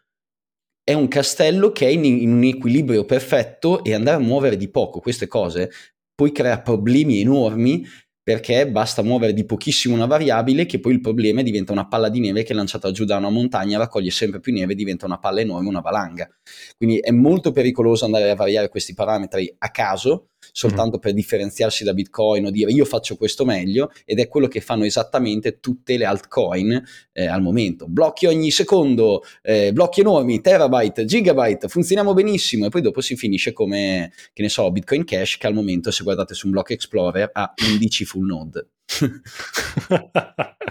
è 0.83 0.93
un 0.93 1.07
castello 1.07 1.71
che 1.71 1.87
è 1.87 1.89
in, 1.89 2.05
in 2.05 2.31
un 2.31 2.43
equilibrio 2.43 3.05
perfetto 3.05 3.83
e 3.83 3.93
andare 3.93 4.17
a 4.17 4.25
muovere 4.25 4.55
di 4.55 4.69
poco 4.69 4.99
queste 4.99 5.27
cose 5.27 5.71
poi 6.15 6.31
crea 6.31 6.61
problemi 6.61 7.19
enormi 7.19 7.85
perché 8.23 8.67
basta 8.67 9.03
muovere 9.03 9.33
di 9.33 9.45
pochissimo 9.45 9.93
una 9.93 10.07
variabile 10.07 10.65
che 10.65 10.79
poi 10.79 10.93
il 10.93 11.01
problema 11.01 11.43
diventa 11.43 11.73
una 11.73 11.87
palla 11.87 12.09
di 12.09 12.19
neve 12.19 12.41
che 12.41 12.53
è 12.53 12.55
lanciata 12.55 12.89
giù 12.89 13.05
da 13.05 13.17
una 13.17 13.29
montagna, 13.29 13.77
raccoglie 13.77 14.09
sempre 14.09 14.39
più 14.39 14.51
neve 14.51 14.73
diventa 14.73 15.05
una 15.05 15.19
palla 15.19 15.41
enorme, 15.41 15.67
una 15.67 15.81
valanga. 15.81 16.27
Quindi 16.75 16.97
è 16.97 17.11
molto 17.11 17.51
pericoloso 17.51 18.05
andare 18.05 18.31
a 18.31 18.35
variare 18.35 18.69
questi 18.69 18.95
parametri 18.95 19.53
a 19.59 19.69
caso 19.69 20.29
soltanto 20.51 20.97
mm. 20.97 20.99
per 20.99 21.13
differenziarsi 21.13 21.83
da 21.83 21.93
Bitcoin 21.93 22.45
o 22.45 22.49
dire 22.49 22.71
io 22.71 22.85
faccio 22.85 23.15
questo 23.15 23.45
meglio 23.45 23.91
ed 24.05 24.19
è 24.19 24.27
quello 24.27 24.47
che 24.47 24.61
fanno 24.61 24.85
esattamente 24.85 25.59
tutte 25.59 25.97
le 25.97 26.05
altcoin 26.05 26.83
eh, 27.13 27.25
al 27.25 27.41
momento. 27.41 27.87
Blocchi 27.87 28.25
ogni 28.25 28.51
secondo, 28.51 29.23
eh, 29.41 29.71
blocchi 29.73 30.01
enormi, 30.01 30.41
terabyte, 30.41 31.05
gigabyte, 31.05 31.67
funzioniamo 31.67 32.13
benissimo 32.13 32.65
e 32.65 32.69
poi 32.69 32.81
dopo 32.81 33.01
si 33.01 33.15
finisce 33.15 33.53
come, 33.53 34.11
che 34.33 34.41
ne 34.41 34.49
so, 34.49 34.71
Bitcoin 34.71 35.03
Cash 35.03 35.37
che 35.37 35.47
al 35.47 35.53
momento 35.53 35.91
se 35.91 36.03
guardate 36.03 36.33
su 36.33 36.47
un 36.47 36.51
Block 36.53 36.71
Explorer 36.71 37.29
ha 37.33 37.53
11 37.71 38.05
full 38.05 38.25
node. 38.25 38.67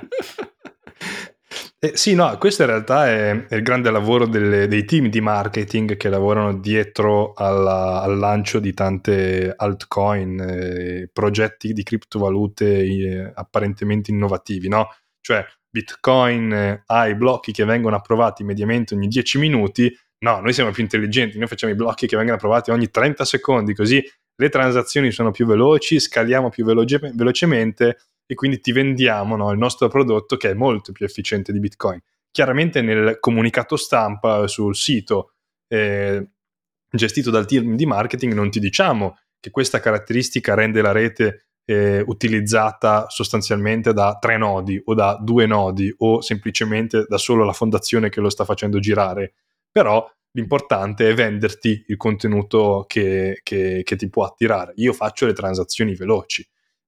Eh, 1.84 1.98
sì, 1.98 2.14
no, 2.14 2.38
questo 2.38 2.62
in 2.62 2.68
realtà 2.68 3.08
è, 3.08 3.46
è 3.46 3.56
il 3.56 3.62
grande 3.62 3.90
lavoro 3.90 4.26
delle, 4.26 4.66
dei 4.68 4.86
team 4.86 5.08
di 5.08 5.20
marketing 5.20 5.98
che 5.98 6.08
lavorano 6.08 6.56
dietro 6.56 7.34
alla, 7.34 8.00
al 8.00 8.16
lancio 8.16 8.58
di 8.58 8.72
tante 8.72 9.52
altcoin, 9.54 10.40
eh, 10.40 11.10
progetti 11.12 11.74
di 11.74 11.82
criptovalute 11.82 12.80
eh, 12.80 13.32
apparentemente 13.34 14.10
innovativi, 14.10 14.68
no? 14.68 14.94
Cioè 15.20 15.44
Bitcoin 15.68 16.52
eh, 16.54 16.82
ha 16.86 17.06
i 17.06 17.16
blocchi 17.16 17.52
che 17.52 17.66
vengono 17.66 17.96
approvati 17.96 18.44
mediamente 18.44 18.94
ogni 18.94 19.08
10 19.08 19.38
minuti, 19.38 19.94
no, 20.20 20.40
noi 20.40 20.54
siamo 20.54 20.70
più 20.70 20.82
intelligenti, 20.82 21.36
noi 21.36 21.48
facciamo 21.48 21.74
i 21.74 21.76
blocchi 21.76 22.06
che 22.06 22.16
vengono 22.16 22.38
approvati 22.38 22.70
ogni 22.70 22.88
30 22.88 23.26
secondi, 23.26 23.74
così 23.74 24.02
le 24.36 24.48
transazioni 24.48 25.10
sono 25.10 25.32
più 25.32 25.44
veloci, 25.44 26.00
scaliamo 26.00 26.48
più 26.48 26.64
veloce, 26.64 26.98
velocemente 27.12 27.98
e 28.26 28.34
quindi 28.34 28.60
ti 28.60 28.72
vendiamo 28.72 29.36
no, 29.36 29.50
il 29.50 29.58
nostro 29.58 29.88
prodotto 29.88 30.36
che 30.36 30.50
è 30.50 30.54
molto 30.54 30.92
più 30.92 31.04
efficiente 31.04 31.52
di 31.52 31.60
Bitcoin. 31.60 32.00
Chiaramente 32.30 32.82
nel 32.82 33.18
comunicato 33.20 33.76
stampa 33.76 34.46
sul 34.48 34.74
sito 34.74 35.34
eh, 35.68 36.26
gestito 36.90 37.30
dal 37.30 37.46
team 37.46 37.76
di 37.76 37.86
marketing 37.86 38.32
non 38.32 38.50
ti 38.50 38.60
diciamo 38.60 39.18
che 39.40 39.50
questa 39.50 39.80
caratteristica 39.80 40.54
rende 40.54 40.80
la 40.80 40.92
rete 40.92 41.46
eh, 41.66 42.02
utilizzata 42.06 43.08
sostanzialmente 43.08 43.92
da 43.92 44.16
tre 44.20 44.36
nodi 44.36 44.80
o 44.84 44.94
da 44.94 45.18
due 45.20 45.46
nodi 45.46 45.92
o 45.98 46.20
semplicemente 46.20 47.04
da 47.08 47.18
solo 47.18 47.44
la 47.44 47.52
fondazione 47.52 48.08
che 48.08 48.20
lo 48.20 48.30
sta 48.30 48.44
facendo 48.44 48.78
girare. 48.78 49.34
Però 49.70 50.08
l'importante 50.32 51.08
è 51.08 51.14
venderti 51.14 51.84
il 51.88 51.96
contenuto 51.96 52.84
che, 52.86 53.40
che, 53.42 53.82
che 53.84 53.96
ti 53.96 54.08
può 54.08 54.24
attirare. 54.24 54.72
Io 54.76 54.92
faccio 54.92 55.26
le 55.26 55.32
transazioni 55.32 55.94
veloci 55.94 56.46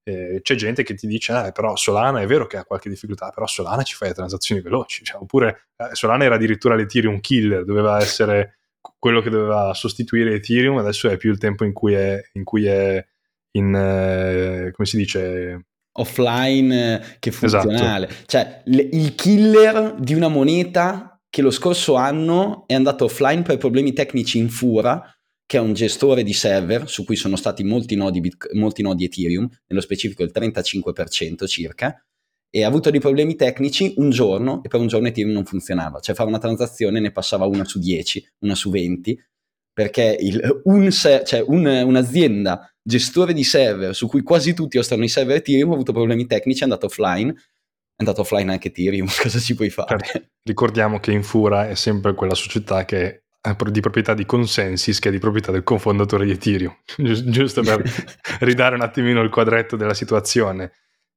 eh, 0.08 0.40
c'è 0.40 0.54
gente 0.54 0.84
che 0.84 0.94
ti 0.94 1.08
dice, 1.08 1.46
eh, 1.46 1.52
però 1.52 1.74
Solana 1.74 2.20
è 2.20 2.26
vero 2.26 2.46
che 2.46 2.56
ha 2.56 2.64
qualche 2.64 2.88
difficoltà, 2.88 3.30
però 3.30 3.46
Solana 3.46 3.82
ci 3.82 3.96
fa 3.96 4.06
le 4.06 4.14
transazioni 4.14 4.60
veloci, 4.60 5.02
cioè, 5.04 5.20
oppure 5.20 5.70
eh, 5.76 5.94
Solana 5.94 6.24
era 6.24 6.36
addirittura 6.36 6.76
l'Ethereum 6.76 7.18
killer, 7.18 7.64
doveva 7.64 7.98
essere 7.98 8.58
quello 8.98 9.20
che 9.20 9.30
doveva 9.30 9.74
sostituire 9.74 10.34
Ethereum, 10.34 10.76
adesso 10.78 11.08
è 11.10 11.16
più 11.16 11.32
il 11.32 11.38
tempo 11.38 11.64
in 11.64 11.72
cui 11.72 11.94
è 11.94 12.22
in, 12.34 12.44
cui 12.44 12.66
è 12.66 13.04
in 13.52 13.74
eh, 13.74 14.70
come 14.72 14.86
si 14.86 14.96
dice 14.96 15.66
offline 15.98 16.94
eh, 16.94 17.16
che 17.18 17.32
funzionale. 17.32 18.06
Esatto. 18.06 18.24
Cioè, 18.26 18.62
l- 18.66 18.88
il 18.92 19.14
killer 19.16 19.94
di 19.98 20.14
una 20.14 20.28
moneta 20.28 21.20
che 21.28 21.42
lo 21.42 21.50
scorso 21.50 21.96
anno 21.96 22.62
è 22.68 22.74
andato 22.74 23.06
offline 23.06 23.42
per 23.42 23.58
problemi 23.58 23.92
tecnici 23.92 24.38
in 24.38 24.50
Fura 24.50 25.02
che 25.46 25.58
è 25.58 25.60
un 25.60 25.72
gestore 25.72 26.24
di 26.24 26.32
server 26.32 26.88
su 26.88 27.04
cui 27.04 27.14
sono 27.14 27.36
stati 27.36 27.62
molti 27.62 27.94
nodi, 27.94 28.20
Bit- 28.20 28.52
molti 28.54 28.82
nodi 28.82 29.04
Ethereum, 29.04 29.48
nello 29.68 29.80
specifico 29.80 30.24
il 30.24 30.32
35% 30.34 31.46
circa, 31.46 32.04
e 32.50 32.64
ha 32.64 32.68
avuto 32.68 32.90
dei 32.90 33.00
problemi 33.00 33.36
tecnici 33.36 33.94
un 33.98 34.10
giorno 34.10 34.62
e 34.62 34.68
per 34.68 34.80
un 34.80 34.88
giorno 34.88 35.08
Ethereum 35.08 35.32
non 35.32 35.44
funzionava, 35.44 36.00
cioè 36.00 36.14
fare 36.14 36.28
una 36.28 36.38
transazione 36.38 37.00
ne 37.00 37.12
passava 37.12 37.46
una 37.46 37.64
su 37.64 37.78
10, 37.78 38.32
una 38.40 38.54
su 38.54 38.70
20, 38.70 39.24
perché 39.72 40.16
il, 40.18 40.62
un 40.64 40.90
ser- 40.90 41.24
cioè 41.24 41.44
un, 41.46 41.66
un'azienda 41.66 42.68
gestore 42.82 43.32
di 43.32 43.44
server 43.44 43.94
su 43.94 44.08
cui 44.08 44.22
quasi 44.22 44.54
tutti 44.54 44.78
ostano 44.78 45.04
i 45.04 45.08
server 45.08 45.36
Ethereum 45.36 45.70
ha 45.70 45.74
avuto 45.74 45.92
problemi 45.92 46.26
tecnici, 46.26 46.60
è 46.60 46.64
andato 46.64 46.86
offline, 46.86 47.30
è 47.30 48.02
andato 48.02 48.22
offline 48.22 48.50
anche 48.50 48.68
Ethereum, 48.68 49.06
cosa 49.20 49.38
ci 49.38 49.54
puoi 49.54 49.70
fare? 49.70 49.98
Certo. 49.98 50.28
Ricordiamo 50.42 50.98
che 50.98 51.12
Infura 51.12 51.68
è 51.68 51.74
sempre 51.74 52.14
quella 52.14 52.34
società 52.34 52.84
che 52.84 53.25
di 53.54 53.80
proprietà 53.80 54.14
di 54.14 54.26
Consensus 54.26 54.98
che 54.98 55.08
è 55.08 55.12
di 55.12 55.18
proprietà 55.18 55.52
del 55.52 55.62
cofondatore 55.62 56.24
di 56.24 56.32
Ethereum, 56.32 56.74
giusto 56.96 57.62
per 57.62 57.82
ridare 58.40 58.74
un 58.74 58.82
attimino 58.82 59.20
il 59.22 59.30
quadretto 59.30 59.76
della 59.76 59.94
situazione. 59.94 60.72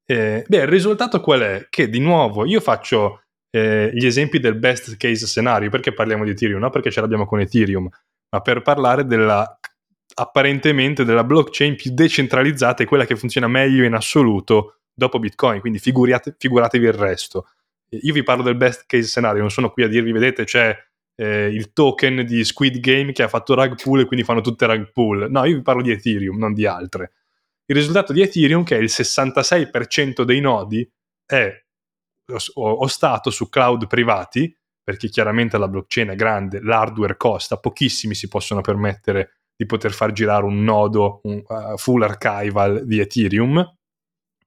Eh, 0.05 0.43
beh, 0.47 0.57
il 0.57 0.67
risultato 0.67 1.21
qual 1.21 1.41
è? 1.41 1.67
Che 1.69 1.89
di 1.89 1.99
nuovo 1.99 2.45
io 2.45 2.59
faccio 2.59 3.23
eh, 3.51 3.91
gli 3.93 4.05
esempi 4.05 4.39
del 4.39 4.55
best 4.55 4.97
case 4.97 5.25
scenario, 5.25 5.69
perché 5.69 5.93
parliamo 5.93 6.23
di 6.23 6.31
Ethereum? 6.31 6.59
Non 6.59 6.71
perché 6.71 6.91
ce 6.91 7.01
l'abbiamo 7.01 7.25
con 7.25 7.39
Ethereum, 7.39 7.87
ma 8.29 8.41
per 8.41 8.61
parlare 8.61 9.05
della 9.05 9.59
apparentemente 10.15 11.05
della 11.05 11.23
blockchain 11.23 11.75
più 11.75 11.91
decentralizzata 11.93 12.83
e 12.83 12.85
quella 12.85 13.05
che 13.05 13.15
funziona 13.15 13.47
meglio 13.47 13.85
in 13.85 13.93
assoluto 13.93 14.79
dopo 14.93 15.19
Bitcoin, 15.19 15.61
quindi 15.61 15.79
figurate, 15.79 16.35
figuratevi 16.37 16.85
il 16.85 16.93
resto. 16.93 17.47
Io 17.89 18.13
vi 18.13 18.23
parlo 18.23 18.43
del 18.43 18.55
best 18.55 18.83
case 18.85 19.07
scenario, 19.07 19.39
non 19.41 19.49
sono 19.49 19.71
qui 19.71 19.83
a 19.83 19.87
dirvi, 19.87 20.11
vedete, 20.11 20.43
c'è 20.43 20.77
eh, 21.19 21.47
il 21.47 21.73
token 21.73 22.25
di 22.25 22.45
Squid 22.45 22.79
Game 22.79 23.11
che 23.11 23.23
ha 23.23 23.27
fatto 23.27 23.53
rug 23.53 23.75
pull 23.81 23.99
e 23.99 24.05
quindi 24.05 24.25
fanno 24.25 24.39
tutte 24.39 24.65
rug 24.65 24.89
pull. 24.93 25.29
No, 25.29 25.43
io 25.43 25.55
vi 25.55 25.61
parlo 25.61 25.81
di 25.81 25.91
Ethereum, 25.91 26.37
non 26.37 26.53
di 26.53 26.65
altre. 26.65 27.11
Il 27.65 27.75
risultato 27.75 28.13
di 28.13 28.21
Ethereum 28.21 28.63
è 28.63 28.65
che 28.65 28.75
il 28.75 28.89
66% 28.89 30.23
dei 30.23 30.39
nodi 30.39 30.89
è 31.25 31.61
o, 32.53 32.87
stato 32.87 33.29
su 33.31 33.49
cloud 33.49 33.87
privati, 33.87 34.55
perché 34.81 35.09
chiaramente 35.09 35.57
la 35.57 35.67
blockchain 35.67 36.09
è 36.09 36.15
grande, 36.15 36.61
l'hardware 36.61 37.17
costa, 37.17 37.57
pochissimi 37.57 38.15
si 38.15 38.29
possono 38.29 38.61
permettere 38.61 39.41
di 39.57 39.65
poter 39.65 39.91
far 39.91 40.13
girare 40.13 40.45
un 40.45 40.63
nodo 40.63 41.19
un, 41.23 41.43
uh, 41.45 41.77
full 41.77 42.01
archival 42.01 42.85
di 42.85 42.99
Ethereum. 42.99 43.75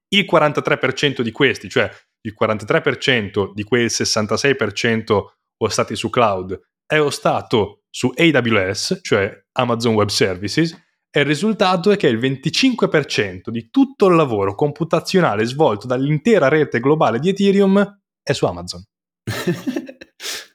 Il 0.07 0.25
43% 0.29 1.21
di 1.21 1.31
questi, 1.31 1.69
cioè 1.69 1.89
il 2.21 2.35
43% 2.39 3.51
di 3.53 3.63
quel 3.63 3.85
66% 3.85 5.25
ostati 5.63 5.95
su 5.95 6.09
cloud 6.09 6.59
è 6.85 6.99
ostato 6.99 7.83
su 7.89 8.11
AWS, 8.15 8.99
cioè 9.01 9.31
Amazon 9.53 9.93
Web 9.93 10.09
Services, 10.09 10.71
e 11.09 11.19
il 11.19 11.25
risultato 11.25 11.91
è 11.91 11.97
che 11.97 12.07
il 12.07 12.17
25% 12.17 13.49
di 13.49 13.69
tutto 13.69 14.07
il 14.07 14.15
lavoro 14.15 14.55
computazionale 14.55 15.45
svolto 15.45 15.85
dall'intera 15.85 16.47
rete 16.47 16.79
globale 16.79 17.19
di 17.19 17.29
Ethereum 17.29 17.99
è 18.21 18.33
su 18.33 18.45
Amazon. 18.45 18.83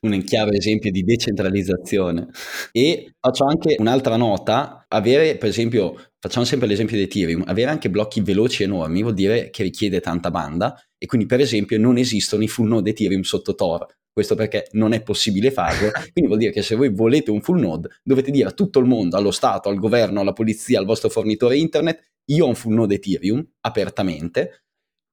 un 0.00 0.22
chiaro 0.24 0.50
esempio 0.50 0.90
di 0.90 1.02
decentralizzazione. 1.02 2.28
E 2.72 3.14
faccio 3.20 3.44
anche 3.44 3.76
un'altra 3.78 4.16
nota, 4.16 4.84
avere 4.88 5.36
per 5.36 5.48
esempio, 5.48 6.10
facciamo 6.18 6.44
sempre 6.44 6.66
l'esempio 6.66 6.96
di 6.96 7.02
Ethereum, 7.04 7.44
avere 7.46 7.70
anche 7.70 7.90
blocchi 7.90 8.20
veloci 8.20 8.62
enormi 8.62 9.02
vuol 9.02 9.14
dire 9.14 9.50
che 9.50 9.62
richiede 9.62 10.00
tanta 10.00 10.30
banda 10.30 10.74
e 10.98 11.06
quindi 11.06 11.26
per 11.26 11.40
esempio 11.40 11.78
non 11.78 11.96
esistono 11.96 12.42
i 12.42 12.48
full 12.48 12.68
node 12.68 12.90
Ethereum 12.90 13.22
sotto 13.22 13.54
Tor, 13.54 13.86
questo 14.12 14.34
perché 14.34 14.66
non 14.72 14.92
è 14.92 15.02
possibile 15.02 15.50
farlo, 15.50 15.90
quindi 16.12 16.26
vuol 16.26 16.38
dire 16.38 16.52
che 16.52 16.62
se 16.62 16.74
voi 16.74 16.90
volete 16.90 17.30
un 17.30 17.40
full 17.40 17.60
node 17.60 17.88
dovete 18.02 18.30
dire 18.30 18.48
a 18.48 18.52
tutto 18.52 18.80
il 18.80 18.86
mondo, 18.86 19.16
allo 19.16 19.30
Stato, 19.30 19.68
al 19.68 19.78
governo, 19.78 20.20
alla 20.20 20.32
polizia, 20.32 20.78
al 20.78 20.86
vostro 20.86 21.08
fornitore 21.08 21.56
internet, 21.56 22.02
io 22.30 22.44
ho 22.44 22.48
un 22.48 22.54
full 22.54 22.74
node 22.74 22.96
Ethereum 22.96 23.46
apertamente. 23.60 24.64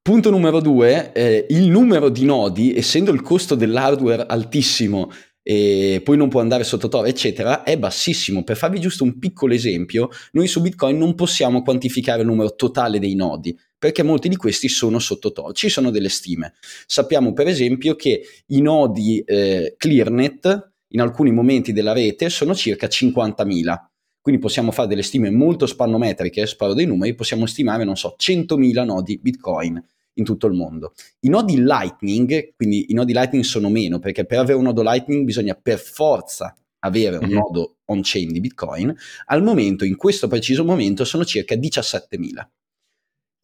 Punto 0.02 0.30
numero 0.30 0.60
due, 0.60 1.14
eh, 1.14 1.46
il 1.50 1.70
numero 1.70 2.10
di 2.10 2.26
nodi, 2.26 2.76
essendo 2.76 3.12
il 3.12 3.22
costo 3.22 3.56
dell'hardware 3.56 4.26
altissimo 4.28 5.10
e 5.48 6.02
poi 6.04 6.18
non 6.18 6.28
può 6.28 6.42
andare 6.42 6.64
sotto 6.64 6.88
Tor, 6.88 7.06
eccetera, 7.06 7.62
è 7.62 7.78
bassissimo. 7.78 8.44
Per 8.44 8.58
farvi 8.58 8.80
giusto 8.80 9.04
un 9.04 9.20
piccolo 9.20 9.54
esempio, 9.54 10.10
noi 10.32 10.48
su 10.48 10.60
Bitcoin 10.60 10.98
non 10.98 11.14
possiamo 11.14 11.62
quantificare 11.62 12.22
il 12.22 12.28
numero 12.28 12.56
totale 12.56 12.98
dei 12.98 13.14
nodi, 13.14 13.56
perché 13.86 14.02
molti 14.02 14.30
di 14.30 14.36
questi 14.36 14.68
sono 14.68 14.98
sotto. 14.98 15.54
Ci 15.54 15.70
sono 15.70 15.92
delle 15.92 16.10
stime. 16.10 16.54
Sappiamo 16.88 17.34
per 17.34 17.46
esempio 17.46 17.96
che 17.96 18.24
i 18.48 18.60
nodi 18.60 19.20
eh, 19.20 19.76
ClearNet 19.78 20.72
in 20.94 21.02
alcuni 21.02 21.32
momenti 21.32 21.72
della 21.72 21.94
rete 21.94 22.30
sono 22.30 22.56
circa 22.56 22.88
50.000. 22.88 23.76
Quindi 24.20 24.42
possiamo 24.42 24.72
fare 24.72 24.88
delle 24.88 25.04
stime 25.04 25.30
molto 25.30 25.68
spannometriche, 25.68 26.48
sparo 26.48 26.74
dei 26.74 26.88
numeri, 26.88 27.14
possiamo 27.14 27.46
stimare, 27.46 27.84
non 27.84 27.96
so, 27.96 28.16
100.000 28.20 28.84
nodi 28.84 29.20
Bitcoin 29.20 29.80
in 30.14 30.24
tutto 30.24 30.48
il 30.48 30.54
mondo. 30.54 30.94
I 31.20 31.30
nodi 31.30 31.62
Lightning, 31.62 32.56
quindi 32.56 32.86
i 32.90 32.96
nodi 32.96 33.14
Lightning 33.14 33.44
sono 33.44 33.70
meno, 33.70 34.00
perché 34.00 34.26
per 34.26 34.40
avere 34.40 34.58
un 34.58 34.64
nodo 34.64 34.82
Lightning 34.82 35.26
bisogna 35.26 35.54
per 35.54 35.78
forza 35.78 36.56
avere 36.80 37.18
un 37.18 37.28
mm-hmm. 37.28 37.38
nodo 37.38 37.76
on-chain 37.86 38.32
di 38.32 38.40
Bitcoin, 38.40 38.96
al 39.26 39.44
momento, 39.44 39.86
in 39.86 39.96
questo 39.96 40.28
preciso 40.28 40.66
momento, 40.66 41.06
sono 41.06 41.24
circa 41.24 41.54
17.000. 41.54 42.48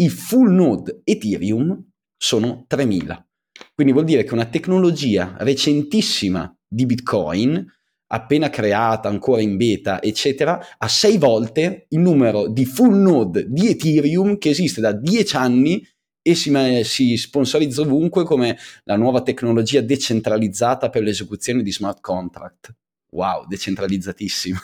I 0.02 0.10
full 0.10 0.52
node 0.52 1.02
Ethereum 1.04 1.80
sono 2.18 2.66
3.000. 2.68 3.24
Quindi 3.74 3.94
vuol 3.94 4.06
dire 4.06 4.24
che 4.24 4.34
una 4.34 4.46
tecnologia 4.46 5.36
recentissima 5.40 6.52
di 6.68 6.86
Bitcoin 6.86 7.66
appena 8.08 8.50
creata, 8.50 9.08
ancora 9.08 9.42
in 9.42 9.58
beta, 9.58 10.02
eccetera, 10.02 10.78
a 10.78 10.88
sei 10.88 11.18
volte 11.18 11.86
il 11.90 12.00
numero 12.00 12.48
di 12.48 12.66
full 12.66 13.00
node 13.00 13.46
di 13.48 13.70
Ethereum 13.70 14.38
che 14.38 14.50
esiste 14.50 14.82
da 14.82 14.92
dieci 14.92 15.36
anni 15.36 15.86
e 16.22 16.36
si, 16.36 16.52
si, 16.84 17.18
sponsorizza 17.18 17.82
ovunque 17.82 18.24
come 18.24 18.58
la 18.84 18.96
nuova 18.96 19.22
tecnologia 19.22 19.82
decentralizzata 19.82 20.90
per 20.90 21.04
l'esecuzione 21.04 21.64
di 21.64 21.72
smart 21.72 22.02
contract. 22.02 22.76
Wow, 23.12 23.46
decentralizzatissima. 23.48 24.62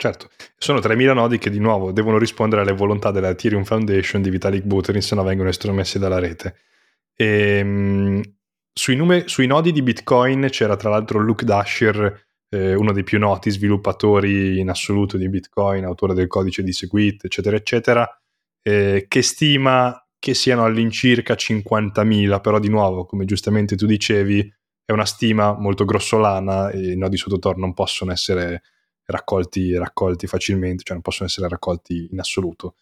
Certo, 0.00 0.30
sono 0.56 0.78
3.000 0.78 1.12
nodi 1.12 1.36
che 1.36 1.50
di 1.50 1.58
nuovo 1.58 1.92
devono 1.92 2.16
rispondere 2.16 2.62
alle 2.62 2.72
volontà 2.72 3.10
della 3.10 3.28
Ethereum 3.28 3.64
Foundation 3.64 4.22
di 4.22 4.30
Vitalik 4.30 4.64
Buterin 4.64 5.02
se 5.02 5.14
no 5.14 5.22
vengono 5.22 5.50
estromessi 5.50 5.98
dalla 5.98 6.18
rete. 6.18 6.56
E, 7.14 7.58
ehm, 7.58 8.22
sui, 8.72 8.96
nume- 8.96 9.28
sui, 9.28 9.46
nodi 9.46 9.72
di 9.72 9.82
Bitcoin 9.82 10.46
c'era 10.48 10.76
tra 10.76 10.88
l'altro 10.88 11.18
Luke 11.18 11.44
Dasher, 11.44 12.18
eh, 12.48 12.74
uno 12.74 12.92
dei 12.92 13.02
più 13.02 13.18
noti 13.18 13.50
sviluppatori 13.50 14.58
in 14.58 14.70
assoluto 14.70 15.18
di 15.18 15.28
Bitcoin, 15.28 15.84
autore 15.84 16.14
del 16.14 16.28
codice 16.28 16.62
di 16.62 16.72
Segwit, 16.72 17.26
eccetera, 17.26 17.56
eccetera, 17.56 18.08
eh, 18.62 19.04
che 19.06 19.20
stima 19.20 20.02
che 20.18 20.32
siano 20.32 20.64
all'incirca 20.64 21.34
50.000, 21.34 22.40
però 22.40 22.58
di 22.58 22.70
nuovo, 22.70 23.04
come 23.04 23.26
giustamente 23.26 23.76
tu 23.76 23.84
dicevi, 23.84 24.50
è 24.82 24.92
una 24.92 25.04
stima 25.04 25.52
molto 25.58 25.84
grossolana 25.84 26.70
e 26.70 26.92
i 26.92 26.96
nodi 26.96 27.18
sotto 27.18 27.38
Tor 27.38 27.58
non 27.58 27.74
possono 27.74 28.12
essere 28.12 28.62
raccolti, 29.10 29.76
raccolti 29.76 30.26
facilmente, 30.26 30.82
cioè 30.82 30.94
non 30.94 31.02
possono 31.02 31.28
essere 31.28 31.48
raccolti 31.48 32.08
in 32.10 32.18
assoluto. 32.18 32.74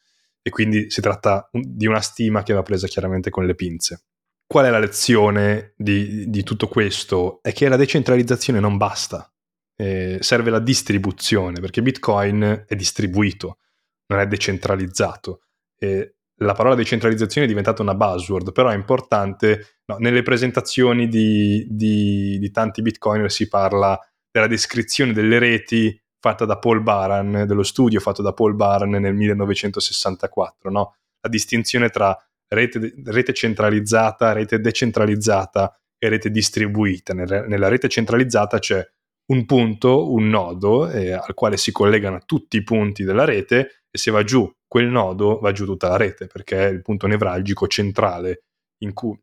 E 0.43 0.51
quindi 0.51 0.91
si 0.91 1.01
tratta 1.01 1.49
di 1.53 1.87
una 1.87 2.01
stima 2.01 2.43
che 2.43 2.53
va 2.53 2.63
presa 2.63 2.87
chiaramente 2.87 3.31
con 3.31 3.45
le 3.47 3.55
pinze. 3.55 4.03
Qual 4.47 4.65
è 4.65 4.71
la 4.71 4.79
lezione 4.79 5.75
di, 5.77 6.31
di 6.31 6.43
tutto 6.43 6.69
questo? 6.69 7.41
È 7.43 7.53
che 7.53 7.69
la 7.69 7.77
decentralizzazione 7.77 8.61
non 8.61 8.79
basta, 8.79 9.31
eh, 9.77 10.19
serve 10.21 10.51
la 10.51 10.59
distribuzione, 10.59 11.61
perché 11.61 11.83
Bitcoin 11.83 12.65
è 12.67 12.75
distribuito, 12.75 13.59
non 14.07 14.21
è 14.21 14.27
decentralizzato. 14.27 15.43
Eh, 15.79 16.15
la 16.39 16.55
parola 16.55 16.75
decentralizzazione 16.75 17.47
è 17.47 17.49
diventata 17.49 17.83
una 17.83 17.95
buzzword, 17.95 18.53
però 18.53 18.69
è 18.69 18.75
importante, 18.75 19.81
no, 19.87 19.97
nelle 19.99 20.23
presentazioni 20.23 21.09
di, 21.09 21.67
di, 21.69 22.39
di, 22.39 22.51
tanti 22.51 22.83
bitcoiner 22.83 23.31
si 23.31 23.49
parla 23.49 23.99
della 24.31 24.47
descrizione 24.47 25.13
delle 25.13 25.39
reti 25.39 26.01
fatta 26.21 26.45
da 26.45 26.59
Paul 26.59 26.83
Baran, 26.83 27.45
dello 27.47 27.63
studio 27.63 28.01
fatto 28.01 28.23
da 28.23 28.33
Paul 28.33 28.55
Baran 28.55 28.91
nel 28.91 29.15
1964, 29.15 30.71
no? 30.71 30.97
la 31.21 31.29
distinzione 31.29 31.91
tra 31.91 32.17
rete, 32.49 32.95
rete, 33.05 33.33
centralizzata, 33.33 34.33
rete 34.33 34.61
decentralizzata 34.61 35.79
e 35.99 36.09
rete 36.09 36.31
distribuita. 36.31 37.13
Nella 37.15 37.69
rete 37.69 37.89
centralizzata 37.89 38.59
c'è 38.59 38.87
un 39.27 39.45
punto, 39.45 40.13
un 40.13 40.29
nodo 40.29 40.89
eh, 40.91 41.13
al 41.13 41.35
quale 41.35 41.57
si 41.57 41.73
collegano 41.73 42.21
tutti 42.25 42.57
i 42.57 42.63
punti 42.63 43.05
della 43.05 43.25
rete 43.25 43.85
e 43.91 43.99
se 43.99 44.11
va 44.11 44.23
giù 44.25 44.51
quel 44.67 44.87
nodo 44.87 45.39
va 45.39 45.53
giù 45.53 45.65
tutta 45.65 45.89
la 45.89 45.97
rete 45.97 46.27
perché 46.27 46.69
è 46.69 46.71
il 46.71 46.83
punto 46.83 47.07
nevralgico 47.07 47.67
centrale 47.67 48.45
cui, 48.93 49.19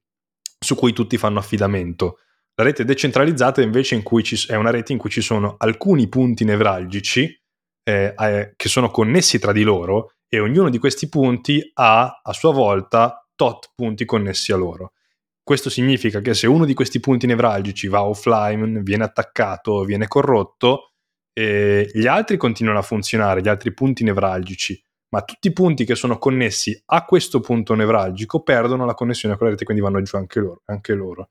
su 0.60 0.76
cui 0.76 0.94
tutti 0.94 1.18
fanno 1.18 1.40
affidamento. 1.40 2.20
La 2.58 2.64
rete 2.64 2.86
decentralizzata 2.86 3.62
invece 3.62 4.02
ci, 4.24 4.48
è 4.48 4.56
una 4.56 4.70
rete 4.70 4.94
in 4.94 4.98
cui 4.98 5.10
ci 5.10 5.22
sono 5.22 5.56
alcuni 5.58 6.08
punti 6.08 6.46
nevralgici 6.46 7.24
eh, 7.84 8.14
eh, 8.18 8.54
che 8.56 8.70
sono 8.70 8.90
connessi 8.90 9.40
tra 9.40 9.52
di 9.52 9.64
loro 9.64 10.14
e 10.30 10.40
ognuno 10.40 10.70
di 10.70 10.78
questi 10.78 11.10
punti 11.10 11.70
ha 11.74 12.22
a 12.24 12.34
sua 12.34 12.54
volta 12.54 13.28
tot 13.36 13.72
punti 13.76 14.06
connessi 14.06 14.54
a 14.54 14.56
loro. 14.56 14.94
Questo 15.44 15.70
significa 15.70 16.22
che 16.22 16.34
se 16.34 16.48
uno 16.48 16.64
di 16.66 16.74
questi 16.74 17.02
punti 17.02 17.28
nevralgici 17.28 17.88
va 17.88 18.04
offline, 18.04 18.82
viene 18.82 19.04
attaccato, 19.04 19.84
viene 19.84 20.08
corrotto, 20.08 20.94
eh, 21.34 21.90
gli 21.94 22.08
altri 22.08 22.38
continuano 22.38 22.80
a 22.80 22.84
funzionare, 22.84 23.42
gli 23.42 23.50
altri 23.50 23.74
punti 23.74 24.06
nevralgici, 24.06 24.82
ma 25.10 25.22
tutti 25.24 25.50
i 25.50 25.54
punti 25.54 25.84
che 25.84 25.96
sono 25.96 26.18
connessi 26.18 26.82
a 26.86 27.04
questo 27.04 27.42
punto 27.42 27.76
nevralgico 27.76 28.42
perdono 28.42 28.86
la 28.86 28.94
connessione 28.94 29.36
con 29.36 29.46
la 29.48 29.52
rete, 29.52 29.66
quindi 29.66 29.84
vanno 29.84 30.02
giù 30.02 30.16
anche 30.16 30.40
loro. 30.40 30.62
Anche 30.66 30.94
loro. 30.94 31.30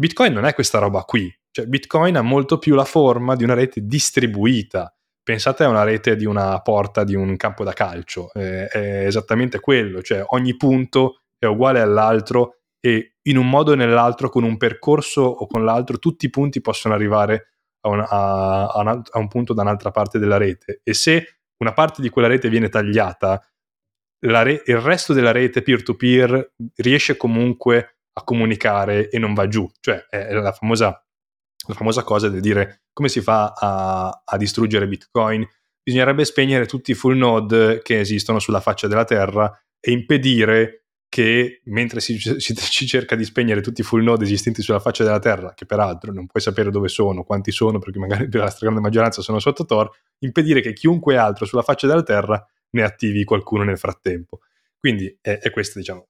Bitcoin 0.00 0.32
non 0.32 0.44
è 0.44 0.54
questa 0.54 0.78
roba 0.78 1.02
qui, 1.02 1.28
cioè 1.50 1.66
Bitcoin 1.66 2.16
ha 2.16 2.22
molto 2.22 2.58
più 2.58 2.76
la 2.76 2.84
forma 2.84 3.34
di 3.34 3.42
una 3.42 3.54
rete 3.54 3.80
distribuita. 3.84 4.94
Pensate 5.22 5.64
a 5.64 5.68
una 5.68 5.82
rete 5.82 6.14
di 6.14 6.24
una 6.24 6.60
porta 6.60 7.02
di 7.02 7.16
un 7.16 7.36
campo 7.36 7.64
da 7.64 7.72
calcio, 7.72 8.32
eh, 8.32 8.68
è 8.68 9.06
esattamente 9.06 9.58
quello, 9.58 10.00
cioè 10.00 10.22
ogni 10.28 10.56
punto 10.56 11.22
è 11.36 11.46
uguale 11.46 11.80
all'altro 11.80 12.60
e 12.80 13.16
in 13.22 13.36
un 13.36 13.48
modo 13.48 13.72
o 13.72 13.74
nell'altro, 13.74 14.28
con 14.28 14.44
un 14.44 14.56
percorso 14.56 15.22
o 15.22 15.46
con 15.48 15.64
l'altro, 15.64 15.98
tutti 15.98 16.26
i 16.26 16.30
punti 16.30 16.60
possono 16.60 16.94
arrivare 16.94 17.48
a 17.80 17.88
un, 17.88 18.04
a, 18.08 18.66
a 18.66 19.18
un 19.18 19.28
punto 19.28 19.52
da 19.52 19.62
un'altra 19.62 19.90
parte 19.90 20.20
della 20.20 20.36
rete. 20.36 20.80
E 20.84 20.94
se 20.94 21.40
una 21.58 21.72
parte 21.72 22.00
di 22.00 22.08
quella 22.08 22.28
rete 22.28 22.48
viene 22.48 22.68
tagliata, 22.68 23.44
re- 24.20 24.62
il 24.64 24.80
resto 24.80 25.12
della 25.12 25.32
rete 25.32 25.62
peer-to-peer 25.62 26.54
riesce 26.76 27.16
comunque 27.16 27.97
a 28.18 28.24
comunicare 28.24 29.08
e 29.08 29.18
non 29.18 29.34
va 29.34 29.48
giù. 29.48 29.68
Cioè, 29.80 30.06
è 30.08 30.32
la 30.32 30.52
famosa, 30.52 31.04
la 31.66 31.74
famosa 31.74 32.02
cosa 32.02 32.28
di 32.28 32.40
dire 32.40 32.82
come 32.92 33.08
si 33.08 33.20
fa 33.20 33.52
a, 33.56 34.22
a 34.24 34.36
distruggere 34.36 34.88
Bitcoin. 34.88 35.46
Bisognerebbe 35.82 36.24
spegnere 36.24 36.66
tutti 36.66 36.90
i 36.90 36.94
full 36.94 37.16
node 37.16 37.80
che 37.82 38.00
esistono 38.00 38.38
sulla 38.38 38.60
faccia 38.60 38.88
della 38.88 39.04
Terra 39.04 39.50
e 39.80 39.92
impedire 39.92 40.82
che 41.08 41.62
mentre 41.64 42.00
si, 42.00 42.18
si, 42.20 42.38
si, 42.38 42.86
cerca 42.86 43.16
di 43.16 43.24
spegnere 43.24 43.60
tutti 43.60 43.80
i 43.80 43.84
full 43.84 44.02
node 44.02 44.24
esistenti 44.24 44.62
sulla 44.62 44.80
faccia 44.80 45.04
della 45.04 45.18
Terra, 45.18 45.54
che 45.54 45.64
peraltro 45.64 46.12
non 46.12 46.26
puoi 46.26 46.42
sapere 46.42 46.70
dove 46.70 46.88
sono, 46.88 47.24
quanti 47.24 47.50
sono, 47.50 47.78
perché 47.78 47.98
magari 47.98 48.28
la 48.30 48.50
stragrande 48.50 48.82
maggioranza 48.82 49.22
sono 49.22 49.38
sotto 49.38 49.64
Tor, 49.64 49.90
impedire 50.18 50.60
che 50.60 50.72
chiunque 50.72 51.16
altro 51.16 51.46
sulla 51.46 51.62
faccia 51.62 51.86
della 51.86 52.02
Terra 52.02 52.44
ne 52.70 52.82
attivi 52.82 53.24
qualcuno 53.24 53.64
nel 53.64 53.78
frattempo. 53.78 54.40
Quindi 54.78 55.16
è, 55.20 55.38
è 55.38 55.50
questo, 55.50 55.78
diciamo. 55.78 56.08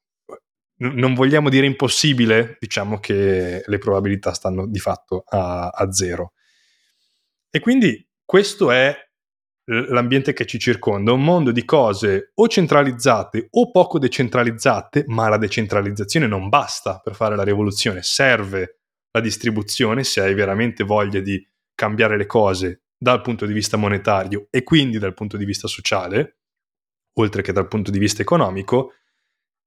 Non 0.78 1.14
vogliamo 1.14 1.48
dire 1.48 1.66
impossibile, 1.66 2.56
diciamo 2.60 2.98
che 2.98 3.62
le 3.64 3.78
probabilità 3.78 4.32
stanno 4.32 4.66
di 4.66 4.78
fatto 4.78 5.24
a, 5.26 5.68
a 5.68 5.92
zero. 5.92 6.32
E 7.50 7.60
quindi 7.60 8.06
questo 8.24 8.70
è 8.70 8.96
l'ambiente 9.64 10.32
che 10.32 10.46
ci 10.46 10.58
circonda, 10.58 11.12
un 11.12 11.22
mondo 11.22 11.50
di 11.50 11.64
cose 11.64 12.32
o 12.34 12.48
centralizzate 12.48 13.48
o 13.50 13.70
poco 13.70 13.98
decentralizzate, 13.98 15.04
ma 15.08 15.28
la 15.28 15.36
decentralizzazione 15.36 16.26
non 16.26 16.48
basta 16.48 17.00
per 17.02 17.14
fare 17.14 17.36
la 17.36 17.42
rivoluzione, 17.42 18.02
serve 18.02 18.78
la 19.10 19.20
distribuzione 19.20 20.04
se 20.04 20.20
hai 20.20 20.34
veramente 20.34 20.84
voglia 20.84 21.20
di 21.20 21.46
cambiare 21.74 22.16
le 22.16 22.26
cose 22.26 22.82
dal 22.96 23.20
punto 23.20 23.46
di 23.46 23.52
vista 23.52 23.76
monetario 23.76 24.48
e 24.50 24.62
quindi 24.62 24.98
dal 24.98 25.14
punto 25.14 25.36
di 25.36 25.44
vista 25.44 25.68
sociale, 25.68 26.38
oltre 27.14 27.42
che 27.42 27.52
dal 27.52 27.68
punto 27.68 27.90
di 27.90 27.98
vista 27.98 28.22
economico, 28.22 28.94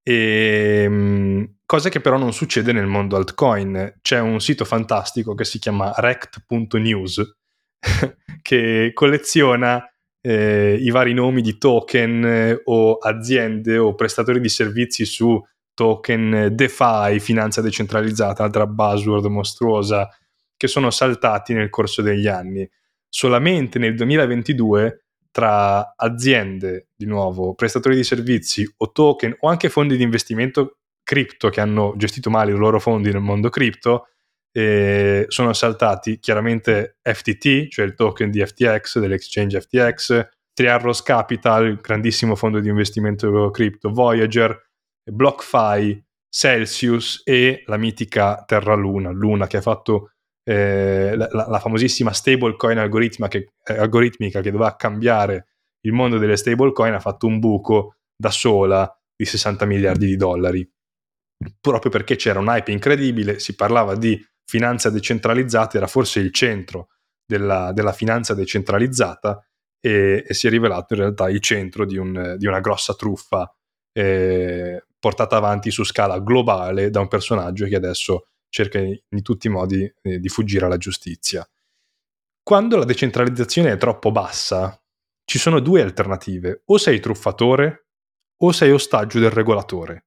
e, 0.03 0.83
ehm, 0.83 1.55
cosa 1.65 1.89
che 1.89 2.01
però 2.01 2.17
non 2.17 2.33
succede 2.33 2.71
nel 2.71 2.87
mondo 2.87 3.15
altcoin. 3.15 3.99
C'è 4.01 4.19
un 4.19 4.39
sito 4.39 4.65
fantastico 4.65 5.33
che 5.35 5.45
si 5.45 5.59
chiama 5.59 5.93
rect.news 5.95 7.37
che 8.41 8.91
colleziona 8.93 9.85
eh, 10.21 10.77
i 10.79 10.89
vari 10.91 11.13
nomi 11.13 11.41
di 11.41 11.57
token 11.57 12.25
eh, 12.25 12.61
o 12.65 12.97
aziende 12.97 13.77
o 13.77 13.95
prestatori 13.95 14.39
di 14.39 14.49
servizi 14.49 15.05
su 15.05 15.41
token 15.73 16.49
DeFi, 16.51 17.19
finanza 17.19 17.61
decentralizzata, 17.61 18.43
altra 18.43 18.67
buzzword 18.67 19.25
mostruosa, 19.25 20.09
che 20.55 20.67
sono 20.67 20.91
saltati 20.91 21.53
nel 21.53 21.69
corso 21.69 22.01
degli 22.01 22.27
anni. 22.27 22.69
Solamente 23.09 23.79
nel 23.79 23.95
2022 23.95 25.00
tra 25.31 25.95
aziende, 25.95 26.87
di 26.95 27.05
nuovo, 27.05 27.53
prestatori 27.53 27.95
di 27.95 28.03
servizi 28.03 28.69
o 28.77 28.91
token 28.91 29.35
o 29.39 29.47
anche 29.47 29.69
fondi 29.69 29.97
di 29.97 30.03
investimento 30.03 30.77
cripto 31.03 31.49
che 31.49 31.61
hanno 31.61 31.93
gestito 31.97 32.29
male 32.29 32.51
i 32.51 32.55
loro 32.55 32.79
fondi 32.79 33.11
nel 33.11 33.21
mondo 33.21 33.49
cripto, 33.49 34.07
e 34.51 35.25
sono 35.29 35.53
saltati 35.53 36.19
chiaramente 36.19 36.97
FTT, 37.01 37.69
cioè 37.69 37.85
il 37.85 37.95
token 37.95 38.29
di 38.29 38.45
FTX, 38.45 38.99
dell'exchange 38.99 39.61
FTX, 39.61 40.27
Triarros 40.53 41.01
Capital, 41.01 41.79
grandissimo 41.79 42.35
fondo 42.35 42.59
di 42.59 42.67
investimento 42.67 43.49
cripto, 43.51 43.91
Voyager, 43.91 44.69
BlockFi, 45.03 46.03
Celsius 46.29 47.21
e 47.23 47.63
la 47.65 47.77
mitica 47.77 48.43
Terra 48.45 48.73
Luna, 48.75 49.11
Luna 49.11 49.47
che 49.47 49.57
ha 49.57 49.61
fatto 49.61 50.11
eh, 50.43 51.15
la, 51.15 51.29
la, 51.31 51.59
famosissima 51.59 52.11
stablecoin 52.11 52.89
che, 53.29 53.51
eh, 53.63 53.77
algoritmica 53.77 54.41
che 54.41 54.51
doveva 54.51 54.75
cambiare 54.75 55.47
il 55.81 55.93
mondo 55.93 56.17
delle 56.17 56.37
stablecoin, 56.37 56.93
ha 56.93 56.99
fatto 56.99 57.27
un 57.27 57.39
buco 57.39 57.95
da 58.15 58.31
sola 58.31 58.91
di 59.15 59.25
60 59.25 59.65
miliardi 59.65 60.05
di 60.05 60.15
dollari. 60.15 60.69
Proprio 61.59 61.91
perché 61.91 62.15
c'era 62.15 62.39
un 62.39 62.47
hype 62.47 62.71
incredibile, 62.71 63.39
si 63.39 63.55
parlava 63.55 63.95
di 63.95 64.23
finanza 64.45 64.89
decentralizzata 64.89 65.77
era 65.77 65.87
forse 65.87 66.19
il 66.19 66.33
centro 66.33 66.89
della, 67.25 67.71
della 67.71 67.93
finanza 67.93 68.33
decentralizzata 68.33 69.41
e, 69.79 70.25
e, 70.27 70.33
si 70.33 70.47
è 70.47 70.49
rivelato 70.49 70.93
in 70.93 70.99
realtà 70.99 71.29
il 71.29 71.39
centro 71.39 71.85
di, 71.85 71.97
un, 71.97 72.35
di 72.37 72.45
una 72.45 72.59
grossa 72.59 72.93
truffa 72.93 73.49
eh, 73.93 74.83
portata 74.99 75.37
avanti 75.37 75.71
su 75.71 75.83
scala 75.83 76.19
globale 76.19 76.89
da 76.89 76.99
un 76.99 77.07
personaggio 77.07 77.65
che 77.65 77.75
adesso 77.75 78.30
cerca 78.51 78.79
in 78.79 79.21
tutti 79.23 79.47
i 79.47 79.49
modi 79.49 79.91
eh, 80.01 80.19
di 80.19 80.27
fuggire 80.27 80.65
alla 80.65 80.77
giustizia. 80.77 81.47
Quando 82.43 82.75
la 82.75 82.85
decentralizzazione 82.85 83.71
è 83.71 83.77
troppo 83.77 84.11
bassa, 84.11 84.79
ci 85.23 85.39
sono 85.39 85.59
due 85.59 85.81
alternative. 85.81 86.63
O 86.65 86.77
sei 86.77 86.99
truffatore 86.99 87.87
o 88.43 88.51
sei 88.51 88.71
ostaggio 88.71 89.19
del 89.19 89.31
regolatore. 89.31 90.05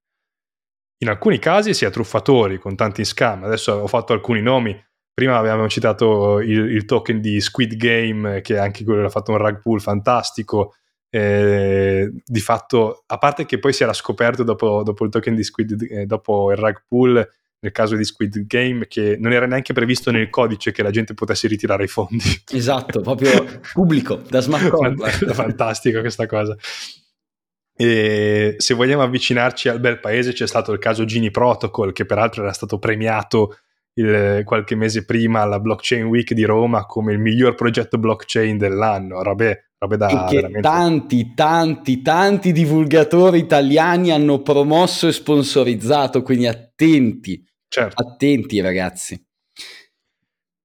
In 0.98 1.08
alcuni 1.08 1.38
casi 1.38 1.72
si 1.72 1.84
è 1.84 1.90
truffatori 1.90 2.58
con 2.58 2.76
tanti 2.76 3.04
scam. 3.04 3.44
Adesso 3.44 3.72
ho 3.72 3.86
fatto 3.86 4.12
alcuni 4.12 4.42
nomi. 4.42 4.78
Prima 5.12 5.38
avevamo 5.38 5.68
citato 5.68 6.40
il, 6.40 6.70
il 6.70 6.84
token 6.84 7.20
di 7.20 7.40
Squid 7.40 7.76
Game, 7.76 8.40
che 8.42 8.58
anche 8.58 8.84
quello 8.84 9.06
ha 9.06 9.10
fatto 9.10 9.30
un 9.30 9.38
rug 9.38 9.60
pull 9.60 9.78
fantastico. 9.78 10.74
Eh, 11.08 12.12
di 12.24 12.40
fatto, 12.40 13.04
a 13.06 13.18
parte 13.18 13.46
che 13.46 13.58
poi 13.60 13.72
si 13.72 13.84
era 13.84 13.92
scoperto 13.92 14.42
dopo, 14.42 14.82
dopo 14.82 15.04
il 15.04 15.10
token 15.10 15.34
di 15.34 15.44
Squid, 15.44 15.86
eh, 15.88 16.06
dopo 16.06 16.50
il 16.50 16.58
rug 16.58 16.82
pull, 16.86 17.26
nel 17.64 17.72
caso 17.72 17.96
di 17.96 18.04
Squid 18.04 18.46
Game, 18.46 18.86
che 18.86 19.16
non 19.18 19.32
era 19.32 19.46
neanche 19.46 19.72
previsto 19.72 20.10
nel 20.10 20.28
codice 20.28 20.70
che 20.70 20.82
la 20.82 20.90
gente 20.90 21.14
potesse 21.14 21.48
ritirare 21.48 21.84
i 21.84 21.88
fondi. 21.88 22.22
Esatto, 22.52 23.00
proprio 23.00 23.60
pubblico, 23.72 24.20
da 24.28 24.40
smart 24.40 24.68
contract. 24.68 25.24
Fantastico 25.32 26.00
questa 26.00 26.26
cosa. 26.26 26.54
E 27.74 28.54
se 28.58 28.74
vogliamo 28.74 29.02
avvicinarci 29.02 29.70
al 29.70 29.80
bel 29.80 29.98
paese, 29.98 30.34
c'è 30.34 30.46
stato 30.46 30.72
il 30.72 30.78
caso 30.78 31.06
Gini 31.06 31.30
Protocol, 31.30 31.94
che 31.94 32.04
peraltro 32.04 32.42
era 32.42 32.52
stato 32.52 32.78
premiato 32.78 33.56
il, 33.94 34.42
qualche 34.44 34.74
mese 34.74 35.06
prima 35.06 35.40
alla 35.40 35.58
Blockchain 35.58 36.04
Week 36.04 36.34
di 36.34 36.44
Roma 36.44 36.84
come 36.84 37.14
il 37.14 37.18
miglior 37.18 37.54
progetto 37.54 37.96
blockchain 37.96 38.58
dell'anno. 38.58 39.22
Robe, 39.22 39.70
robe 39.78 39.96
da 39.96 40.26
che 40.28 40.34
veramente... 40.34 40.60
tanti, 40.60 41.32
tanti, 41.34 42.02
tanti 42.02 42.52
divulgatori 42.52 43.38
italiani 43.38 44.10
hanno 44.10 44.42
promosso 44.42 45.08
e 45.08 45.12
sponsorizzato, 45.12 46.20
quindi 46.22 46.46
attenti 46.46 47.42
Certo. 47.74 48.06
Attenti 48.06 48.60
ragazzi. 48.60 49.20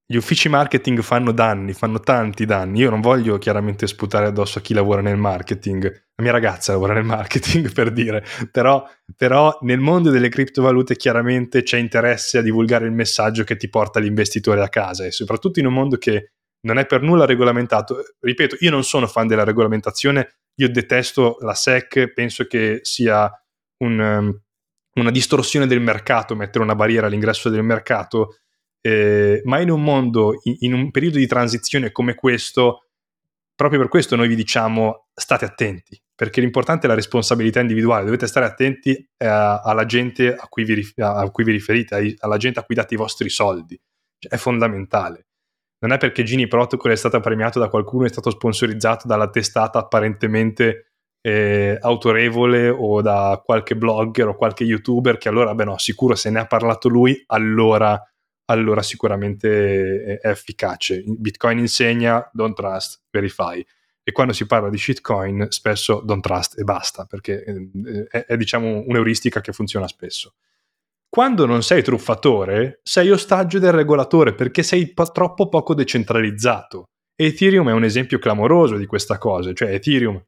Gli 0.06 0.16
uffici 0.16 0.48
marketing 0.48 1.02
fanno 1.02 1.32
danni, 1.32 1.74
fanno 1.74 2.00
tanti 2.00 2.46
danni. 2.46 2.82
Io 2.82 2.92
non 2.92 3.02
voglio 3.02 3.40
chiaramente 3.40 3.88
sputare 3.88 4.28
addosso 4.28 4.60
a 4.60 4.62
chi 4.62 4.76
lavora 4.76 5.02
nel 5.02 5.18
marketing. 5.18 5.86
La 5.86 6.24
mia 6.24 6.32
ragazza 6.32 6.72
lavora 6.72 6.94
nel 6.94 7.06
marketing 7.06 7.72
per 7.74 7.92
dire, 7.92 8.24
però, 8.52 8.88
però 9.16 9.58
nel 9.62 9.80
mondo 9.80 10.12
delle 10.12 10.30
criptovalute 10.30 10.96
chiaramente 10.98 11.64
c'è 11.64 11.80
interesse 11.80 12.38
a 12.38 12.42
divulgare 12.44 12.86
il 12.86 12.92
messaggio 12.92 13.44
che 13.44 13.58
ti 13.58 13.70
porta 13.70 14.00
l'investitore 14.00 14.62
a 14.62 14.70
casa 14.70 15.06
e 15.06 15.12
soprattutto 15.12 15.60
in 15.60 15.66
un 15.66 15.74
mondo 15.74 15.98
che 15.98 16.34
non 16.68 16.78
è 16.78 16.86
per 16.86 17.02
nulla 17.02 17.26
regolamentato. 17.26 18.04
Ripeto, 18.20 18.58
io 18.60 18.70
non 18.70 18.84
sono 18.84 19.08
fan 19.08 19.26
della 19.26 19.44
regolamentazione, 19.44 20.42
io 20.60 20.70
detesto 20.70 21.38
la 21.40 21.56
SEC, 21.56 22.14
penso 22.14 22.46
che 22.46 22.82
sia 22.84 23.32
un, 23.78 24.00
um, 24.00 24.42
una 25.00 25.12
distorsione 25.12 25.68
del 25.68 25.82
mercato, 25.82 26.36
mettere 26.36 26.64
una 26.64 26.76
barriera 26.76 27.08
all'ingresso 27.08 27.50
del 27.50 27.64
mercato, 27.64 28.38
eh, 28.82 29.42
ma 29.46 29.60
in 29.60 29.70
un 29.70 29.84
mondo, 29.84 30.40
in, 30.44 30.56
in, 30.60 30.74
un 30.74 30.92
periodo 30.92 31.18
di 31.18 31.28
transizione 31.28 31.92
come 31.92 32.16
questo, 32.16 32.90
proprio 33.54 33.80
per 33.80 33.90
questo 33.90 34.16
noi 34.16 34.28
vi 34.28 34.36
diciamo 34.36 35.08
state 35.14 35.46
attenti, 35.46 36.02
perché 36.16 36.40
l'importante 36.42 36.86
è 36.86 36.90
la 36.90 36.96
responsabilità 36.96 37.60
individuale, 37.60 38.06
dovete 38.06 38.28
stare 38.28 38.46
attenti 38.46 38.92
eh, 38.92 39.26
alla 39.26 39.86
gente 39.86 40.34
a 40.34 40.48
cui, 40.48 40.64
vi, 40.64 40.94
a 40.98 41.30
cui 41.30 41.44
vi 41.44 41.52
riferite, 41.52 42.16
alla 42.20 42.38
gente 42.38 42.60
a 42.60 42.64
cui 42.64 42.76
date 42.76 42.94
i 42.94 42.98
vostri 42.98 43.30
soldi, 43.30 43.80
cioè, 44.18 44.32
è 44.32 44.38
fondamentale. 44.38 45.26
Non 45.82 45.94
è 45.94 45.98
perché 45.98 46.24
Gini 46.24 46.48
Protocol 46.48 46.92
è 46.92 46.96
stato 46.96 47.20
premiato 47.22 47.58
da 47.58 47.70
qualcuno, 47.70 48.06
è 48.06 48.10
stato 48.10 48.30
sponsorizzato 48.30 49.08
dalla 49.08 49.30
testata 49.30 49.80
apparentemente 49.80 50.89
eh, 51.22 51.78
autorevole 51.80 52.70
o 52.70 53.02
da 53.02 53.42
qualche 53.44 53.76
blogger 53.76 54.30
o 54.30 54.36
qualche 54.36 54.64
youtuber 54.64 55.18
che 55.18 55.30
allora, 55.30 55.54
beh 55.54 55.66
no, 55.66 55.78
sicuro 55.78 56.16
se 56.16 56.30
ne 56.30 56.40
ha 56.40 56.46
parlato 56.46 56.88
lui, 56.88 57.22
allora, 57.28 58.02
allora 58.46 58.82
sicuramente 58.82 60.20
è, 60.22 60.28
efficace. 60.28 61.04
Bitcoin 61.06 61.60
insegna 61.60 62.30
don't 62.34 62.56
trust, 62.56 63.02
verify. 63.10 63.64
E 64.02 64.12
quando 64.12 64.34
si 64.34 64.46
parla 64.46 64.70
di 64.70 64.78
shitcoin, 64.78 65.48
spesso 65.50 66.02
don't 66.04 66.24
trust 66.24 66.58
e 66.58 66.64
basta, 66.64 67.06
perché 67.06 67.44
eh, 67.44 68.08
è, 68.10 68.26
è 68.26 68.38
diciamo 68.38 68.84
un'euristica 68.88 69.42
che 69.42 69.52
funziona 69.52 69.88
spesso. 69.88 70.36
Quando 71.10 71.46
non 71.46 71.64
sei 71.64 71.84
truffatore, 71.84 72.80
sei 72.84 73.10
ostaggio 73.10 73.58
del 73.60 73.72
regolatore 73.72 74.36
perché 74.36 74.62
sei 74.64 74.94
po- 74.94 75.12
troppo 75.12 75.50
poco 75.50 75.74
decentralizzato. 75.74 76.86
Ethereum 77.16 77.68
è 77.70 77.74
un 77.74 77.84
esempio 77.84 78.20
clamoroso 78.20 78.78
di 78.78 78.86
questa 78.86 79.18
cosa, 79.18 79.52
cioè 79.52 79.74
Ethereum 79.74 80.24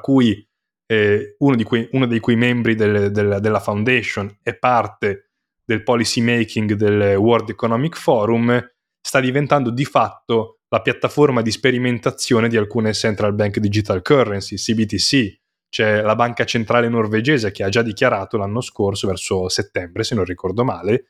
cui 0.00 0.46
eh, 0.86 1.34
uno, 1.38 1.62
cui, 1.64 1.88
uno, 1.92 2.06
dei 2.06 2.20
cui 2.20 2.36
membri 2.36 2.74
del, 2.74 3.10
del, 3.10 3.38
della 3.40 3.60
foundation 3.60 4.38
è 4.42 4.56
parte 4.56 5.30
del 5.64 5.82
policy 5.82 6.20
making 6.20 6.74
del 6.74 7.16
World 7.16 7.50
Economic 7.50 7.96
Forum, 7.96 8.64
sta 9.00 9.20
diventando 9.20 9.70
di 9.70 9.84
fatto 9.84 10.60
la 10.68 10.80
piattaforma 10.80 11.42
di 11.42 11.50
sperimentazione 11.50 12.48
di 12.48 12.56
alcune 12.56 12.92
central 12.92 13.34
bank 13.34 13.58
digital 13.58 14.02
currency, 14.02 14.56
CBTC. 14.56 15.40
C'è 15.68 16.02
la 16.02 16.14
banca 16.14 16.44
centrale 16.44 16.88
norvegese 16.88 17.50
che 17.50 17.64
ha 17.64 17.68
già 17.68 17.82
dichiarato 17.82 18.36
l'anno 18.36 18.60
scorso, 18.60 19.08
verso 19.08 19.48
settembre 19.48 20.04
se 20.04 20.14
non 20.14 20.24
ricordo 20.24 20.64
male, 20.64 21.06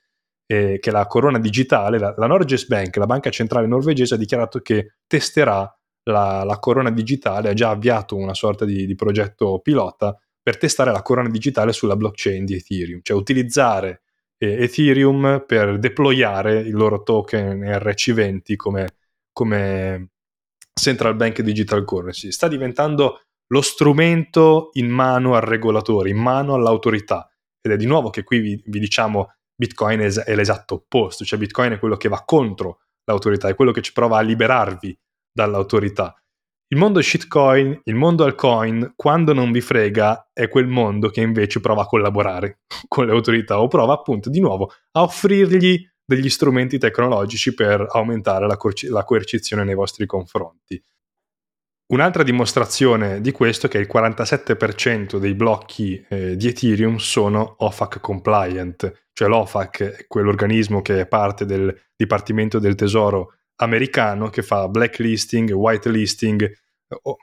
eh, 0.46 0.78
che 0.80 0.90
la 0.90 1.06
corona 1.06 1.38
digitale, 1.38 1.98
la, 1.98 2.14
la 2.16 2.26
Norges 2.26 2.66
Bank, 2.66 2.96
la 2.96 3.06
banca 3.06 3.30
centrale 3.30 3.66
norvegese, 3.66 4.14
ha 4.14 4.18
dichiarato 4.18 4.60
che 4.60 4.96
testerà 5.06 5.70
la, 6.10 6.44
la, 6.44 6.58
corona 6.58 6.90
digitale 6.90 7.48
ha 7.48 7.54
già 7.54 7.70
avviato 7.70 8.16
una 8.16 8.34
sorta 8.34 8.64
di, 8.64 8.86
di, 8.86 8.94
progetto 8.94 9.58
pilota 9.60 10.18
per 10.40 10.56
testare 10.58 10.92
la 10.92 11.02
corona 11.02 11.28
digitale 11.28 11.72
sulla 11.72 11.96
blockchain 11.96 12.44
di 12.44 12.54
Ethereum, 12.54 13.00
cioè 13.02 13.16
utilizzare 13.16 14.02
eh, 14.38 14.62
Ethereum 14.62 15.44
per 15.46 15.78
deployare 15.78 16.60
il 16.60 16.74
loro 16.74 17.02
token 17.02 17.60
RC20 17.60 18.54
come, 18.54 18.88
come 19.32 20.10
Central 20.72 21.16
Bank 21.16 21.40
Digital 21.40 21.84
Currency. 21.84 22.30
Sta 22.30 22.46
diventando 22.46 23.22
lo 23.48 23.60
strumento 23.60 24.70
in 24.74 24.88
mano 24.88 25.34
al 25.34 25.42
regolatore, 25.42 26.10
in 26.10 26.18
mano 26.18 26.54
all'autorità. 26.54 27.28
Ed 27.60 27.72
è 27.72 27.76
di 27.76 27.86
nuovo 27.86 28.10
che 28.10 28.22
qui 28.22 28.38
vi, 28.38 28.62
vi 28.66 28.78
diciamo 28.78 29.32
Bitcoin 29.56 30.00
è, 30.00 30.12
è 30.12 30.36
l'esatto 30.36 30.74
opposto, 30.74 31.24
cioè 31.24 31.38
Bitcoin 31.38 31.72
è 31.72 31.78
quello 31.80 31.96
che 31.96 32.08
va 32.08 32.22
contro 32.24 32.82
l'autorità, 33.04 33.48
è 33.48 33.56
quello 33.56 33.72
che 33.72 33.82
ci 33.82 33.92
prova 33.92 34.18
a 34.18 34.20
liberarvi 34.20 34.96
dall'autorità. 35.36 36.18
Il 36.68 36.78
mondo 36.78 37.00
shitcoin, 37.00 37.82
il 37.84 37.94
mondo 37.94 38.24
altcoin, 38.24 38.94
quando 38.96 39.32
non 39.34 39.52
vi 39.52 39.60
frega, 39.60 40.30
è 40.32 40.48
quel 40.48 40.66
mondo 40.66 41.10
che 41.10 41.20
invece 41.20 41.60
prova 41.60 41.82
a 41.82 41.86
collaborare 41.86 42.60
con 42.88 43.04
le 43.04 43.12
autorità 43.12 43.60
o 43.60 43.68
prova 43.68 43.92
appunto 43.92 44.30
di 44.30 44.40
nuovo 44.40 44.72
a 44.92 45.02
offrirgli 45.02 45.86
degli 46.04 46.28
strumenti 46.30 46.78
tecnologici 46.78 47.54
per 47.54 47.86
aumentare 47.90 48.46
la, 48.46 48.56
coerci- 48.56 48.88
la 48.88 49.04
coercizione 49.04 49.62
nei 49.62 49.74
vostri 49.74 50.06
confronti. 50.06 50.82
Un'altra 51.88 52.24
dimostrazione 52.24 53.20
di 53.20 53.30
questo 53.30 53.66
è 53.66 53.68
che 53.68 53.78
il 53.78 53.88
47% 53.92 55.18
dei 55.18 55.34
blocchi 55.34 56.04
eh, 56.08 56.34
di 56.34 56.48
Ethereum 56.48 56.96
sono 56.96 57.54
OFAC 57.58 58.00
compliant, 58.00 59.06
cioè 59.12 59.28
l'OFAC 59.28 59.82
è 59.82 60.06
quell'organismo 60.08 60.82
che 60.82 61.00
è 61.00 61.06
parte 61.06 61.44
del 61.44 61.72
Dipartimento 61.94 62.58
del 62.58 62.74
Tesoro 62.74 63.34
americano 63.56 64.28
che 64.28 64.42
fa 64.42 64.68
blacklisting, 64.68 65.50
whitelisting, 65.50 66.50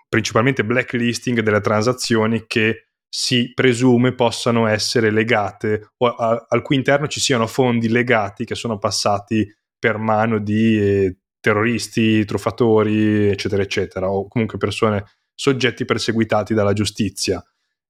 principalmente 0.10 0.66
blacklisting 0.66 1.40
delle 1.42 1.62
transazioni 1.62 2.46
che 2.48 2.88
si 3.08 3.54
presume 3.54 4.16
possano 4.16 4.66
essere 4.66 5.12
legate 5.12 5.92
o 5.98 6.08
a, 6.08 6.48
al 6.50 6.62
cui 6.64 6.76
interno 6.76 7.08
ci 7.08 7.20
siano 7.20 7.46
fondi 7.46 7.88
legati 7.88 8.44
che 8.44 8.56
sono 8.56 8.80
passati 8.80 9.48
per 9.78 9.98
mano 9.98 10.40
di 10.40 10.80
eh, 10.80 11.18
terroristi, 11.40 12.26
truffatori, 12.26 13.28
eccetera, 13.28 13.62
eccetera, 13.62 14.10
o 14.10 14.28
comunque 14.28 14.58
persone 14.58 15.04
soggetti 15.36 15.86
perseguitati 15.86 16.54
dalla 16.54 16.74
giustizia. 16.74 17.44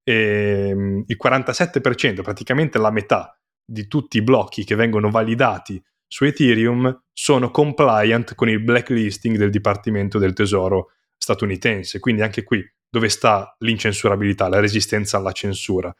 E, 0.03 0.71
um, 0.73 1.03
il 1.05 1.17
47%, 1.23 2.21
praticamente 2.21 2.77
la 2.77 2.91
metà 2.91 3.37
di 3.63 3.87
tutti 3.87 4.17
i 4.17 4.23
blocchi 4.23 4.65
che 4.65 4.75
vengono 4.75 5.09
validati 5.09 5.81
su 6.13 6.25
Ethereum 6.25 7.05
sono 7.11 7.49
compliant 7.49 8.35
con 8.35 8.47
il 8.47 8.61
blacklisting 8.61 9.35
del 9.35 9.49
Dipartimento 9.49 10.19
del 10.19 10.33
Tesoro 10.33 10.91
statunitense. 11.17 11.97
Quindi 11.97 12.21
anche 12.21 12.43
qui 12.43 12.63
dove 12.87 13.09
sta 13.09 13.55
l'incensurabilità, 13.57 14.47
la 14.47 14.59
resistenza 14.59 15.17
alla 15.17 15.31
censura. 15.31 15.91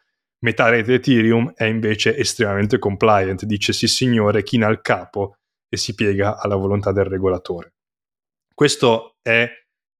Metà 0.44 0.68
rete 0.68 0.94
Ethereum 0.94 1.52
è 1.56 1.64
invece 1.64 2.16
estremamente 2.16 2.78
compliant, 2.78 3.44
dice 3.44 3.72
sì 3.72 3.88
signore, 3.88 4.44
china 4.44 4.68
il 4.68 4.82
capo 4.82 5.38
e 5.68 5.76
si 5.76 5.96
piega 5.96 6.38
alla 6.38 6.54
volontà 6.54 6.92
del 6.92 7.06
regolatore. 7.06 7.72
Questo 8.54 9.16
è 9.20 9.50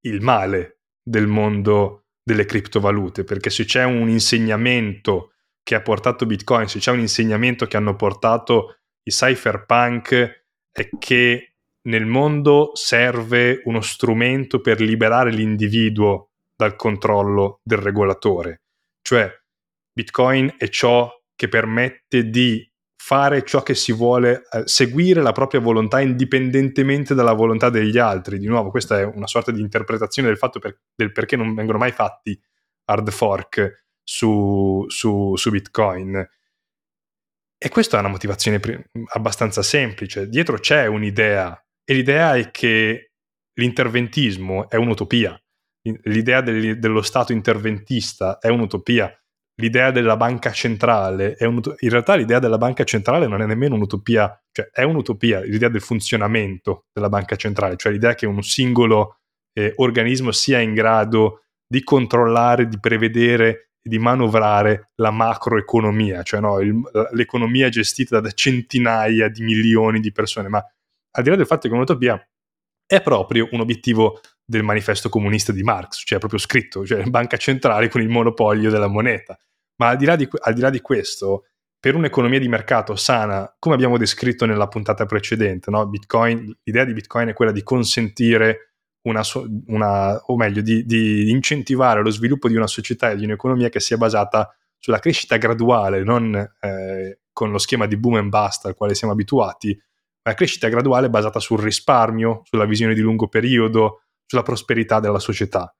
il 0.03 0.21
male 0.21 0.79
del 1.03 1.27
mondo 1.27 2.05
delle 2.23 2.45
criptovalute, 2.45 3.25
perché 3.25 3.51
se 3.51 3.65
c'è 3.65 3.83
un 3.83 4.09
insegnamento 4.09 5.33
che 5.65 5.75
ha 5.75 5.83
portato 5.83 6.25
Bitcoin, 6.25 6.69
se 6.69 6.79
c'è 6.79 6.93
un 6.93 7.01
insegnamento 7.01 7.67
che 7.67 7.77
hanno 7.77 7.97
portato 7.97 8.77
i 9.05 9.11
cypherpunk 9.11 10.47
è 10.71 10.89
che 10.99 11.55
nel 11.89 12.07
mondo 12.07 12.71
serve 12.75 13.61
uno 13.65 13.81
strumento 13.81 14.61
per 14.61 14.81
liberare 14.81 15.31
l'individuo 15.31 16.31
dal 16.57 16.77
controllo 16.77 17.61
del 17.63 17.79
regolatore. 17.79 18.63
Cioè, 19.03 19.31
Bitcoin 19.93 20.55
è 20.57 20.69
ciò 20.69 21.11
che 21.35 21.49
permette 21.49 22.31
di 22.31 22.67
fare 22.97 23.45
ciò 23.45 23.63
che 23.63 23.75
si 23.75 23.93
vuole, 23.93 24.45
eh, 24.51 24.63
seguire 24.65 25.21
la 25.21 25.33
propria 25.33 25.61
volontà 25.61 26.01
indipendentemente 26.01 27.15
dalla 27.15 27.35
volontà 27.35 27.69
degli 27.69 27.99
altri. 27.99 28.39
Di 28.39 28.47
nuovo, 28.47 28.71
questa 28.71 28.99
è 28.99 29.05
una 29.05 29.27
sorta 29.27 29.51
di 29.51 29.61
interpretazione 29.61 30.29
del 30.29 30.39
fatto 30.39 30.59
per, 30.59 30.81
del 30.95 31.13
perché 31.13 31.37
non 31.37 31.55
vengono 31.55 31.77
mai 31.77 31.93
fatti 31.93 32.41
hard 32.87 33.11
fork 33.11 33.89
su, 34.03 34.85
su, 34.89 35.37
su 35.37 35.51
Bitcoin. 35.51 36.27
E 37.65 37.69
questa 37.71 37.97
è 37.97 38.01
una 38.01 38.11
motivazione 38.11 38.61
abbastanza 39.15 39.63
semplice. 39.63 40.29
Dietro 40.29 40.59
c'è 40.59 40.87
un'idea 40.87 41.59
e 41.83 41.95
l'idea 41.95 42.37
è 42.37 42.51
che 42.51 43.13
l'interventismo 43.55 44.69
è 44.69 44.77
un'utopia. 44.77 45.39
L'idea 46.03 46.41
del, 46.41 46.79
dello 46.79 47.03
Stato 47.03 47.33
interventista 47.33 48.39
è 48.39 48.49
un'utopia 48.49 49.11
l'idea 49.57 49.91
della 49.91 50.17
banca 50.17 50.51
centrale 50.53 51.35
è 51.35 51.45
un'utopia. 51.45 51.79
In 51.81 51.91
realtà 51.91 52.15
l'idea 52.15 52.39
della 52.39 52.59
banca 52.59 52.85
centrale 52.85 53.27
non 53.27 53.43
è 53.43 53.47
nemmeno 53.47 53.75
un'utopia, 53.75 54.43
cioè 54.51 54.69
è 54.73 54.83
un'utopia, 54.83 55.41
l'idea 55.41 55.69
del 55.69 55.81
funzionamento 55.81 56.87
della 56.93 57.09
banca 57.09 57.37
centrale, 57.37 57.77
cioè 57.77 57.93
l'idea 57.93 58.15
che 58.15 58.27
un 58.27 58.43
singolo 58.43 59.19
eh, 59.53 59.73
organismo 59.77 60.33
sia 60.33 60.61
in 60.61 60.75
grado 60.75 61.45
di 61.67 61.83
controllare, 61.83 62.69
di 62.69 62.79
prevedere 62.79 63.71
di 63.87 63.99
manovrare 63.99 64.93
la 64.95 65.11
macroeconomia, 65.11 66.23
cioè 66.23 66.41
no, 66.41 66.59
il, 66.61 66.81
l'economia 67.13 67.69
gestita 67.69 68.19
da 68.19 68.31
centinaia 68.31 69.29
di 69.29 69.43
milioni 69.43 70.01
di 70.01 70.11
persone, 70.11 70.49
ma 70.49 70.65
al 71.17 71.23
di 71.23 71.29
là 71.29 71.37
del 71.37 71.45
fatto 71.45 71.69
che 71.69 71.75
un'utopia 71.75 72.19
è 72.87 73.03
proprio 73.03 73.47
un 73.53 73.61
obiettivo 73.61 74.21
del 74.43 74.63
manifesto 74.63 75.11
comunista 75.11 75.53
di 75.53 75.63
Marx, 75.63 76.03
cioè 76.05 76.19
proprio 76.19 76.39
scritto, 76.39 76.87
cioè 76.87 77.05
banca 77.05 77.37
centrale 77.37 77.89
con 77.89 78.01
il 78.01 78.09
monopolio 78.09 78.71
della 78.71 78.89
moneta. 78.89 79.39
Ma 79.77 79.89
al 79.89 79.97
di, 79.99 80.07
là 80.07 80.17
di, 80.17 80.27
al 80.31 80.55
di 80.55 80.61
là 80.63 80.71
di 80.71 80.81
questo, 80.81 81.45
per 81.79 81.95
un'economia 81.95 82.39
di 82.39 82.49
mercato 82.49 82.97
sana, 82.97 83.55
come 83.59 83.75
abbiamo 83.75 83.99
descritto 83.99 84.47
nella 84.47 84.69
puntata 84.69 85.05
precedente, 85.05 85.71
no? 85.71 85.87
Bitcoin, 85.87 86.57
l'idea 86.63 86.85
di 86.85 86.95
Bitcoin 86.95 87.29
è 87.29 87.33
quella 87.35 87.53
di 87.53 87.63
consentire 87.63 88.74
una, 89.05 89.23
una 89.67 90.17
o 90.17 90.37
meglio, 90.37 90.63
di, 90.63 90.85
di, 90.85 91.31
incentivare 91.31 92.03
lo 92.03 92.11
sviluppo 92.11 92.49
di 92.49 92.57
una 92.57 92.67
società 92.67 93.11
e 93.11 93.17
di 93.17 93.25
un'economia 93.25 93.69
che 93.69 93.81
sia 93.81 93.97
basata 93.97 94.55
sulla 94.79 94.99
crescita 94.99 95.37
graduale, 95.37 96.03
non 96.03 96.35
eh, 96.35 97.21
con 97.33 97.51
lo 97.51 97.59
schema 97.59 97.87
di 97.87 97.97
boom 97.97 98.17
and 98.17 98.29
bust 98.29 98.67
al 98.67 98.75
quale 98.75 98.95
siamo 98.95 99.13
abituati, 99.13 99.79
ma 100.23 100.35
crescita 100.35 100.69
graduale 100.69 101.11
basata 101.11 101.39
sul 101.39 101.61
risparmio, 101.61 102.43
sulla 102.45 102.65
visione 102.65 102.95
di 102.95 103.01
lungo 103.01 103.29
periodo, 103.29 104.03
sulla 104.27 104.43
prosperità 104.43 105.01
della 105.01 105.19
società. 105.19 105.75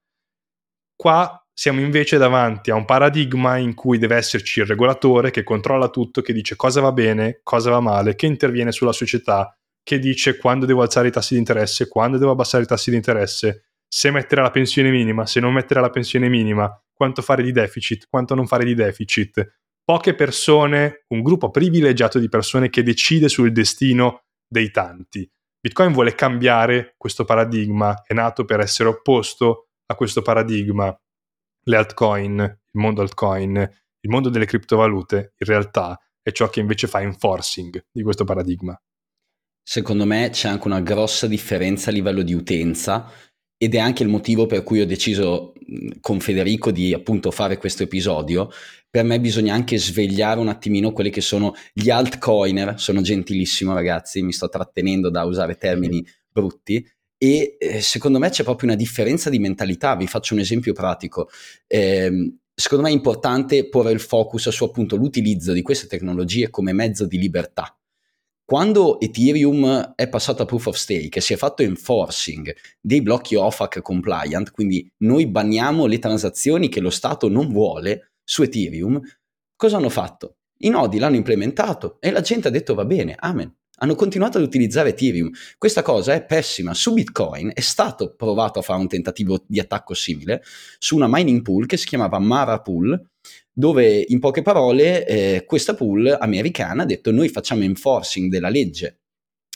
Qua 0.95 1.39
siamo 1.51 1.79
invece 1.79 2.17
davanti 2.17 2.69
a 2.69 2.75
un 2.75 2.85
paradigma 2.85 3.57
in 3.57 3.73
cui 3.73 3.97
deve 3.97 4.17
esserci 4.17 4.59
il 4.59 4.65
regolatore 4.65 5.31
che 5.31 5.43
controlla 5.43 5.89
tutto, 5.89 6.21
che 6.21 6.33
dice 6.33 6.55
cosa 6.55 6.81
va 6.81 6.91
bene, 6.91 7.39
cosa 7.43 7.71
va 7.71 7.79
male, 7.79 8.15
che 8.15 8.25
interviene 8.25 8.71
sulla 8.71 8.91
società, 8.91 9.57
che 9.85 9.99
dice 9.99 10.37
quando 10.37 10.65
devo 10.65 10.81
alzare 10.81 11.09
i 11.09 11.11
tassi 11.11 11.35
di 11.35 11.39
interesse, 11.39 11.87
quando 11.87 12.17
devo 12.17 12.31
abbassare 12.31 12.63
i 12.63 12.65
tassi 12.65 12.89
di 12.89 12.95
interesse, 12.95 13.67
se 13.87 14.09
mettere 14.09 14.41
la 14.41 14.49
pensione 14.49 14.89
minima, 14.89 15.27
se 15.27 15.39
non 15.39 15.53
mettere 15.53 15.79
la 15.79 15.91
pensione 15.91 16.27
minima, 16.27 16.69
quanto 16.91 17.21
fare 17.21 17.43
di 17.43 17.51
deficit, 17.51 18.07
quanto 18.09 18.33
non 18.33 18.47
fare 18.47 18.65
di 18.65 18.73
deficit. 18.73 19.59
Poche 19.83 20.15
persone, 20.15 21.05
un 21.09 21.21
gruppo 21.21 21.51
privilegiato 21.51 22.17
di 22.17 22.27
persone 22.27 22.69
che 22.69 22.81
decide 22.81 23.29
sul 23.29 23.51
destino 23.51 24.23
dei 24.47 24.71
tanti. 24.71 25.29
Bitcoin 25.59 25.93
vuole 25.93 26.15
cambiare 26.15 26.95
questo 26.97 27.23
paradigma, 27.23 28.01
è 28.03 28.15
nato 28.15 28.43
per 28.43 28.61
essere 28.61 28.89
opposto 28.89 29.67
a 29.85 29.93
questo 29.93 30.23
paradigma. 30.23 30.99
Le 31.67 31.77
altcoin, 31.77 32.39
il 32.39 32.79
mondo 32.79 33.01
altcoin, 33.01 33.55
il 33.55 34.09
mondo 34.09 34.29
delle 34.29 34.45
criptovalute, 34.45 35.33
in 35.37 35.47
realtà 35.47 35.99
è 36.23 36.31
ciò 36.31 36.49
che 36.49 36.59
invece 36.59 36.87
fa 36.87 37.01
enforcing 37.01 37.85
di 37.91 38.01
questo 38.01 38.23
paradigma. 38.23 38.75
Secondo 39.67 40.05
me 40.05 40.29
c'è 40.31 40.47
anche 40.47 40.67
una 40.67 40.79
grossa 40.79 41.25
differenza 41.25 41.89
a 41.89 41.93
livello 41.93 42.21
di 42.21 42.33
utenza 42.33 43.11
ed 43.57 43.73
è 43.73 43.79
anche 43.79 44.03
il 44.03 44.09
motivo 44.09 44.45
per 44.45 44.61
cui 44.61 44.79
ho 44.79 44.85
deciso 44.85 45.53
con 46.01 46.19
Federico 46.19 46.69
di 46.69 46.93
appunto 46.93 47.31
fare 47.31 47.57
questo 47.57 47.81
episodio. 47.81 48.51
Per 48.87 49.03
me 49.03 49.19
bisogna 49.19 49.55
anche 49.55 49.79
svegliare 49.79 50.39
un 50.39 50.49
attimino 50.49 50.91
quelli 50.91 51.09
che 51.09 51.21
sono 51.21 51.55
gli 51.73 51.89
altcoiner, 51.89 52.79
sono 52.79 53.01
gentilissimo 53.01 53.73
ragazzi, 53.73 54.21
mi 54.21 54.33
sto 54.33 54.49
trattenendo 54.49 55.09
da 55.09 55.23
usare 55.23 55.55
termini 55.57 56.05
brutti 56.29 56.87
e 57.17 57.55
eh, 57.57 57.81
secondo 57.81 58.19
me 58.19 58.29
c'è 58.29 58.43
proprio 58.43 58.69
una 58.69 58.77
differenza 58.77 59.31
di 59.31 59.39
mentalità, 59.39 59.95
vi 59.95 60.05
faccio 60.05 60.35
un 60.35 60.41
esempio 60.41 60.73
pratico. 60.73 61.27
Eh, 61.65 62.35
secondo 62.53 62.83
me 62.83 62.91
è 62.91 62.93
importante 62.93 63.67
porre 63.67 63.93
il 63.93 63.99
focus 63.99 64.47
su 64.49 64.63
appunto 64.63 64.95
l'utilizzo 64.95 65.53
di 65.53 65.63
queste 65.63 65.87
tecnologie 65.87 66.51
come 66.51 66.71
mezzo 66.71 67.07
di 67.07 67.17
libertà 67.17 67.75
quando 68.45 68.99
Ethereum 68.99 69.93
è 69.95 70.07
passato 70.07 70.43
a 70.43 70.45
proof 70.45 70.67
of 70.67 70.75
stake 70.75 71.17
e 71.17 71.21
si 71.21 71.33
è 71.33 71.35
fatto 71.35 71.63
enforcing 71.63 72.55
dei 72.79 73.01
blocchi 73.01 73.33
OFAC 73.33 73.81
compliant, 73.81 74.51
quindi 74.51 74.87
noi 74.97 75.25
banniamo 75.25 75.87
le 75.87 75.97
transazioni 75.97 76.69
che 76.69 76.79
lo 76.79 76.91
Stato 76.91 77.27
non 77.27 77.49
vuole 77.49 78.11
su 78.23 78.43
Ethereum, 78.43 79.01
cosa 79.55 79.77
hanno 79.77 79.89
fatto? 79.89 80.37
I 80.59 80.69
nodi 80.69 80.99
l'hanno 80.99 81.15
implementato 81.15 81.97
e 81.99 82.11
la 82.11 82.21
gente 82.21 82.47
ha 82.47 82.51
detto 82.51 82.75
va 82.75 82.85
bene, 82.85 83.15
amen. 83.17 83.51
Hanno 83.79 83.95
continuato 83.95 84.37
ad 84.37 84.43
utilizzare 84.45 84.89
Ethereum. 84.89 85.31
Questa 85.57 85.81
cosa 85.81 86.13
è 86.13 86.23
pessima. 86.23 86.73
Su 86.73 86.93
Bitcoin 86.93 87.51
è 87.53 87.59
stato 87.59 88.13
provato 88.15 88.59
a 88.59 88.61
fare 88.61 88.79
un 88.79 88.87
tentativo 88.87 89.43
di 89.45 89.59
attacco 89.59 89.93
simile 89.93 90.43
su 90.77 90.95
una 90.95 91.07
mining 91.09 91.41
pool 91.41 91.65
che 91.65 91.75
si 91.75 91.85
chiamava 91.85 92.19
Mara 92.19 92.61
Pool, 92.61 93.09
dove 93.57 94.03
in 94.05 94.19
poche 94.19 94.41
parole 94.41 95.07
eh, 95.07 95.45
questa 95.45 95.75
pool 95.75 96.13
americana 96.19 96.83
ha 96.83 96.85
detto 96.85 97.11
noi 97.11 97.29
facciamo 97.29 97.63
enforcing 97.63 98.29
della 98.29 98.49
legge 98.49 98.99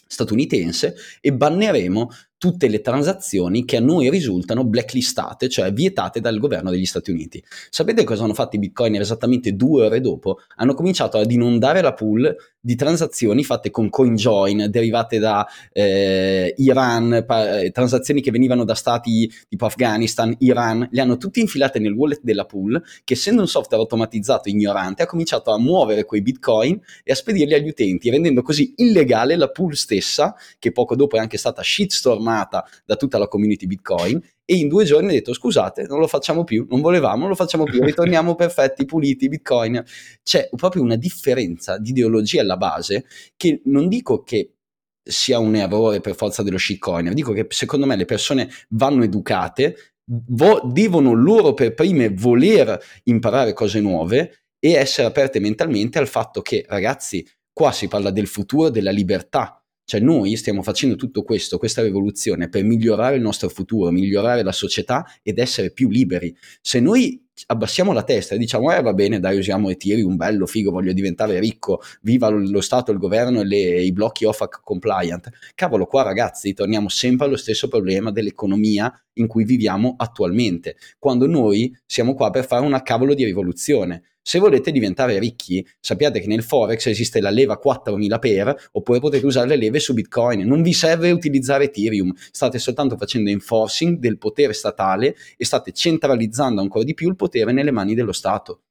statunitense 0.08 0.96
e 1.20 1.34
banneremo 1.34 2.10
tutte 2.40 2.70
le 2.70 2.80
transazioni 2.80 3.66
che 3.66 3.76
a 3.76 3.82
noi 3.82 4.10
risultano 4.10 4.64
blacklistate, 4.64 5.50
cioè 5.50 5.74
vietate 5.74 6.22
dal 6.22 6.40
governo 6.40 6.72
degli 6.72 6.86
Stati 6.86 7.12
Uniti. 7.12 7.44
Sapete 7.70 8.06
cosa 8.06 8.24
hanno 8.24 8.34
fatto 8.34 8.56
i 8.56 8.60
bitcoiner 8.60 9.02
esattamente 9.02 9.58
due 9.58 9.86
ore 9.86 10.00
dopo? 10.00 10.40
Hanno 10.56 10.74
cominciato 10.74 11.18
ad 11.18 11.30
inondare 11.30 11.82
la 11.82 11.94
pool 11.94 12.34
di 12.62 12.76
transazioni 12.76 13.44
fatte 13.44 13.72
con 13.72 13.90
CoinJoin, 13.90 14.68
derivate 14.70 15.20
da 15.20 15.46
eh, 15.74 16.54
Iran, 16.58 17.24
pa- 17.28 17.60
eh, 17.60 17.72
transazioni 17.72 18.22
che 18.22 18.32
venivano 18.32 18.64
da 18.64 18.74
stati 18.74 19.30
tipo 19.50 19.66
Afghanistan, 19.66 20.34
Iran, 20.40 20.88
le 20.90 21.02
hanno 21.02 21.18
tutte 21.18 21.42
infilate 21.42 21.80
nel 21.80 21.92
wallet 21.92 22.22
della 22.24 22.46
pool, 22.46 22.82
che 23.04 23.14
essendo 23.16 23.42
un 23.42 23.48
software 23.48 23.82
automatizzato 23.82 24.48
ignorante 24.48 25.04
ha 25.04 25.08
cominciato 25.08 25.52
a 25.52 25.60
muovere 25.60 26.06
quei 26.06 26.22
bitcoin 26.22 26.80
e 27.04 27.12
a 27.12 27.16
spedirli 27.16 27.54
agli 27.54 27.68
utenti, 27.68 28.10
rendendo 28.10 28.42
così 28.42 28.74
illegale 28.78 29.36
la 29.36 29.50
pool 29.50 29.76
stessa, 29.76 30.34
che 30.58 30.72
poco 30.72 30.96
dopo 30.96 31.18
è 31.18 31.20
anche 31.20 31.38
stata 31.38 31.62
shitstorm 31.62 32.28
amata 32.30 32.66
da 32.86 32.96
tutta 32.96 33.18
la 33.18 33.28
community 33.28 33.66
Bitcoin 33.66 34.22
e 34.46 34.56
in 34.56 34.68
due 34.68 34.84
giorni 34.84 35.10
ha 35.10 35.12
detto 35.12 35.34
scusate, 35.34 35.86
non 35.88 36.00
lo 36.00 36.08
facciamo 36.08 36.44
più, 36.44 36.66
non 36.70 36.82
volevamo, 36.82 37.20
non 37.20 37.30
lo 37.30 37.36
facciamo 37.36 37.66
più, 37.66 37.84
ritorniamo 37.84 38.36
perfetti, 38.36 38.86
puliti, 38.86 39.28
Bitcoin. 39.28 39.84
C'è 40.24 40.50
proprio 40.56 40.82
una 40.82 40.96
differenza 40.96 41.78
di 41.78 41.92
ideologia 41.92 42.42
alla 42.42 42.58
base 42.58 43.06
che 43.36 43.62
non 43.66 43.88
dico 43.88 44.24
che 44.24 44.56
sia 45.04 45.40
un 45.40 45.56
errore 45.56 46.02
per 46.02 46.16
forza 46.16 46.44
dello 46.44 46.58
shitcoin, 46.58 47.14
dico 47.14 47.32
che 47.34 47.48
secondo 47.50 47.86
me 47.86 47.96
le 47.96 48.06
persone 48.06 48.50
vanno 48.70 49.04
educate, 49.04 49.76
vo- 50.06 50.62
devono 50.66 51.14
loro 51.14 51.54
per 51.54 51.74
prime 51.74 52.10
voler 52.10 52.80
imparare 53.04 53.54
cose 53.54 53.80
nuove 53.80 54.46
e 54.60 54.74
essere 54.74 55.08
aperte 55.08 55.40
mentalmente 55.40 56.00
al 56.00 56.08
fatto 56.08 56.42
che 56.42 56.66
ragazzi, 56.68 57.26
qua 57.52 57.72
si 57.72 57.88
parla 57.88 58.12
del 58.12 58.28
futuro, 58.28 58.70
della 58.70 58.92
libertà, 58.92 59.59
cioè 59.90 60.02
noi 60.02 60.36
stiamo 60.36 60.62
facendo 60.62 60.96
tutto 60.96 61.24
questo, 61.24 61.58
questa 61.58 61.82
rivoluzione 61.82 62.48
per 62.48 62.64
migliorare 62.64 63.16
il 63.16 63.24
nostro 63.24 63.50
futuro, 63.50 63.90
migliorare 63.90 64.44
la 64.44 64.52
società 64.52 65.04
ed 65.24 65.40
essere 65.40 65.72
più 65.72 65.90
liberi. 65.90 66.32
Se 66.62 66.80
noi 66.80 67.26
abbassiamo 67.48 67.92
la 67.92 68.04
testa 68.04 68.36
e 68.36 68.38
diciamo 68.38 68.72
eh 68.72 68.84
va 68.84 68.94
bene 68.94 69.20
dai 69.20 69.40
usiamo 69.40 69.72
Ethereum, 69.72 70.16
bello, 70.16 70.46
figo, 70.46 70.70
voglio 70.70 70.94
diventare 70.94 71.40
ricco, 71.40 71.82
viva 72.02 72.30
lo 72.30 72.62
Stato, 72.62 72.92
il 72.92 73.00
governo 73.00 73.42
e 73.42 73.46
le, 73.46 73.82
i 73.82 73.92
blocchi 73.92 74.26
OFAC 74.26 74.62
compliant. 74.64 75.28
Cavolo, 75.56 75.88
qua 75.88 76.04
ragazzi 76.04 76.54
torniamo 76.54 76.88
sempre 76.88 77.26
allo 77.26 77.38
stesso 77.38 77.68
problema 77.68 78.12
dell'economia 78.12 78.94
in 79.20 79.28
cui 79.28 79.44
viviamo 79.44 79.96
attualmente, 79.98 80.76
quando 80.98 81.28
noi 81.28 81.76
siamo 81.86 82.14
qua 82.14 82.30
per 82.30 82.46
fare 82.46 82.66
una 82.66 82.82
cavolo 82.82 83.14
di 83.14 83.24
rivoluzione. 83.24 84.04
Se 84.22 84.38
volete 84.38 84.72
diventare 84.72 85.18
ricchi, 85.18 85.66
sappiate 85.80 86.20
che 86.20 86.28
nel 86.28 86.44
Forex 86.44 86.86
esiste 86.88 87.20
la 87.20 87.32
leva 87.32 87.58
4000 87.58 88.20
per, 88.20 88.70
oppure 88.74 89.00
potete 89.00 89.26
usare 89.26 89.48
le 89.48 89.56
leve 89.56 89.80
su 89.80 89.94
Bitcoin. 89.94 90.46
Non 90.46 90.62
vi 90.62 90.74
serve 90.74 91.10
utilizzare 91.10 91.64
Ethereum, 91.66 92.14
state 92.30 92.60
soltanto 92.60 92.96
facendo 92.96 93.30
enforcing 93.30 93.98
del 93.98 94.18
potere 94.18 94.54
statale 94.54 95.16
e 95.36 95.46
state 95.46 95.72
centralizzando 95.72 96.62
ancora 96.62 96.84
di 96.84 96.94
più 96.94 97.10
il 97.10 97.16
potere 97.16 97.52
nelle 97.52 97.72
mani 97.72 97.96
dello 97.96 98.12
Stato. 98.12 98.62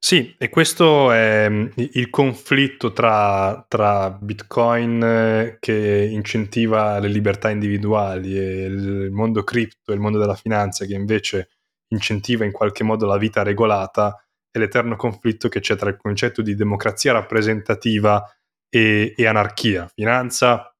Sì, 0.00 0.34
e 0.38 0.48
questo 0.48 1.10
è 1.10 1.48
mm, 1.48 1.66
il 1.76 2.08
conflitto 2.08 2.92
tra, 2.92 3.64
tra, 3.68 4.10
Bitcoin 4.10 5.02
eh, 5.02 5.56
che 5.58 6.08
incentiva 6.10 7.00
le 7.00 7.08
libertà 7.08 7.50
individuali 7.50 8.38
e 8.38 8.64
il 8.66 9.10
mondo 9.10 9.42
cripto 9.42 9.90
e 9.90 9.94
il 9.94 10.00
mondo 10.00 10.18
della 10.18 10.36
finanza 10.36 10.84
che 10.84 10.94
invece 10.94 11.48
incentiva 11.88 12.44
in 12.44 12.52
qualche 12.52 12.84
modo 12.84 13.06
la 13.06 13.18
vita 13.18 13.42
regolata 13.42 14.16
è 14.50 14.58
l'eterno 14.58 14.94
conflitto 14.94 15.48
che 15.48 15.60
c'è 15.60 15.74
tra 15.76 15.90
il 15.90 15.96
concetto 15.96 16.42
di 16.42 16.54
democrazia 16.54 17.12
rappresentativa 17.12 18.24
e, 18.68 19.14
e 19.16 19.26
anarchia. 19.26 19.90
Finanza 19.92 20.72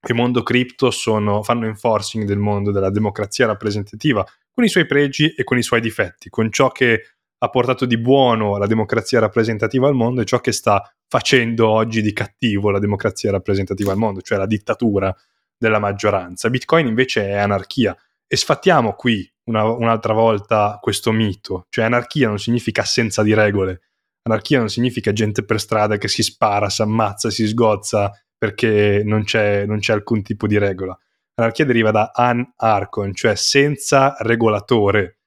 e 0.00 0.12
mondo 0.14 0.42
cripto 0.42 0.90
fanno 0.90 1.66
enforcing 1.66 2.24
del 2.24 2.38
mondo 2.38 2.72
della 2.72 2.90
democrazia 2.90 3.46
rappresentativa 3.46 4.26
con 4.50 4.64
i 4.64 4.68
suoi 4.68 4.86
pregi 4.86 5.32
e 5.34 5.44
con 5.44 5.58
i 5.58 5.62
suoi 5.62 5.80
difetti, 5.80 6.28
con 6.30 6.50
ciò 6.50 6.70
che 6.70 7.16
ha 7.44 7.48
portato 7.48 7.86
di 7.86 7.98
buono 7.98 8.56
la 8.56 8.66
democrazia 8.66 9.18
rappresentativa 9.18 9.88
al 9.88 9.94
mondo 9.94 10.20
e 10.20 10.24
ciò 10.24 10.38
che 10.38 10.52
sta 10.52 10.88
facendo 11.08 11.68
oggi 11.68 12.00
di 12.00 12.12
cattivo 12.12 12.70
la 12.70 12.78
democrazia 12.78 13.32
rappresentativa 13.32 13.90
al 13.90 13.98
mondo, 13.98 14.20
cioè 14.20 14.38
la 14.38 14.46
dittatura 14.46 15.14
della 15.58 15.80
maggioranza. 15.80 16.48
Bitcoin 16.50 16.86
invece 16.86 17.26
è 17.26 17.36
anarchia 17.36 17.96
e 18.28 18.36
sfattiamo 18.36 18.94
qui 18.94 19.28
una, 19.44 19.64
un'altra 19.64 20.12
volta 20.12 20.78
questo 20.80 21.10
mito, 21.10 21.66
cioè 21.68 21.84
anarchia 21.84 22.28
non 22.28 22.38
significa 22.38 22.82
assenza 22.82 23.24
di 23.24 23.34
regole, 23.34 23.80
anarchia 24.22 24.58
non 24.58 24.68
significa 24.68 25.12
gente 25.12 25.44
per 25.44 25.58
strada 25.58 25.96
che 25.96 26.06
si 26.06 26.22
spara, 26.22 26.70
si 26.70 26.82
ammazza, 26.82 27.28
si 27.28 27.48
sgozza 27.48 28.12
perché 28.38 29.02
non 29.04 29.24
c'è, 29.24 29.66
non 29.66 29.80
c'è 29.80 29.92
alcun 29.92 30.22
tipo 30.22 30.46
di 30.46 30.58
regola. 30.58 30.96
Anarchia 31.34 31.64
deriva 31.64 31.90
da 31.90 32.12
an-archon, 32.14 33.14
cioè 33.14 33.34
senza 33.34 34.14
regolatore, 34.20 35.21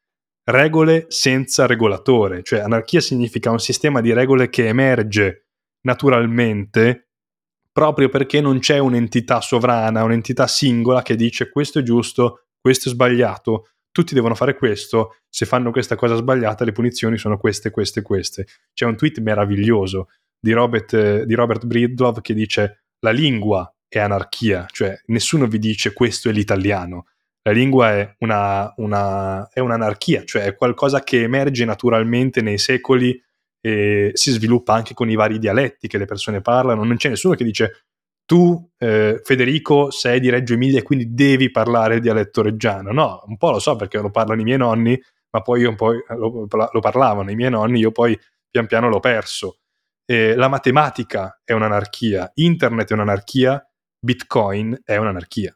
regole 0.45 1.05
senza 1.09 1.65
regolatore, 1.65 2.43
cioè 2.43 2.59
anarchia 2.59 3.01
significa 3.01 3.51
un 3.51 3.59
sistema 3.59 4.01
di 4.01 4.13
regole 4.13 4.49
che 4.49 4.67
emerge 4.67 5.47
naturalmente 5.81 7.09
proprio 7.71 8.09
perché 8.09 8.41
non 8.41 8.59
c'è 8.59 8.77
un'entità 8.77 9.41
sovrana, 9.41 10.03
un'entità 10.03 10.47
singola 10.47 11.01
che 11.01 11.15
dice 11.15 11.49
questo 11.49 11.79
è 11.79 11.83
giusto, 11.83 12.45
questo 12.59 12.89
è 12.89 12.91
sbagliato, 12.91 13.71
tutti 13.91 14.13
devono 14.13 14.35
fare 14.35 14.55
questo, 14.55 15.17
se 15.29 15.45
fanno 15.45 15.71
questa 15.71 15.95
cosa 15.95 16.15
sbagliata 16.15 16.63
le 16.63 16.71
punizioni 16.71 17.17
sono 17.17 17.37
queste, 17.37 17.71
queste, 17.71 18.01
queste. 18.01 18.45
C'è 18.73 18.85
un 18.85 18.95
tweet 18.95 19.19
meraviglioso 19.19 20.09
di 20.39 20.51
Robert, 20.51 21.23
di 21.23 21.33
Robert 21.33 21.65
Bridlove 21.65 22.21
che 22.21 22.33
dice 22.33 22.85
la 22.99 23.11
lingua 23.11 23.69
è 23.87 23.99
anarchia, 23.99 24.65
cioè 24.71 24.97
nessuno 25.07 25.47
vi 25.47 25.59
dice 25.59 25.91
questo 25.93 26.29
è 26.29 26.31
l'italiano. 26.31 27.07
La 27.47 27.51
lingua 27.51 27.91
è, 27.91 28.15
una, 28.19 28.73
una, 28.77 29.47
è 29.49 29.59
un'anarchia, 29.59 30.23
cioè 30.23 30.45
è 30.45 30.55
qualcosa 30.55 31.03
che 31.03 31.21
emerge 31.21 31.63
naturalmente 31.63 32.41
nei 32.41 32.57
secoli 32.57 33.21
e 33.61 34.09
si 34.15 34.31
sviluppa 34.31 34.73
anche 34.73 34.95
con 34.95 35.11
i 35.11 35.15
vari 35.15 35.37
dialetti 35.37 35.87
che 35.87 35.99
le 35.99 36.05
persone 36.05 36.41
parlano. 36.41 36.83
Non 36.83 36.95
c'è 36.95 37.09
nessuno 37.09 37.35
che 37.35 37.43
dice 37.43 37.85
tu, 38.25 38.67
eh, 38.79 39.21
Federico, 39.23 39.91
sei 39.91 40.19
di 40.19 40.31
Reggio 40.31 40.55
Emilia 40.55 40.79
e 40.79 40.81
quindi 40.81 41.13
devi 41.13 41.51
parlare 41.51 41.95
il 41.95 42.01
dialetto 42.01 42.41
reggiano. 42.41 42.91
No, 42.91 43.21
un 43.27 43.37
po' 43.37 43.51
lo 43.51 43.59
so 43.59 43.75
perché 43.75 43.99
lo 43.99 44.09
parlano 44.09 44.41
i 44.41 44.43
miei 44.43 44.57
nonni, 44.57 44.99
ma 45.29 45.41
poi 45.41 45.61
io 45.61 45.75
poi 45.75 46.03
lo, 46.17 46.47
lo 46.49 46.79
parlavano 46.79 47.29
i 47.29 47.35
miei 47.35 47.51
nonni, 47.51 47.77
io 47.77 47.91
poi 47.91 48.19
pian 48.49 48.65
piano 48.65 48.89
l'ho 48.89 48.99
perso. 48.99 49.59
Eh, 50.03 50.33
la 50.33 50.47
matematica 50.47 51.41
è 51.43 51.53
un'anarchia, 51.53 52.31
internet 52.33 52.89
è 52.89 52.93
un'anarchia, 52.93 53.63
Bitcoin 53.99 54.81
è 54.83 54.97
un'anarchia 54.97 55.55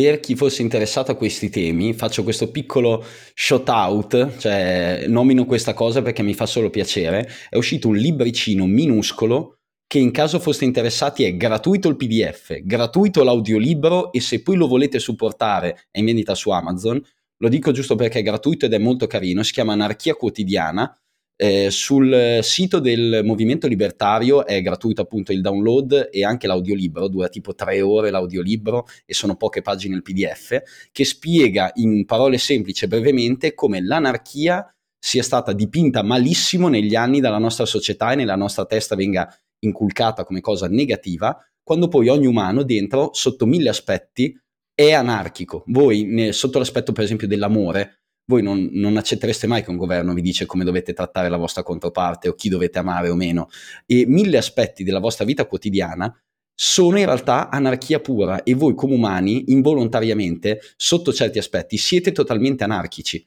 per 0.00 0.20
chi 0.20 0.36
fosse 0.36 0.62
interessato 0.62 1.10
a 1.10 1.16
questi 1.16 1.50
temi, 1.50 1.92
faccio 1.92 2.22
questo 2.22 2.52
piccolo 2.52 3.04
shout 3.34 3.68
out, 3.68 4.36
cioè 4.36 5.06
nomino 5.08 5.44
questa 5.44 5.74
cosa 5.74 6.02
perché 6.02 6.22
mi 6.22 6.34
fa 6.34 6.46
solo 6.46 6.70
piacere. 6.70 7.28
È 7.50 7.56
uscito 7.56 7.88
un 7.88 7.96
libricino 7.96 8.64
minuscolo 8.66 9.56
che 9.88 9.98
in 9.98 10.12
caso 10.12 10.38
foste 10.38 10.64
interessati 10.64 11.24
è 11.24 11.36
gratuito 11.36 11.88
il 11.88 11.96
PDF, 11.96 12.60
gratuito 12.60 13.24
l'audiolibro 13.24 14.12
e 14.12 14.20
se 14.20 14.40
poi 14.40 14.54
lo 14.54 14.68
volete 14.68 15.00
supportare 15.00 15.88
è 15.90 15.98
in 15.98 16.04
vendita 16.04 16.36
su 16.36 16.50
Amazon. 16.50 17.02
Lo 17.38 17.48
dico 17.48 17.72
giusto 17.72 17.96
perché 17.96 18.20
è 18.20 18.22
gratuito 18.22 18.66
ed 18.66 18.74
è 18.74 18.78
molto 18.78 19.08
carino, 19.08 19.42
si 19.42 19.52
chiama 19.52 19.72
Anarchia 19.72 20.14
Quotidiana 20.14 20.96
eh, 21.40 21.70
sul 21.70 22.40
sito 22.42 22.80
del 22.80 23.20
Movimento 23.22 23.68
Libertario 23.68 24.44
è 24.44 24.60
gratuito 24.60 25.02
appunto 25.02 25.30
il 25.30 25.40
download 25.40 26.08
e 26.10 26.24
anche 26.24 26.48
l'audiolibro, 26.48 27.06
dura 27.06 27.28
tipo 27.28 27.54
tre 27.54 27.80
ore 27.80 28.10
l'audiolibro 28.10 28.86
e 29.06 29.14
sono 29.14 29.36
poche 29.36 29.62
pagine 29.62 29.94
il 29.94 30.02
PDF, 30.02 30.60
che 30.90 31.04
spiega 31.04 31.70
in 31.76 32.04
parole 32.06 32.38
semplici 32.38 32.84
e 32.84 32.88
brevemente 32.88 33.54
come 33.54 33.80
l'anarchia 33.80 34.68
sia 34.98 35.22
stata 35.22 35.52
dipinta 35.52 36.02
malissimo 36.02 36.66
negli 36.66 36.96
anni 36.96 37.20
dalla 37.20 37.38
nostra 37.38 37.66
società 37.66 38.10
e 38.10 38.16
nella 38.16 38.34
nostra 38.34 38.66
testa 38.66 38.96
venga 38.96 39.32
inculcata 39.60 40.24
come 40.24 40.40
cosa 40.40 40.66
negativa, 40.66 41.38
quando 41.62 41.86
poi 41.86 42.08
ogni 42.08 42.26
umano 42.26 42.64
dentro, 42.64 43.10
sotto 43.12 43.46
mille 43.46 43.68
aspetti, 43.68 44.36
è 44.74 44.92
anarchico. 44.92 45.62
Voi, 45.66 46.32
sotto 46.32 46.58
l'aspetto 46.58 46.90
per 46.90 47.04
esempio 47.04 47.28
dell'amore, 47.28 47.97
voi 48.28 48.42
non, 48.42 48.68
non, 48.72 48.96
accettereste 48.96 49.46
mai 49.46 49.64
che 49.64 49.70
un 49.70 49.76
governo 49.76 50.12
vi 50.12 50.20
dice 50.20 50.44
come 50.44 50.64
dovete 50.64 50.92
trattare 50.92 51.30
la 51.30 51.38
vostra 51.38 51.62
controparte 51.62 52.28
o 52.28 52.34
chi 52.34 52.48
dovete 52.48 52.78
amare 52.78 53.08
o 53.08 53.14
meno. 53.14 53.48
E 53.86 54.04
mille 54.06 54.36
aspetti 54.36 54.84
della 54.84 55.00
vostra 55.00 55.24
vita 55.24 55.46
quotidiana 55.46 56.14
sono 56.54 56.98
in 56.98 57.06
realtà 57.06 57.48
anarchia 57.48 58.00
pura 58.00 58.42
e 58.42 58.54
voi 58.54 58.74
come 58.74 58.94
umani 58.94 59.44
involontariamente, 59.52 60.60
sotto 60.76 61.12
certi 61.12 61.38
aspetti, 61.38 61.78
siete 61.78 62.12
totalmente 62.12 62.64
anarchici 62.64 63.26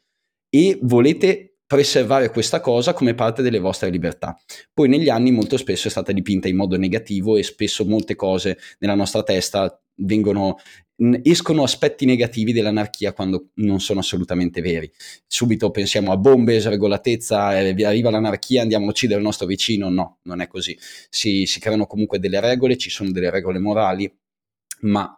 e 0.49 0.77
volete 0.81 1.55
preservare 1.65 2.29
questa 2.29 2.59
cosa 2.59 2.93
come 2.93 3.15
parte 3.15 3.41
delle 3.41 3.59
vostre 3.59 3.89
libertà. 3.89 4.37
Poi 4.73 4.89
negli 4.89 5.09
anni 5.09 5.31
molto 5.31 5.55
spesso 5.57 5.87
è 5.87 5.91
stata 5.91 6.11
dipinta 6.11 6.49
in 6.49 6.57
modo 6.57 6.77
negativo 6.77 7.37
e 7.37 7.43
spesso 7.43 7.85
molte 7.85 8.15
cose 8.15 8.57
nella 8.79 8.95
nostra 8.95 9.23
testa 9.23 9.81
vengono 9.95 10.57
escono 11.23 11.63
aspetti 11.63 12.05
negativi 12.05 12.53
dell'anarchia 12.53 13.13
quando 13.13 13.49
non 13.55 13.79
sono 13.79 13.99
assolutamente 14.01 14.61
veri. 14.61 14.91
Subito 15.25 15.71
pensiamo 15.71 16.11
a 16.11 16.17
bombe, 16.17 16.59
sregolatezza, 16.59 17.59
eh, 17.59 17.83
arriva 17.83 18.11
l'anarchia, 18.11 18.61
andiamo 18.61 18.85
a 18.85 18.89
uccidere 18.89 19.19
il 19.19 19.25
nostro 19.25 19.47
vicino. 19.47 19.89
No, 19.89 20.19
non 20.23 20.41
è 20.41 20.47
così. 20.47 20.77
Si, 21.09 21.45
si 21.45 21.59
creano 21.59 21.87
comunque 21.87 22.19
delle 22.19 22.39
regole, 22.39 22.77
ci 22.77 22.89
sono 22.89 23.11
delle 23.11 23.31
regole 23.31 23.59
morali, 23.59 24.11
ma 24.81 25.15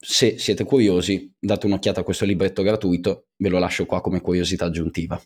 se 0.00 0.38
siete 0.38 0.64
curiosi, 0.64 1.32
date 1.38 1.66
un'occhiata 1.66 2.00
a 2.00 2.04
questo 2.04 2.24
libretto 2.24 2.62
gratuito, 2.62 3.28
ve 3.36 3.48
lo 3.48 3.58
lascio 3.58 3.86
qua 3.86 4.00
come 4.00 4.20
curiosità 4.20 4.66
aggiuntiva. 4.66 5.20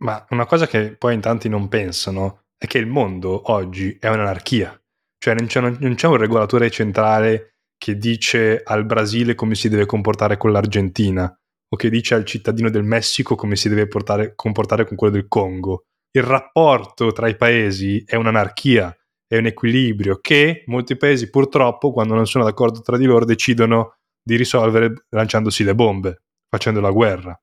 Ma 0.00 0.24
una 0.30 0.44
cosa 0.44 0.66
che 0.66 0.94
poi 0.96 1.14
in 1.14 1.20
tanti 1.20 1.48
non 1.48 1.68
pensano 1.68 2.44
è 2.58 2.66
che 2.66 2.78
il 2.78 2.86
mondo 2.86 3.50
oggi 3.52 3.96
è 3.98 4.08
un'anarchia. 4.08 4.78
Cioè 5.18 5.34
non 5.34 5.46
c'è, 5.46 5.60
non 5.60 5.94
c'è 5.94 6.06
un 6.06 6.16
regolatore 6.18 6.70
centrale 6.70 7.53
che 7.76 7.96
dice 7.96 8.60
al 8.62 8.84
Brasile 8.84 9.34
come 9.34 9.54
si 9.54 9.68
deve 9.68 9.86
comportare 9.86 10.36
con 10.36 10.52
l'Argentina 10.52 11.32
o 11.68 11.76
che 11.76 11.90
dice 11.90 12.14
al 12.14 12.24
cittadino 12.24 12.70
del 12.70 12.84
Messico 12.84 13.34
come 13.34 13.56
si 13.56 13.68
deve 13.68 13.88
portare, 13.88 14.34
comportare 14.34 14.86
con 14.86 14.96
quello 14.96 15.14
del 15.14 15.28
Congo. 15.28 15.84
Il 16.10 16.22
rapporto 16.22 17.12
tra 17.12 17.28
i 17.28 17.36
paesi 17.36 18.02
è 18.06 18.14
un'anarchia, 18.14 18.96
è 19.26 19.36
un 19.36 19.46
equilibrio 19.46 20.18
che 20.20 20.62
molti 20.66 20.96
paesi 20.96 21.28
purtroppo 21.28 21.92
quando 21.92 22.14
non 22.14 22.26
sono 22.26 22.44
d'accordo 22.44 22.80
tra 22.80 22.96
di 22.96 23.04
loro 23.04 23.24
decidono 23.24 23.96
di 24.22 24.36
risolvere 24.36 25.06
lanciandosi 25.10 25.64
le 25.64 25.74
bombe, 25.74 26.22
facendo 26.48 26.80
la 26.80 26.90
guerra. 26.90 27.38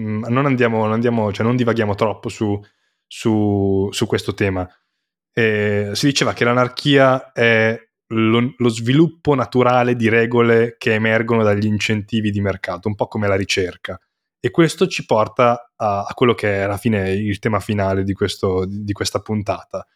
Mm, 0.00 0.24
non 0.28 0.46
andiamo, 0.46 0.82
non, 0.82 0.92
andiamo, 0.92 1.32
cioè 1.32 1.46
non 1.46 1.56
divaghiamo 1.56 1.94
troppo 1.94 2.28
su, 2.28 2.60
su, 3.06 3.88
su 3.90 4.06
questo 4.06 4.34
tema. 4.34 4.68
Eh, 5.34 5.90
si 5.92 6.06
diceva 6.06 6.32
che 6.32 6.44
l'anarchia 6.44 7.32
è 7.32 7.78
lo, 8.12 8.54
lo, 8.56 8.68
sviluppo 8.68 9.34
naturale 9.34 9.96
di 9.96 10.08
regole 10.08 10.76
che 10.78 10.94
emergono 10.94 11.42
dagli 11.42 11.66
incentivi 11.66 12.30
di 12.30 12.40
mercato, 12.40 12.88
un 12.88 12.94
po' 12.94 13.08
come 13.08 13.26
la 13.28 13.36
ricerca. 13.36 13.98
E 14.38 14.50
questo 14.50 14.86
ci 14.86 15.06
porta 15.06 15.72
a, 15.76 16.04
a 16.04 16.14
quello 16.14 16.34
che 16.34 16.56
è 16.56 16.60
alla 16.60 16.76
fine 16.76 17.12
il 17.12 17.38
tema 17.38 17.60
finale 17.60 18.02
di, 18.04 18.12
questo, 18.12 18.64
di 18.66 18.92
questa 18.92 19.20
puntata. 19.20 19.86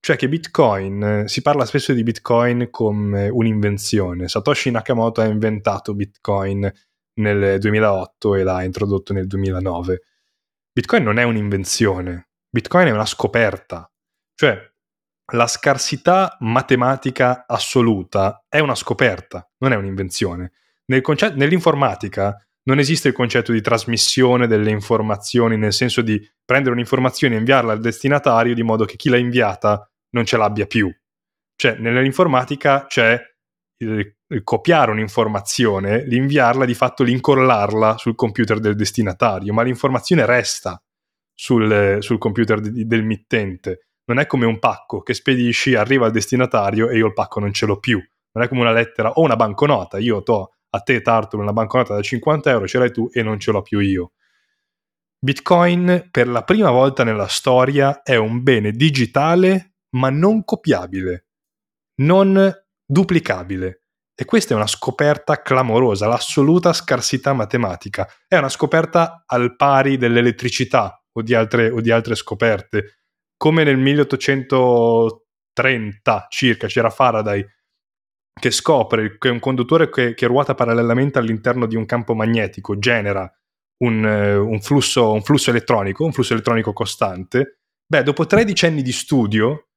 Cioè 0.00 0.16
che 0.16 0.28
Bitcoin, 0.28 1.24
si 1.26 1.42
parla 1.42 1.64
spesso 1.64 1.92
di 1.92 2.02
Bitcoin 2.02 2.68
come 2.70 3.28
un'invenzione. 3.28 4.28
Satoshi 4.28 4.70
Nakamoto 4.70 5.20
ha 5.20 5.26
inventato 5.26 5.94
Bitcoin 5.94 6.70
nel 7.14 7.58
2008 7.58 8.34
e 8.36 8.42
l'ha 8.42 8.62
introdotto 8.62 9.12
nel 9.12 9.26
2009. 9.26 10.02
Bitcoin 10.72 11.02
non 11.02 11.18
è 11.18 11.24
un'invenzione, 11.24 12.28
Bitcoin 12.48 12.86
è 12.86 12.92
una 12.92 13.06
scoperta. 13.06 13.90
Cioè, 14.34 14.56
la 15.32 15.46
scarsità 15.46 16.36
matematica 16.40 17.44
assoluta 17.46 18.44
è 18.48 18.60
una 18.60 18.74
scoperta, 18.74 19.46
non 19.58 19.72
è 19.72 19.76
un'invenzione. 19.76 20.52
Nel 20.86 21.02
concetto, 21.02 21.36
nell'informatica 21.36 22.36
non 22.62 22.78
esiste 22.78 23.08
il 23.08 23.14
concetto 23.14 23.52
di 23.52 23.60
trasmissione 23.60 24.46
delle 24.46 24.70
informazioni, 24.70 25.56
nel 25.56 25.72
senso 25.72 26.00
di 26.00 26.20
prendere 26.44 26.74
un'informazione 26.74 27.34
e 27.34 27.38
inviarla 27.38 27.72
al 27.72 27.80
destinatario 27.80 28.54
di 28.54 28.62
modo 28.62 28.84
che 28.84 28.96
chi 28.96 29.08
l'ha 29.08 29.16
inviata 29.18 29.90
non 30.10 30.24
ce 30.24 30.36
l'abbia 30.36 30.66
più. 30.66 30.90
Cioè, 31.56 31.76
nell'informatica 31.78 32.86
c'è 32.86 33.20
il, 33.78 34.16
il 34.28 34.42
copiare 34.44 34.90
un'informazione, 34.92 36.04
l'inviarla, 36.04 36.64
di 36.64 36.74
fatto 36.74 37.02
l'incollarla 37.02 37.98
sul 37.98 38.14
computer 38.14 38.60
del 38.60 38.76
destinatario, 38.76 39.52
ma 39.52 39.62
l'informazione 39.62 40.24
resta 40.24 40.82
sul, 41.34 41.98
sul 42.00 42.18
computer 42.18 42.60
di, 42.60 42.86
del 42.86 43.04
mittente 43.04 43.87
non 44.08 44.18
è 44.18 44.26
come 44.26 44.46
un 44.46 44.58
pacco 44.58 45.02
che 45.02 45.14
spedisci, 45.14 45.74
arriva 45.74 46.06
al 46.06 46.12
destinatario 46.12 46.88
e 46.88 46.96
io 46.96 47.06
il 47.06 47.12
pacco 47.12 47.40
non 47.40 47.52
ce 47.52 47.66
l'ho 47.66 47.78
più. 47.78 48.02
Non 48.32 48.44
è 48.44 48.48
come 48.48 48.62
una 48.62 48.72
lettera 48.72 49.12
o 49.12 49.22
una 49.22 49.36
banconota. 49.36 49.98
Io 49.98 50.22
to 50.22 50.52
a 50.70 50.80
te 50.80 51.00
Tartolo 51.00 51.42
una 51.42 51.52
banconota 51.52 51.94
da 51.94 52.02
50 52.02 52.50
euro, 52.50 52.66
ce 52.66 52.78
l'hai 52.78 52.92
tu 52.92 53.08
e 53.12 53.22
non 53.22 53.38
ce 53.38 53.52
l'ho 53.52 53.62
più 53.62 53.78
io. 53.80 54.12
Bitcoin 55.18 56.08
per 56.10 56.28
la 56.28 56.42
prima 56.42 56.70
volta 56.70 57.04
nella 57.04 57.26
storia 57.26 58.02
è 58.02 58.16
un 58.16 58.42
bene 58.42 58.70
digitale 58.70 59.74
ma 59.90 60.10
non 60.10 60.44
copiabile, 60.44 61.26
non 62.02 62.52
duplicabile. 62.84 63.82
E 64.14 64.24
questa 64.24 64.52
è 64.52 64.56
una 64.56 64.66
scoperta 64.66 65.42
clamorosa, 65.42 66.06
l'assoluta 66.06 66.72
scarsità 66.72 67.32
matematica. 67.32 68.08
È 68.26 68.36
una 68.36 68.48
scoperta 68.48 69.22
al 69.26 69.54
pari 69.54 69.96
dell'elettricità 69.96 71.04
o 71.12 71.22
di 71.22 71.34
altre, 71.34 71.70
o 71.70 71.80
di 71.80 71.90
altre 71.90 72.14
scoperte. 72.14 72.98
Come 73.38 73.64
nel 73.64 73.78
1830 73.78 76.26
circa 76.28 76.66
c'era 76.66 76.90
Faraday 76.90 77.46
che 78.38 78.50
scopre 78.50 79.16
che 79.16 79.28
un 79.28 79.38
conduttore 79.38 79.88
che, 79.88 80.14
che 80.14 80.26
ruota 80.26 80.54
parallelamente 80.54 81.18
all'interno 81.18 81.66
di 81.66 81.76
un 81.76 81.86
campo 81.86 82.14
magnetico 82.14 82.78
genera 82.78 83.32
un, 83.78 84.04
un, 84.04 84.60
flusso, 84.60 85.12
un 85.12 85.22
flusso 85.22 85.50
elettronico, 85.50 86.04
un 86.04 86.12
flusso 86.12 86.32
elettronico 86.32 86.72
costante. 86.72 87.60
Beh, 87.86 88.02
dopo 88.02 88.26
13 88.26 88.66
anni 88.66 88.82
di 88.82 88.92
studio, 88.92 89.68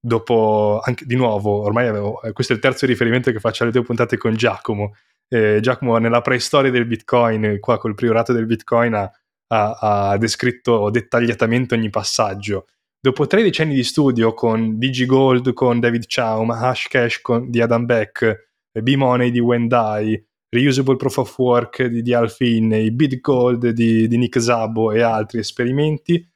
dopo 0.00 0.80
anche 0.82 1.04
di 1.06 1.16
nuovo, 1.16 1.62
ormai 1.62 1.88
avevo, 1.88 2.22
eh, 2.22 2.32
questo 2.32 2.52
è 2.52 2.56
il 2.56 2.62
terzo 2.62 2.86
riferimento 2.86 3.32
che 3.32 3.40
faccio 3.40 3.62
alle 3.62 3.72
tue 3.72 3.82
puntate 3.82 4.16
con 4.16 4.34
Giacomo. 4.34 4.94
Eh, 5.28 5.58
Giacomo, 5.60 5.96
nella 5.98 6.20
preistoria 6.20 6.70
del 6.70 6.86
Bitcoin, 6.86 7.58
qua 7.58 7.78
col 7.78 7.94
priorato 7.94 8.32
del 8.32 8.46
Bitcoin, 8.46 8.94
ha, 8.94 9.10
ha, 9.48 10.10
ha 10.10 10.16
descritto 10.18 10.90
dettagliatamente 10.90 11.74
ogni 11.74 11.90
passaggio. 11.90 12.66
Dopo 13.00 13.28
13 13.28 13.62
anni 13.62 13.74
di 13.74 13.84
studio 13.84 14.34
con 14.34 14.76
DigiGold, 14.76 15.52
con 15.52 15.78
David 15.78 16.04
Chaum, 16.08 16.50
Hashcash 16.50 17.20
con, 17.20 17.48
di 17.48 17.60
Adam 17.60 17.84
Beck, 17.84 18.50
B-Money 18.72 19.30
di 19.30 19.38
Wendai, 19.38 20.20
Reusable 20.48 20.96
Proof 20.96 21.18
of 21.18 21.38
Work 21.38 21.84
di, 21.84 22.02
di 22.02 22.12
Al 22.12 22.30
Finney, 22.30 22.90
BitGold 22.90 23.68
di, 23.68 24.08
di 24.08 24.16
Nick 24.16 24.40
Zabo 24.40 24.90
e 24.90 25.02
altri 25.02 25.38
esperimenti, 25.38 26.26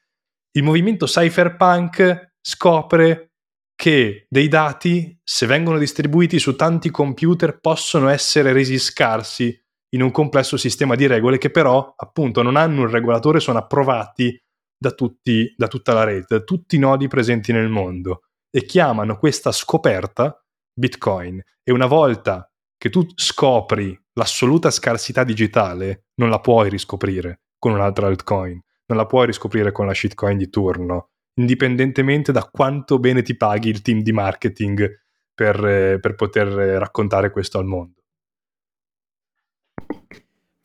il 0.55 0.63
movimento 0.63 1.05
cypherpunk 1.05 2.35
scopre 2.39 3.31
che 3.75 4.27
dei 4.29 4.47
dati, 4.47 5.19
se 5.21 5.45
vengono 5.45 5.77
distribuiti 5.77 6.39
su 6.39 6.55
tanti 6.55 6.91
computer, 6.91 7.59
possono 7.59 8.07
essere 8.07 8.53
resi 8.53 8.77
scarsi 8.77 9.59
in 9.89 10.01
un 10.01 10.11
complesso 10.11 10.57
sistema 10.57 10.95
di 10.95 11.07
regole 11.07 11.37
che 11.37 11.49
però 11.49 11.93
appunto 11.97 12.41
non 12.41 12.55
hanno 12.55 12.81
un 12.81 12.89
regolatore, 12.89 13.39
sono 13.39 13.57
approvati 13.57 14.39
da, 14.83 14.91
tutti, 14.91 15.53
da 15.55 15.69
tutta 15.69 15.93
la 15.93 16.03
rete, 16.03 16.37
da 16.39 16.43
tutti 16.43 16.75
i 16.75 16.79
nodi 16.79 17.07
presenti 17.07 17.53
nel 17.53 17.69
mondo 17.69 18.23
e 18.49 18.65
chiamano 18.65 19.17
questa 19.17 19.53
scoperta 19.53 20.37
Bitcoin. 20.73 21.41
E 21.63 21.71
una 21.71 21.85
volta 21.85 22.51
che 22.77 22.89
tu 22.89 23.07
scopri 23.15 23.97
l'assoluta 24.15 24.69
scarsità 24.69 25.23
digitale, 25.23 26.07
non 26.15 26.29
la 26.29 26.41
puoi 26.41 26.69
riscoprire 26.69 27.43
con 27.57 27.71
un'altra 27.71 28.07
altcoin, 28.07 28.59
non 28.87 28.97
la 28.97 29.05
puoi 29.05 29.27
riscoprire 29.27 29.71
con 29.71 29.85
la 29.85 29.93
shitcoin 29.93 30.37
di 30.37 30.49
turno, 30.49 31.11
indipendentemente 31.35 32.33
da 32.33 32.43
quanto 32.51 32.99
bene 32.99 33.21
ti 33.21 33.37
paghi 33.37 33.69
il 33.69 33.81
team 33.81 34.01
di 34.01 34.11
marketing 34.11 35.01
per, 35.33 35.65
eh, 35.65 35.99
per 36.01 36.15
poter 36.15 36.47
raccontare 36.47 37.31
questo 37.31 37.57
al 37.57 37.65
mondo. 37.65 38.01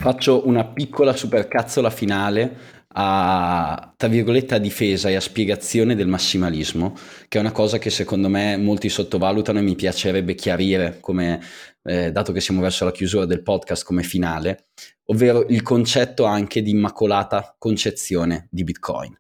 Faccio 0.01 0.47
una 0.47 0.65
piccola 0.65 1.13
supercazzola 1.13 1.91
finale 1.91 2.78
a, 3.01 3.95
tra 3.97 4.09
virgolette, 4.09 4.57
a 4.57 4.59
difesa 4.59 5.09
e 5.09 5.15
a 5.15 5.21
spiegazione 5.21 5.95
del 5.95 6.09
massimalismo, 6.09 6.97
che 7.29 7.39
è 7.39 7.41
una 7.41 7.53
cosa 7.53 7.79
che 7.79 7.91
secondo 7.91 8.29
me 8.29 8.57
molti 8.57 8.89
sottovalutano 8.89 9.61
e 9.61 9.63
mi 9.63 9.77
piacerebbe 9.77 10.35
chiarire, 10.35 10.99
come, 11.01 11.41
eh, 11.85 12.11
dato 12.11 12.33
che 12.33 12.41
siamo 12.41 12.61
verso 12.61 12.85
la 12.85 12.91
chiusura 12.91 13.25
del 13.25 13.45
podcast, 13.45 13.85
come 13.85 14.03
finale, 14.03 14.71
ovvero 15.07 15.47
il 15.47 15.63
concetto 15.63 16.25
anche 16.25 16.61
di 16.61 16.71
immacolata 16.71 17.55
concezione 17.57 18.49
di 18.51 18.65
Bitcoin, 18.65 19.17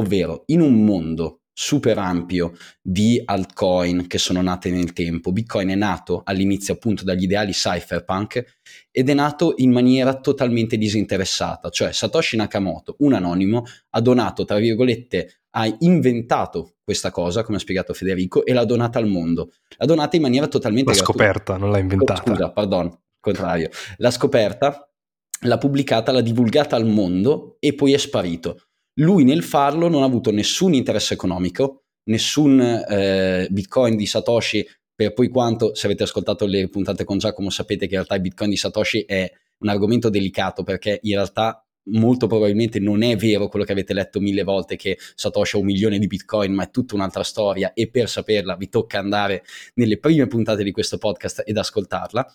ovvero 0.00 0.44
in 0.46 0.62
un 0.62 0.82
mondo 0.82 1.37
super 1.60 1.98
ampio 1.98 2.52
di 2.80 3.20
altcoin 3.24 4.06
che 4.06 4.18
sono 4.18 4.40
nate 4.40 4.70
nel 4.70 4.92
tempo. 4.92 5.32
Bitcoin 5.32 5.70
è 5.70 5.74
nato 5.74 6.20
all'inizio 6.24 6.74
appunto 6.74 7.02
dagli 7.02 7.24
ideali 7.24 7.50
cypherpunk 7.50 8.44
ed 8.92 9.08
è 9.08 9.12
nato 9.12 9.54
in 9.56 9.72
maniera 9.72 10.20
totalmente 10.20 10.76
disinteressata, 10.76 11.68
cioè 11.70 11.90
Satoshi 11.90 12.36
Nakamoto, 12.36 12.94
un 13.00 13.12
anonimo, 13.14 13.64
ha 13.90 14.00
donato, 14.00 14.44
tra 14.44 14.58
virgolette, 14.58 15.40
ha 15.50 15.66
inventato 15.80 16.76
questa 16.84 17.10
cosa, 17.10 17.42
come 17.42 17.56
ha 17.56 17.60
spiegato 17.60 17.92
Federico, 17.92 18.44
e 18.44 18.52
l'ha 18.52 18.64
donata 18.64 19.00
al 19.00 19.08
mondo. 19.08 19.50
L'ha 19.78 19.86
donata 19.86 20.14
in 20.14 20.22
maniera 20.22 20.46
totalmente... 20.46 20.92
La 20.92 20.96
scoperta, 20.96 21.56
non 21.56 21.72
l'ha 21.72 21.78
inventata. 21.78 22.22
Scusa, 22.22 22.52
pardon, 22.52 22.96
contrario. 23.18 23.68
L'ha 23.96 24.12
scoperta, 24.12 24.88
l'ha 25.40 25.58
pubblicata, 25.58 26.12
l'ha 26.12 26.20
divulgata 26.20 26.76
al 26.76 26.86
mondo 26.86 27.56
e 27.58 27.74
poi 27.74 27.94
è 27.94 27.98
sparito 27.98 28.67
lui 28.98 29.24
nel 29.24 29.42
farlo 29.42 29.88
non 29.88 30.02
ha 30.02 30.06
avuto 30.06 30.30
nessun 30.30 30.74
interesse 30.74 31.14
economico, 31.14 31.84
nessun 32.04 32.60
eh, 32.60 33.46
bitcoin 33.50 33.96
di 33.96 34.06
Satoshi, 34.06 34.66
per 34.94 35.12
poi 35.12 35.28
quanto, 35.28 35.74
se 35.74 35.86
avete 35.86 36.02
ascoltato 36.02 36.46
le 36.46 36.68
puntate 36.68 37.04
con 37.04 37.18
Giacomo, 37.18 37.50
sapete 37.50 37.86
che 37.86 37.94
in 37.94 37.98
realtà 37.98 38.16
il 38.16 38.20
bitcoin 38.20 38.50
di 38.50 38.56
Satoshi 38.56 39.02
è 39.02 39.30
un 39.58 39.68
argomento 39.68 40.08
delicato 40.08 40.62
perché 40.62 40.98
in 41.02 41.14
realtà 41.14 41.62
molto 41.90 42.26
probabilmente 42.26 42.80
non 42.80 43.02
è 43.02 43.16
vero 43.16 43.48
quello 43.48 43.64
che 43.64 43.72
avete 43.72 43.94
letto 43.94 44.20
mille 44.20 44.42
volte 44.42 44.76
che 44.76 44.98
Satoshi 45.14 45.56
ha 45.56 45.60
un 45.60 45.66
milione 45.66 45.98
di 45.98 46.06
bitcoin, 46.06 46.52
ma 46.52 46.64
è 46.64 46.70
tutta 46.70 46.94
un'altra 46.94 47.22
storia 47.22 47.72
e 47.72 47.88
per 47.88 48.08
saperla 48.08 48.56
vi 48.56 48.68
tocca 48.68 48.98
andare 48.98 49.44
nelle 49.74 49.98
prime 49.98 50.26
puntate 50.26 50.64
di 50.64 50.72
questo 50.72 50.98
podcast 50.98 51.44
ed 51.46 51.56
ascoltarla. 51.56 52.26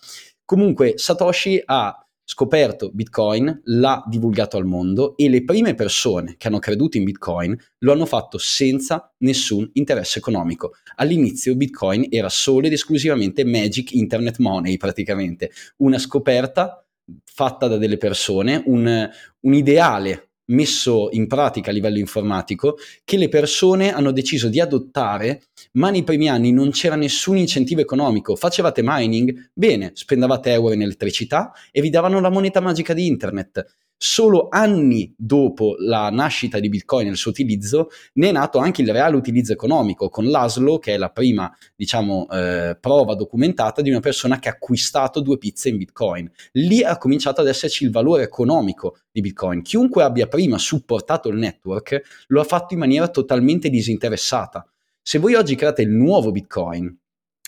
Comunque 0.44 0.94
Satoshi 0.96 1.62
ha 1.64 2.04
scoperto 2.24 2.90
Bitcoin, 2.92 3.60
l'ha 3.64 4.02
divulgato 4.08 4.56
al 4.56 4.64
mondo 4.64 5.16
e 5.16 5.28
le 5.28 5.44
prime 5.44 5.74
persone 5.74 6.36
che 6.38 6.48
hanno 6.48 6.58
creduto 6.58 6.96
in 6.96 7.04
Bitcoin 7.04 7.56
lo 7.78 7.92
hanno 7.92 8.06
fatto 8.06 8.38
senza 8.38 9.12
nessun 9.18 9.68
interesse 9.74 10.18
economico. 10.18 10.72
All'inizio 10.96 11.54
Bitcoin 11.54 12.06
era 12.08 12.30
solo 12.30 12.66
ed 12.66 12.72
esclusivamente 12.72 13.44
Magic 13.44 13.92
Internet 13.92 14.38
Money 14.38 14.76
praticamente, 14.78 15.50
una 15.78 15.98
scoperta 15.98 16.84
fatta 17.24 17.68
da 17.68 17.76
delle 17.76 17.98
persone, 17.98 18.62
un, 18.66 19.10
un 19.40 19.54
ideale 19.54 20.30
messo 20.46 21.08
in 21.12 21.26
pratica 21.26 21.70
a 21.70 21.72
livello 21.72 21.98
informatico 21.98 22.76
che 23.04 23.16
le 23.16 23.28
persone 23.28 23.92
hanno 23.92 24.10
deciso 24.10 24.48
di 24.48 24.60
adottare, 24.60 25.42
ma 25.72 25.90
nei 25.90 26.04
primi 26.04 26.28
anni 26.28 26.52
non 26.52 26.70
c'era 26.70 26.96
nessun 26.96 27.36
incentivo 27.36 27.80
economico. 27.80 28.36
Facevate 28.36 28.82
mining? 28.84 29.50
Bene, 29.52 29.92
spendavate 29.94 30.52
euro 30.52 30.74
in 30.74 30.82
elettricità 30.82 31.52
e 31.70 31.80
vi 31.80 31.90
davano 31.90 32.20
la 32.20 32.30
moneta 32.30 32.60
magica 32.60 32.92
di 32.92 33.06
internet 33.06 33.83
solo 33.96 34.48
anni 34.50 35.14
dopo 35.16 35.76
la 35.78 36.10
nascita 36.10 36.60
di 36.60 36.68
Bitcoin 36.68 37.06
e 37.06 37.10
il 37.10 37.16
suo 37.16 37.30
utilizzo, 37.30 37.88
ne 38.14 38.28
è 38.28 38.32
nato 38.32 38.58
anche 38.58 38.82
il 38.82 38.92
reale 38.92 39.16
utilizzo 39.16 39.52
economico 39.52 40.08
con 40.08 40.26
l'ASLO, 40.26 40.78
che 40.78 40.94
è 40.94 40.96
la 40.96 41.10
prima, 41.10 41.52
diciamo, 41.74 42.28
eh, 42.30 42.76
prova 42.80 43.14
documentata 43.14 43.82
di 43.82 43.90
una 43.90 44.00
persona 44.00 44.38
che 44.38 44.48
ha 44.48 44.52
acquistato 44.52 45.20
due 45.20 45.38
pizze 45.38 45.68
in 45.68 45.78
Bitcoin. 45.78 46.30
Lì 46.52 46.82
ha 46.82 46.98
cominciato 46.98 47.40
ad 47.40 47.48
esserci 47.48 47.84
il 47.84 47.90
valore 47.90 48.22
economico 48.22 48.98
di 49.10 49.20
Bitcoin. 49.20 49.62
Chiunque 49.62 50.02
abbia 50.02 50.26
prima 50.26 50.58
supportato 50.58 51.28
il 51.28 51.36
network 51.36 52.24
lo 52.28 52.40
ha 52.40 52.44
fatto 52.44 52.74
in 52.74 52.80
maniera 52.80 53.08
totalmente 53.08 53.70
disinteressata. 53.70 54.66
Se 55.02 55.18
voi 55.18 55.34
oggi 55.34 55.54
create 55.54 55.82
il 55.82 55.90
nuovo 55.90 56.30
Bitcoin, 56.30 56.96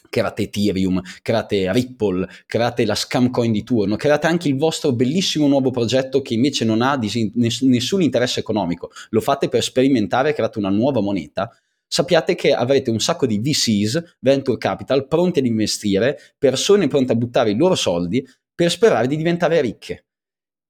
create 0.09 0.43
Ethereum, 0.43 1.01
create 1.23 1.73
Ripple, 1.73 2.29
create 2.47 2.85
la 2.85 2.95
scam 2.95 3.31
coin 3.31 3.53
di 3.53 3.63
turno, 3.63 3.97
create 3.97 4.27
anche 4.27 4.49
il 4.49 4.57
vostro 4.57 4.93
bellissimo 4.93 5.47
nuovo 5.47 5.71
progetto 5.71 6.23
che 6.23 6.35
invece 6.35 6.65
non 6.65 6.83
ha 6.83 6.97
disin- 6.97 7.33
nessun 7.35 8.03
interesse 8.03 8.41
economico, 8.41 8.91
lo 9.11 9.21
fate 9.21 9.49
per 9.49 9.63
sperimentare, 9.63 10.33
create 10.33 10.59
una 10.59 10.71
nuova 10.71 11.01
moneta, 11.01 11.51
sappiate 11.87 12.35
che 12.35 12.53
avrete 12.53 12.91
un 12.91 13.01
sacco 13.01 13.27
di 13.27 13.39
VCs, 13.39 14.17
venture 14.21 14.59
capital, 14.59 15.07
pronti 15.07 15.39
ad 15.39 15.47
investire, 15.47 16.19
persone 16.39 16.89
pronte 16.89 17.13
a 17.13 17.17
buttare 17.17 17.51
i 17.51 17.57
loro 17.57 17.75
soldi 17.75 18.27
per 18.55 18.71
sperare 18.71 19.07
di 19.07 19.17
diventare 19.17 19.61
ricche. 19.61 20.07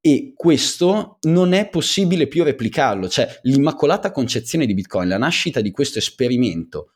E 0.01 0.34
questo 0.37 1.18
non 1.22 1.53
è 1.53 1.68
possibile 1.68 2.28
più 2.28 2.45
replicarlo, 2.45 3.09
cioè 3.09 3.28
l'immacolata 3.43 4.12
concezione 4.12 4.66
di 4.66 4.74
Bitcoin, 4.74 5.09
la 5.09 5.18
nascita 5.18 5.61
di 5.61 5.72
questo 5.72 5.99
esperimento 5.99 6.95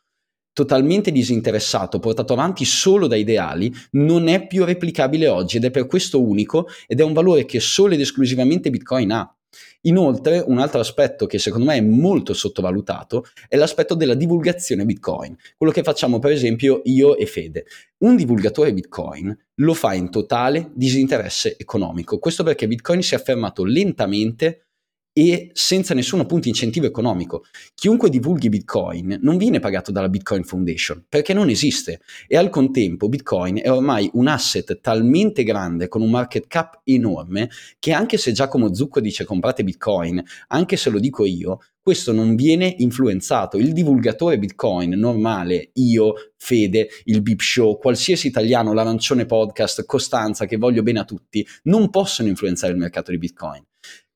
totalmente 0.53 1.11
disinteressato, 1.11 1.99
portato 1.99 2.33
avanti 2.33 2.65
solo 2.65 3.07
da 3.07 3.15
ideali, 3.15 3.73
non 3.91 4.27
è 4.27 4.47
più 4.47 4.65
replicabile 4.65 5.27
oggi 5.27 5.57
ed 5.57 5.65
è 5.65 5.71
per 5.71 5.85
questo 5.85 6.21
unico 6.21 6.67
ed 6.87 6.99
è 6.99 7.03
un 7.03 7.13
valore 7.13 7.45
che 7.45 7.59
solo 7.59 7.93
ed 7.93 8.01
esclusivamente 8.01 8.69
Bitcoin 8.69 9.11
ha. 9.11 9.35
Inoltre, 9.81 10.43
un 10.45 10.59
altro 10.59 10.79
aspetto 10.79 11.25
che 11.25 11.39
secondo 11.39 11.65
me 11.65 11.75
è 11.75 11.81
molto 11.81 12.33
sottovalutato 12.33 13.25
è 13.47 13.55
l'aspetto 13.55 13.95
della 13.95 14.13
divulgazione 14.13 14.85
Bitcoin. 14.85 15.35
Quello 15.57 15.73
che 15.73 15.83
facciamo, 15.83 16.19
per 16.19 16.31
esempio, 16.31 16.81
io 16.85 17.17
e 17.17 17.25
Fede. 17.25 17.65
Un 17.99 18.15
divulgatore 18.15 18.73
Bitcoin 18.73 19.35
lo 19.55 19.73
fa 19.73 19.93
in 19.93 20.09
totale 20.11 20.71
disinteresse 20.73 21.57
economico. 21.57 22.19
Questo 22.19 22.43
perché 22.43 22.67
Bitcoin 22.67 23.01
si 23.01 23.15
è 23.15 23.17
affermato 23.17 23.63
lentamente 23.63 24.67
e 25.13 25.49
senza 25.53 25.93
nessun 25.93 26.21
appunto 26.21 26.47
incentivo 26.47 26.85
economico. 26.85 27.43
Chiunque 27.75 28.09
divulghi 28.09 28.49
Bitcoin 28.49 29.19
non 29.21 29.37
viene 29.37 29.59
pagato 29.59 29.91
dalla 29.91 30.09
Bitcoin 30.09 30.43
Foundation 30.43 31.05
perché 31.07 31.33
non 31.33 31.49
esiste 31.49 32.01
e 32.27 32.37
al 32.37 32.49
contempo 32.49 33.09
Bitcoin 33.09 33.59
è 33.61 33.71
ormai 33.71 34.09
un 34.13 34.27
asset 34.27 34.79
talmente 34.79 35.43
grande 35.43 35.87
con 35.87 36.01
un 36.01 36.09
market 36.09 36.47
cap 36.47 36.81
enorme 36.83 37.49
che 37.79 37.91
anche 37.91 38.17
se 38.17 38.31
Giacomo 38.31 38.73
Zucco 38.73 38.99
dice 38.99 39.25
comprate 39.25 39.63
Bitcoin, 39.63 40.23
anche 40.47 40.77
se 40.77 40.89
lo 40.89 40.99
dico 40.99 41.25
io, 41.25 41.59
questo 41.83 42.11
non 42.11 42.35
viene 42.35 42.75
influenzato. 42.77 43.57
Il 43.57 43.73
divulgatore 43.73 44.37
Bitcoin 44.37 44.91
normale, 44.91 45.71
io, 45.73 46.13
Fede, 46.37 46.89
il 47.05 47.23
Bip 47.23 47.39
Show, 47.39 47.79
qualsiasi 47.79 48.27
italiano, 48.27 48.73
l'Arancione 48.73 49.25
Podcast, 49.25 49.85
Costanza, 49.85 50.45
che 50.45 50.57
voglio 50.57 50.83
bene 50.83 50.99
a 50.99 51.05
tutti, 51.05 51.45
non 51.63 51.89
possono 51.89 52.29
influenzare 52.29 52.73
il 52.73 52.77
mercato 52.77 53.09
di 53.09 53.17
Bitcoin. 53.17 53.63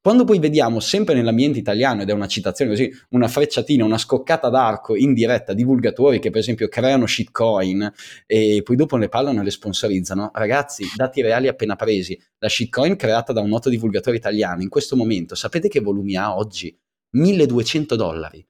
Quando 0.06 0.24
poi 0.24 0.38
vediamo 0.38 0.80
sempre 0.80 1.16
nell'ambiente 1.16 1.58
italiano, 1.58 2.04
ed 2.04 2.10
è 2.12 2.14
una 2.14 2.28
citazione 2.28 2.70
così, 2.70 2.94
una 3.10 3.28
frecciatina, 3.28 3.84
una 3.84 3.98
scoccata 3.98 4.50
d'arco 4.50 4.96
in 4.96 5.16
diretta, 5.16 5.56
divulgatori 5.56 6.20
che 6.20 6.30
per 6.30 6.42
esempio 6.42 6.68
creano 6.68 7.08
shitcoin 7.08 7.92
e 8.28 8.62
poi 8.64 8.76
dopo 8.76 8.98
ne 8.98 9.10
parlano 9.10 9.42
e 9.42 9.44
le 9.44 9.50
sponsorizzano, 9.50 10.30
ragazzi, 10.32 10.86
dati 10.96 11.24
reali 11.24 11.48
appena 11.48 11.76
presi, 11.76 12.16
la 12.38 12.48
shitcoin 12.48 12.96
creata 12.98 13.34
da 13.34 13.42
un 13.42 13.50
noto 13.50 13.68
divulgatore 13.68 14.16
italiano 14.16 14.62
in 14.62 14.70
questo 14.70 14.96
momento, 14.96 15.34
sapete 15.34 15.70
che 15.70 15.80
volumi 15.80 16.16
ha 16.16 16.38
oggi? 16.38 16.80
1200 17.16 17.96
dollari. 17.96 18.48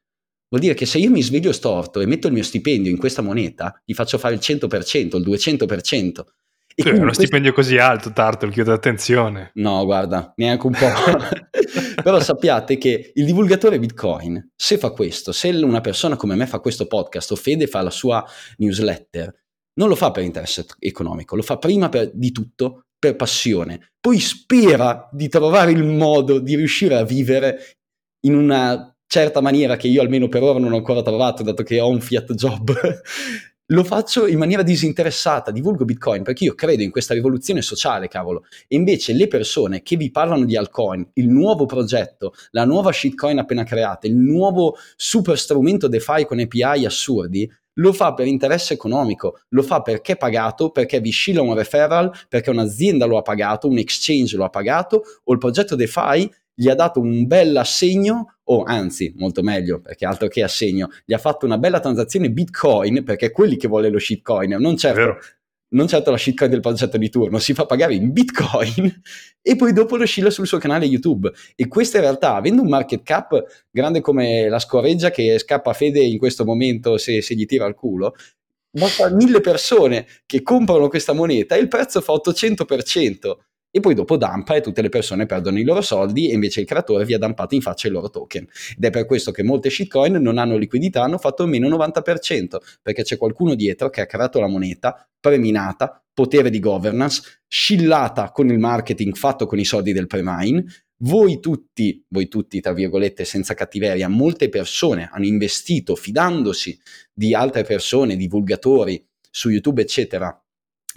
Vuol 0.49 0.61
dire 0.61 0.73
che 0.73 0.85
se 0.85 0.97
io 0.97 1.09
mi 1.09 1.21
sveglio 1.21 1.53
storto 1.53 2.01
e 2.01 2.05
metto 2.05 2.27
il 2.27 2.33
mio 2.33 2.43
stipendio 2.43 2.91
in 2.91 2.97
questa 2.97 3.21
moneta, 3.21 3.81
gli 3.85 3.93
faccio 3.93 4.17
fare 4.17 4.33
il 4.33 4.41
100%, 4.43 5.15
il 5.15 5.23
200%. 5.25 6.25
E 6.77 6.81
sì, 6.81 6.89
uno 6.89 7.03
questo... 7.03 7.21
stipendio 7.21 7.53
così 7.53 7.77
alto, 7.77 8.11
Tartle, 8.11 8.51
chiedo 8.51 8.73
attenzione. 8.73 9.51
No, 9.53 9.85
guarda, 9.85 10.33
neanche 10.35 10.67
un 10.67 10.73
po'. 10.73 10.91
Però 12.03 12.19
sappiate 12.19 12.77
che 12.77 13.11
il 13.15 13.25
divulgatore 13.25 13.79
Bitcoin, 13.79 14.51
se 14.53 14.77
fa 14.77 14.91
questo, 14.91 15.31
se 15.31 15.49
una 15.49 15.79
persona 15.79 16.17
come 16.17 16.35
me 16.35 16.45
fa 16.45 16.59
questo 16.59 16.85
podcast 16.85 17.31
o 17.31 17.35
Fede 17.37 17.67
fa 17.67 17.81
la 17.81 17.89
sua 17.89 18.23
newsletter, 18.57 19.33
non 19.75 19.87
lo 19.87 19.95
fa 19.95 20.11
per 20.11 20.23
interesse 20.23 20.65
economico, 20.79 21.37
lo 21.37 21.41
fa 21.41 21.57
prima 21.57 21.87
per, 21.87 22.11
di 22.13 22.33
tutto 22.33 22.87
per 22.99 23.15
passione. 23.15 23.93
Poi 23.99 24.19
spera 24.19 25.07
di 25.13 25.29
trovare 25.29 25.71
il 25.71 25.83
modo 25.83 26.39
di 26.39 26.57
riuscire 26.57 26.95
a 26.95 27.05
vivere 27.05 27.77
in 28.25 28.35
una 28.35 28.93
certa 29.07 29.39
maniera 29.39 29.77
che 29.77 29.87
io 29.87 30.01
almeno 30.01 30.27
per 30.27 30.43
ora 30.43 30.59
non 30.59 30.73
ho 30.73 30.77
ancora 30.77 31.01
trovato, 31.01 31.41
dato 31.41 31.63
che 31.63 31.79
ho 31.79 31.87
un 31.87 32.01
fiat 32.01 32.33
job 32.33 32.75
lo 33.67 33.83
faccio 33.83 34.27
in 34.27 34.37
maniera 34.37 34.61
disinteressata, 34.61 35.49
divulgo 35.49 35.85
Bitcoin 35.85 36.21
perché 36.21 36.43
io 36.43 36.53
credo 36.53 36.83
in 36.83 36.91
questa 36.91 37.15
rivoluzione 37.15 37.63
sociale, 37.63 38.07
cavolo. 38.07 38.45
E 38.67 38.75
invece 38.75 39.13
le 39.13 39.27
persone 39.27 39.81
che 39.81 39.95
vi 39.95 40.11
parlano 40.11 40.45
di 40.45 40.55
altcoin, 40.55 41.09
il 41.13 41.29
nuovo 41.29 41.65
progetto, 41.65 42.33
la 42.51 42.65
nuova 42.65 42.91
shitcoin 42.91 43.39
appena 43.39 43.63
creata, 43.63 44.05
il 44.05 44.15
nuovo 44.15 44.75
super 44.95 45.37
strumento 45.37 45.87
DeFi 45.87 46.25
con 46.25 46.39
API 46.39 46.85
assurdi, 46.85 47.49
lo 47.77 47.91
fa 47.91 48.13
per 48.13 48.27
interesse 48.27 48.73
economico, 48.73 49.39
lo 49.49 49.63
fa 49.63 49.81
perché 49.81 50.13
è 50.13 50.17
pagato, 50.17 50.69
perché 50.69 51.01
vi 51.01 51.09
scilla 51.09 51.41
un 51.41 51.55
referral, 51.55 52.11
perché 52.29 52.49
un'azienda 52.49 53.05
lo 53.05 53.17
ha 53.17 53.21
pagato, 53.21 53.67
un 53.67 53.79
exchange 53.79 54.37
lo 54.37 54.45
ha 54.45 54.49
pagato, 54.49 55.01
o 55.23 55.33
il 55.33 55.39
progetto 55.39 55.75
DeFi 55.75 56.31
gli 56.55 56.69
ha 56.69 56.75
dato 56.75 57.01
un 57.01 57.27
bel 57.27 57.55
assegno, 57.57 58.37
o 58.43 58.63
anzi, 58.63 59.13
molto 59.17 59.43
meglio, 59.43 59.81
perché 59.81 60.05
altro 60.05 60.27
che 60.27 60.41
assegno, 60.41 60.89
gli 61.05 61.13
ha 61.13 61.17
fatto 61.17 61.45
una 61.45 61.57
bella 61.57 61.79
transazione 61.79 62.31
Bitcoin, 62.31 63.03
perché 63.03 63.27
è 63.27 63.31
quelli 63.31 63.57
che 63.57 63.67
vuole 63.67 63.89
lo 63.89 63.99
shitcoin, 63.99 64.55
non 64.57 64.77
certo, 64.77 65.19
non 65.69 65.87
certo 65.87 66.11
la 66.11 66.17
shitcoin 66.17 66.49
del 66.49 66.61
progetto 66.61 66.97
di 66.97 67.09
turno, 67.09 67.39
si 67.39 67.53
fa 67.53 67.65
pagare 67.65 67.93
in 67.93 68.13
Bitcoin 68.13 69.01
e 69.41 69.55
poi 69.57 69.73
dopo 69.73 69.97
lo 69.97 70.05
scilla 70.05 70.29
sul 70.29 70.47
suo 70.47 70.57
canale 70.57 70.85
YouTube. 70.85 71.31
E 71.55 71.67
questa 71.67 71.97
in 71.97 72.03
realtà, 72.03 72.35
avendo 72.35 72.61
un 72.61 72.69
market 72.69 73.03
cap 73.03 73.43
grande 73.69 73.99
come 73.99 74.47
la 74.47 74.59
scoreggia 74.59 75.11
che 75.11 75.37
scappa 75.37 75.71
a 75.71 75.73
Fede 75.73 75.99
in 75.99 76.17
questo 76.17 76.45
momento 76.45 76.97
se, 76.97 77.21
se 77.21 77.35
gli 77.35 77.45
tira 77.45 77.65
al 77.65 77.75
culo, 77.75 78.15
basta 78.71 79.09
mille 79.09 79.41
persone 79.41 80.05
che 80.25 80.41
comprano 80.41 80.87
questa 80.87 81.13
moneta 81.13 81.55
e 81.55 81.59
il 81.59 81.67
prezzo 81.67 81.99
fa 82.01 82.13
800% 82.13 83.35
e 83.75 83.81
poi 83.81 83.93
dopo 83.93 84.15
dampa 84.15 84.55
e 84.55 84.61
tutte 84.61 84.81
le 84.81 84.87
persone 84.87 85.25
perdono 85.25 85.59
i 85.59 85.65
loro 85.65 85.81
soldi 85.81 86.29
e 86.29 86.33
invece 86.33 86.61
il 86.61 86.65
creatore 86.65 87.03
vi 87.03 87.13
ha 87.13 87.17
dampato 87.17 87.55
in 87.55 87.61
faccia 87.61 87.89
i 87.89 87.91
loro 87.91 88.09
token. 88.09 88.47
Ed 88.77 88.85
è 88.85 88.89
per 88.89 89.05
questo 89.05 89.31
che 89.31 89.43
molte 89.43 89.69
shitcoin 89.69 90.13
non 90.13 90.37
hanno 90.37 90.55
liquidità, 90.55 91.03
hanno 91.03 91.17
fatto 91.17 91.45
meno 91.45 91.67
90%, 91.67 92.55
perché 92.81 93.03
c'è 93.03 93.17
qualcuno 93.17 93.53
dietro 93.53 93.89
che 93.89 93.99
ha 93.99 94.05
creato 94.05 94.39
la 94.39 94.47
moneta 94.47 95.05
preminata, 95.19 96.01
potere 96.13 96.49
di 96.49 96.61
governance, 96.61 97.41
scillata 97.49 98.31
con 98.31 98.47
il 98.47 98.59
marketing 98.59 99.13
fatto 99.13 99.45
con 99.45 99.59
i 99.59 99.65
soldi 99.65 99.91
del 99.91 100.07
pre-mine, 100.07 100.63
voi 100.99 101.41
tutti, 101.41 102.01
voi 102.07 102.29
tutti 102.29 102.61
tra 102.61 102.71
virgolette 102.71 103.25
senza 103.25 103.55
cattiveria, 103.55 104.07
molte 104.07 104.47
persone 104.47 105.09
hanno 105.11 105.25
investito 105.25 105.95
fidandosi 105.95 106.79
di 107.13 107.33
altre 107.33 107.63
persone, 107.65 108.15
divulgatori 108.15 109.05
su 109.29 109.49
YouTube 109.49 109.81
eccetera, 109.81 110.41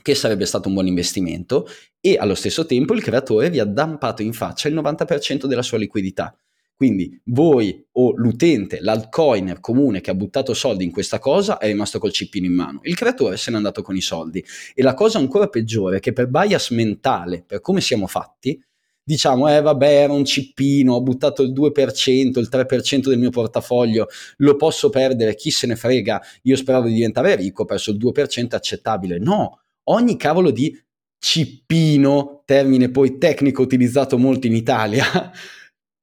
che 0.00 0.14
sarebbe 0.14 0.46
stato 0.46 0.68
un 0.68 0.74
buon 0.74 0.86
investimento 0.86 1.66
e 2.00 2.16
allo 2.16 2.34
stesso 2.34 2.64
tempo 2.66 2.94
il 2.94 3.02
creatore 3.02 3.50
vi 3.50 3.58
ha 3.58 3.64
dampato 3.64 4.22
in 4.22 4.32
faccia 4.32 4.68
il 4.68 4.74
90% 4.74 5.46
della 5.46 5.62
sua 5.62 5.78
liquidità. 5.78 6.36
Quindi 6.78 7.20
voi 7.24 7.84
o 7.94 8.12
l'utente, 8.14 8.78
l'altcoiner 8.80 9.58
comune 9.58 10.00
che 10.00 10.10
ha 10.10 10.14
buttato 10.14 10.54
soldi 10.54 10.84
in 10.84 10.92
questa 10.92 11.18
cosa 11.18 11.58
è 11.58 11.66
rimasto 11.66 11.98
col 11.98 12.12
cippino 12.12 12.46
in 12.46 12.54
mano. 12.54 12.78
Il 12.84 12.94
creatore 12.94 13.36
se 13.36 13.50
n'è 13.50 13.56
andato 13.56 13.82
con 13.82 13.96
i 13.96 14.00
soldi. 14.00 14.44
E 14.74 14.82
la 14.82 14.94
cosa 14.94 15.18
ancora 15.18 15.48
peggiore 15.48 15.96
è 15.96 16.00
che 16.00 16.12
per 16.12 16.28
bias 16.28 16.70
mentale, 16.70 17.42
per 17.44 17.60
come 17.60 17.80
siamo 17.80 18.06
fatti, 18.06 18.62
diciamo, 19.02 19.48
eh 19.48 19.60
vabbè, 19.60 20.02
era 20.02 20.12
un 20.12 20.24
cippino, 20.24 20.94
ho 20.94 21.02
buttato 21.02 21.42
il 21.42 21.52
2%, 21.52 22.38
il 22.38 22.48
3% 22.48 23.08
del 23.08 23.18
mio 23.18 23.30
portafoglio, 23.30 24.06
lo 24.36 24.54
posso 24.54 24.88
perdere, 24.88 25.34
chi 25.34 25.50
se 25.50 25.66
ne 25.66 25.74
frega, 25.74 26.22
io 26.42 26.54
speravo 26.54 26.86
di 26.86 26.94
diventare 26.94 27.34
ricco, 27.34 27.62
ho 27.62 27.64
perso 27.64 27.90
il 27.90 27.96
2%, 27.96 28.54
accettabile. 28.54 29.18
No, 29.18 29.62
ogni 29.84 30.16
cavolo 30.16 30.52
di 30.52 30.78
cippino, 31.18 32.42
termine 32.44 32.90
poi 32.90 33.18
tecnico 33.18 33.62
utilizzato 33.62 34.18
molto 34.18 34.46
in 34.46 34.54
Italia, 34.54 35.30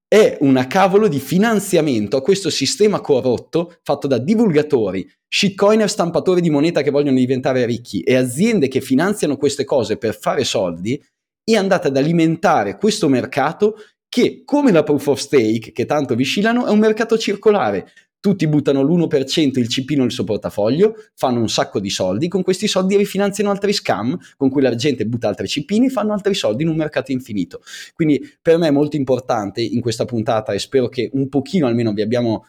è 0.07 0.38
una 0.41 0.68
cavolo 0.68 1.07
di 1.07 1.20
finanziamento 1.20 2.18
a 2.18 2.22
questo 2.22 2.49
sistema 2.49 3.01
corrotto 3.01 3.80
fatto 3.84 4.07
da 4.07 4.18
divulgatori, 4.18 5.09
shitcoiner 5.28 5.89
stampatori 5.89 6.41
di 6.41 6.49
moneta 6.49 6.82
che 6.82 6.91
vogliono 6.91 7.18
diventare 7.18 7.66
ricchi 7.66 8.01
e 8.01 8.16
aziende 8.16 8.68
che 8.68 8.82
finanziano 8.82 9.36
queste 9.36 9.63
cose 9.66 9.97
per 9.97 10.18
fare 10.18 10.43
soldi 10.43 11.01
e 11.43 11.57
andate 11.57 11.88
ad 11.88 11.97
alimentare 11.97 12.78
questo 12.78 13.07
mercato 13.07 13.76
che, 14.07 14.43
come 14.45 14.72
la 14.72 14.84
proof 14.84 15.07
of 15.07 15.20
stake, 15.20 15.72
che 15.72 15.86
tanto 15.86 16.16
vi 16.16 16.24
scillano, 16.24 16.66
è 16.66 16.70
un 16.70 16.80
mercato 16.80 17.18
circolare 17.18 17.91
tutti 18.26 18.48
buttano 18.48 18.82
l'1% 18.82 19.60
il 19.60 19.68
cipino 19.68 20.02
nel 20.02 20.12
suo 20.12 20.24
portafoglio, 20.24 20.96
fanno 21.14 21.40
un 21.40 21.48
sacco 21.48 21.80
di 21.80 21.92
soldi, 21.92 22.28
con 22.28 22.42
questi 22.42 22.68
soldi 22.68 22.98
rifinanziano 22.98 23.52
altri 23.52 23.72
scam 23.72 24.18
con 24.36 24.50
cui 24.50 24.64
la 24.64 24.74
gente 24.74 25.06
butta 25.06 25.28
altri 25.28 25.48
cipini 25.48 25.92
fanno 25.92 26.12
altri 26.12 26.34
soldi 26.34 26.64
in 26.64 26.70
un 26.70 26.76
mercato 26.76 27.12
infinito. 27.12 27.62
Quindi 27.94 28.20
per 28.42 28.58
me 28.58 28.70
è 28.70 28.72
molto 28.72 28.96
importante 28.96 29.62
in 29.62 29.80
questa 29.80 30.06
puntata 30.06 30.54
e 30.54 30.58
spero 30.58 30.90
che 30.90 31.12
un 31.14 31.30
pochino 31.30 31.68
almeno 31.68 31.94
vi 31.94 32.02
abbiamo 32.02 32.48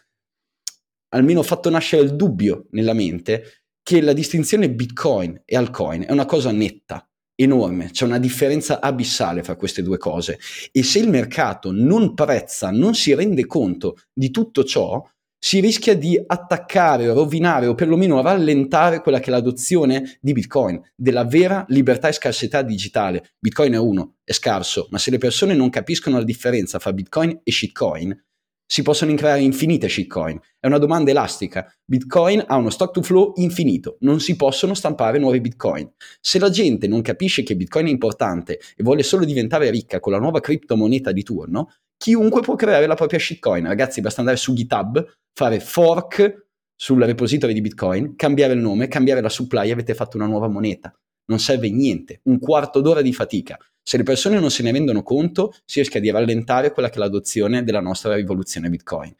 almeno 1.10 1.42
fatto 1.42 1.68
nascere 1.68 2.04
il 2.04 2.16
dubbio 2.16 2.68
nella 2.70 2.94
mente 2.94 3.64
che 3.82 4.00
la 4.00 4.14
distinzione 4.14 4.70
Bitcoin 4.70 5.42
e 5.44 5.56
altcoin 5.56 6.06
è 6.06 6.12
una 6.12 6.24
cosa 6.24 6.52
netta, 6.52 7.06
enorme, 7.34 7.90
c'è 7.90 8.06
una 8.06 8.18
differenza 8.18 8.80
abissale 8.80 9.42
fra 9.42 9.56
queste 9.56 9.82
due 9.82 9.98
cose 9.98 10.38
e 10.72 10.82
se 10.82 11.00
il 11.00 11.10
mercato 11.10 11.70
non 11.70 12.14
prezza, 12.14 12.70
non 12.70 12.94
si 12.94 13.14
rende 13.14 13.44
conto 13.44 13.98
di 14.10 14.30
tutto 14.30 14.64
ciò, 14.64 15.06
si 15.46 15.60
rischia 15.60 15.96
di 15.96 16.20
attaccare, 16.26 17.12
rovinare 17.12 17.68
o 17.68 17.76
perlomeno 17.76 18.20
rallentare 18.20 19.00
quella 19.00 19.20
che 19.20 19.26
è 19.26 19.30
l'adozione 19.30 20.18
di 20.20 20.32
Bitcoin, 20.32 20.82
della 20.96 21.24
vera 21.24 21.64
libertà 21.68 22.08
e 22.08 22.12
scarsità 22.12 22.62
digitale. 22.62 23.34
Bitcoin 23.38 23.74
è 23.74 23.78
uno, 23.78 24.16
è 24.24 24.32
scarso, 24.32 24.88
ma 24.90 24.98
se 24.98 25.12
le 25.12 25.18
persone 25.18 25.54
non 25.54 25.70
capiscono 25.70 26.18
la 26.18 26.24
differenza 26.24 26.80
fra 26.80 26.92
Bitcoin 26.92 27.42
e 27.44 27.52
shitcoin, 27.52 28.24
si 28.68 28.82
possono 28.82 29.14
creare 29.14 29.40
infinite 29.40 29.88
shitcoin. 29.88 30.40
È 30.58 30.66
una 30.66 30.78
domanda 30.78 31.12
elastica. 31.12 31.72
Bitcoin 31.84 32.42
ha 32.44 32.56
uno 32.56 32.70
stock 32.70 32.92
to 32.92 33.02
flow 33.02 33.32
infinito, 33.36 33.98
non 34.00 34.18
si 34.18 34.34
possono 34.34 34.74
stampare 34.74 35.20
nuovi 35.20 35.40
Bitcoin. 35.40 35.88
Se 36.20 36.40
la 36.40 36.50
gente 36.50 36.88
non 36.88 37.02
capisce 37.02 37.44
che 37.44 37.54
Bitcoin 37.54 37.86
è 37.86 37.90
importante 37.90 38.58
e 38.74 38.82
vuole 38.82 39.04
solo 39.04 39.24
diventare 39.24 39.70
ricca 39.70 40.00
con 40.00 40.10
la 40.10 40.18
nuova 40.18 40.40
criptomoneta 40.40 41.12
di 41.12 41.22
turno, 41.22 41.70
chiunque 41.96 42.40
può 42.40 42.54
creare 42.54 42.86
la 42.86 42.94
propria 42.94 43.18
shitcoin. 43.18 43.66
Ragazzi, 43.66 44.00
basta 44.00 44.20
andare 44.20 44.36
su 44.36 44.52
GitHub, 44.52 45.04
fare 45.32 45.60
fork 45.60 46.46
sul 46.74 47.02
repository 47.02 47.54
di 47.54 47.62
Bitcoin, 47.62 48.16
cambiare 48.16 48.52
il 48.52 48.60
nome, 48.60 48.88
cambiare 48.88 49.20
la 49.20 49.30
supply 49.30 49.68
e 49.68 49.72
avete 49.72 49.94
fatto 49.94 50.16
una 50.16 50.26
nuova 50.26 50.48
moneta. 50.48 50.94
Non 51.28 51.40
serve 51.40 51.70
niente, 51.70 52.20
un 52.24 52.38
quarto 52.38 52.80
d'ora 52.80 53.02
di 53.02 53.12
fatica. 53.12 53.58
Se 53.82 53.96
le 53.96 54.02
persone 54.02 54.38
non 54.38 54.50
se 54.50 54.62
ne 54.62 54.72
rendono 54.72 55.02
conto, 55.02 55.54
si 55.64 55.80
rischia 55.80 56.00
di 56.00 56.10
rallentare 56.10 56.72
quella 56.72 56.88
che 56.88 56.96
è 56.96 56.98
l'adozione 56.98 57.64
della 57.64 57.80
nostra 57.80 58.14
rivoluzione 58.14 58.68
Bitcoin. 58.68 59.14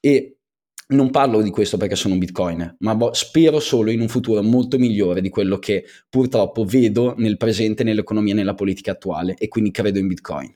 E 0.00 0.38
non 0.92 1.10
parlo 1.10 1.42
di 1.42 1.50
questo 1.50 1.76
perché 1.76 1.96
sono 1.96 2.14
un 2.14 2.20
bitcoiner, 2.20 2.76
ma 2.80 2.96
spero 3.12 3.60
solo 3.60 3.90
in 3.90 4.00
un 4.00 4.08
futuro 4.08 4.42
molto 4.42 4.78
migliore 4.78 5.20
di 5.20 5.30
quello 5.30 5.58
che 5.58 5.84
purtroppo 6.08 6.64
vedo 6.64 7.14
nel 7.16 7.36
presente, 7.36 7.82
nell'economia 7.82 8.34
e 8.34 8.36
nella 8.36 8.54
politica 8.54 8.92
attuale 8.92 9.34
e 9.38 9.48
quindi 9.48 9.70
credo 9.70 9.98
in 9.98 10.06
bitcoin. 10.08 10.54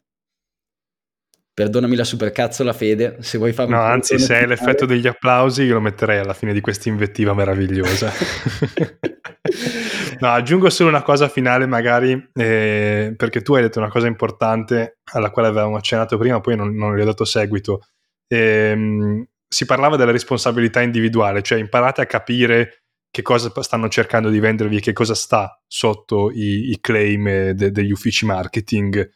Perdonami 1.56 1.96
la 1.96 2.04
supercazzola, 2.04 2.74
Fede, 2.74 3.16
se 3.20 3.38
vuoi 3.38 3.54
fare 3.54 3.70
No, 3.70 3.80
anzi, 3.80 4.18
se 4.18 4.40
è 4.40 4.46
l'effetto 4.46 4.84
degli 4.84 5.06
applausi, 5.06 5.62
io 5.62 5.72
lo 5.72 5.80
metterei 5.80 6.18
alla 6.18 6.34
fine 6.34 6.52
di 6.52 6.60
questa 6.60 6.90
invettiva 6.90 7.32
meravigliosa. 7.32 8.12
no, 10.20 10.28
aggiungo 10.28 10.68
solo 10.68 10.90
una 10.90 11.00
cosa 11.00 11.30
finale, 11.30 11.64
magari, 11.64 12.12
eh, 12.34 13.14
perché 13.16 13.40
tu 13.40 13.54
hai 13.54 13.62
detto 13.62 13.78
una 13.78 13.88
cosa 13.88 14.06
importante 14.06 14.98
alla 15.14 15.30
quale 15.30 15.48
avevamo 15.48 15.76
accennato 15.76 16.18
prima, 16.18 16.42
poi 16.42 16.56
non, 16.56 16.74
non 16.74 16.94
gli 16.94 17.00
ho 17.00 17.06
dato 17.06 17.24
seguito. 17.24 17.86
Eh, 18.28 19.26
si 19.48 19.64
parlava 19.64 19.96
della 19.96 20.12
responsabilità 20.12 20.82
individuale, 20.82 21.40
cioè 21.40 21.58
imparate 21.58 22.02
a 22.02 22.06
capire 22.06 22.82
che 23.10 23.22
cosa 23.22 23.50
stanno 23.62 23.88
cercando 23.88 24.28
di 24.28 24.40
vendervi 24.40 24.76
e 24.76 24.80
che 24.80 24.92
cosa 24.92 25.14
sta 25.14 25.58
sotto 25.66 26.30
i, 26.30 26.72
i 26.72 26.80
claim 26.82 27.52
de, 27.52 27.70
degli 27.70 27.92
uffici 27.92 28.26
marketing 28.26 29.15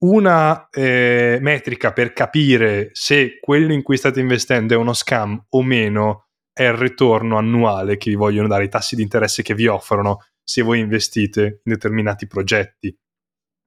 una 0.00 0.68
eh, 0.70 1.38
metrica 1.40 1.92
per 1.92 2.12
capire 2.12 2.90
se 2.92 3.38
quello 3.40 3.72
in 3.72 3.82
cui 3.82 3.96
state 3.96 4.20
investendo 4.20 4.74
è 4.74 4.76
uno 4.76 4.92
scam 4.92 5.46
o 5.48 5.62
meno 5.62 6.28
è 6.52 6.64
il 6.64 6.74
ritorno 6.74 7.36
annuale 7.38 7.96
che 7.96 8.10
vi 8.10 8.16
vogliono 8.16 8.48
dare, 8.48 8.64
i 8.64 8.68
tassi 8.68 8.96
di 8.96 9.02
interesse 9.02 9.42
che 9.42 9.54
vi 9.54 9.66
offrono 9.66 10.24
se 10.42 10.62
voi 10.62 10.80
investite 10.80 11.60
in 11.64 11.72
determinati 11.72 12.26
progetti. 12.26 12.96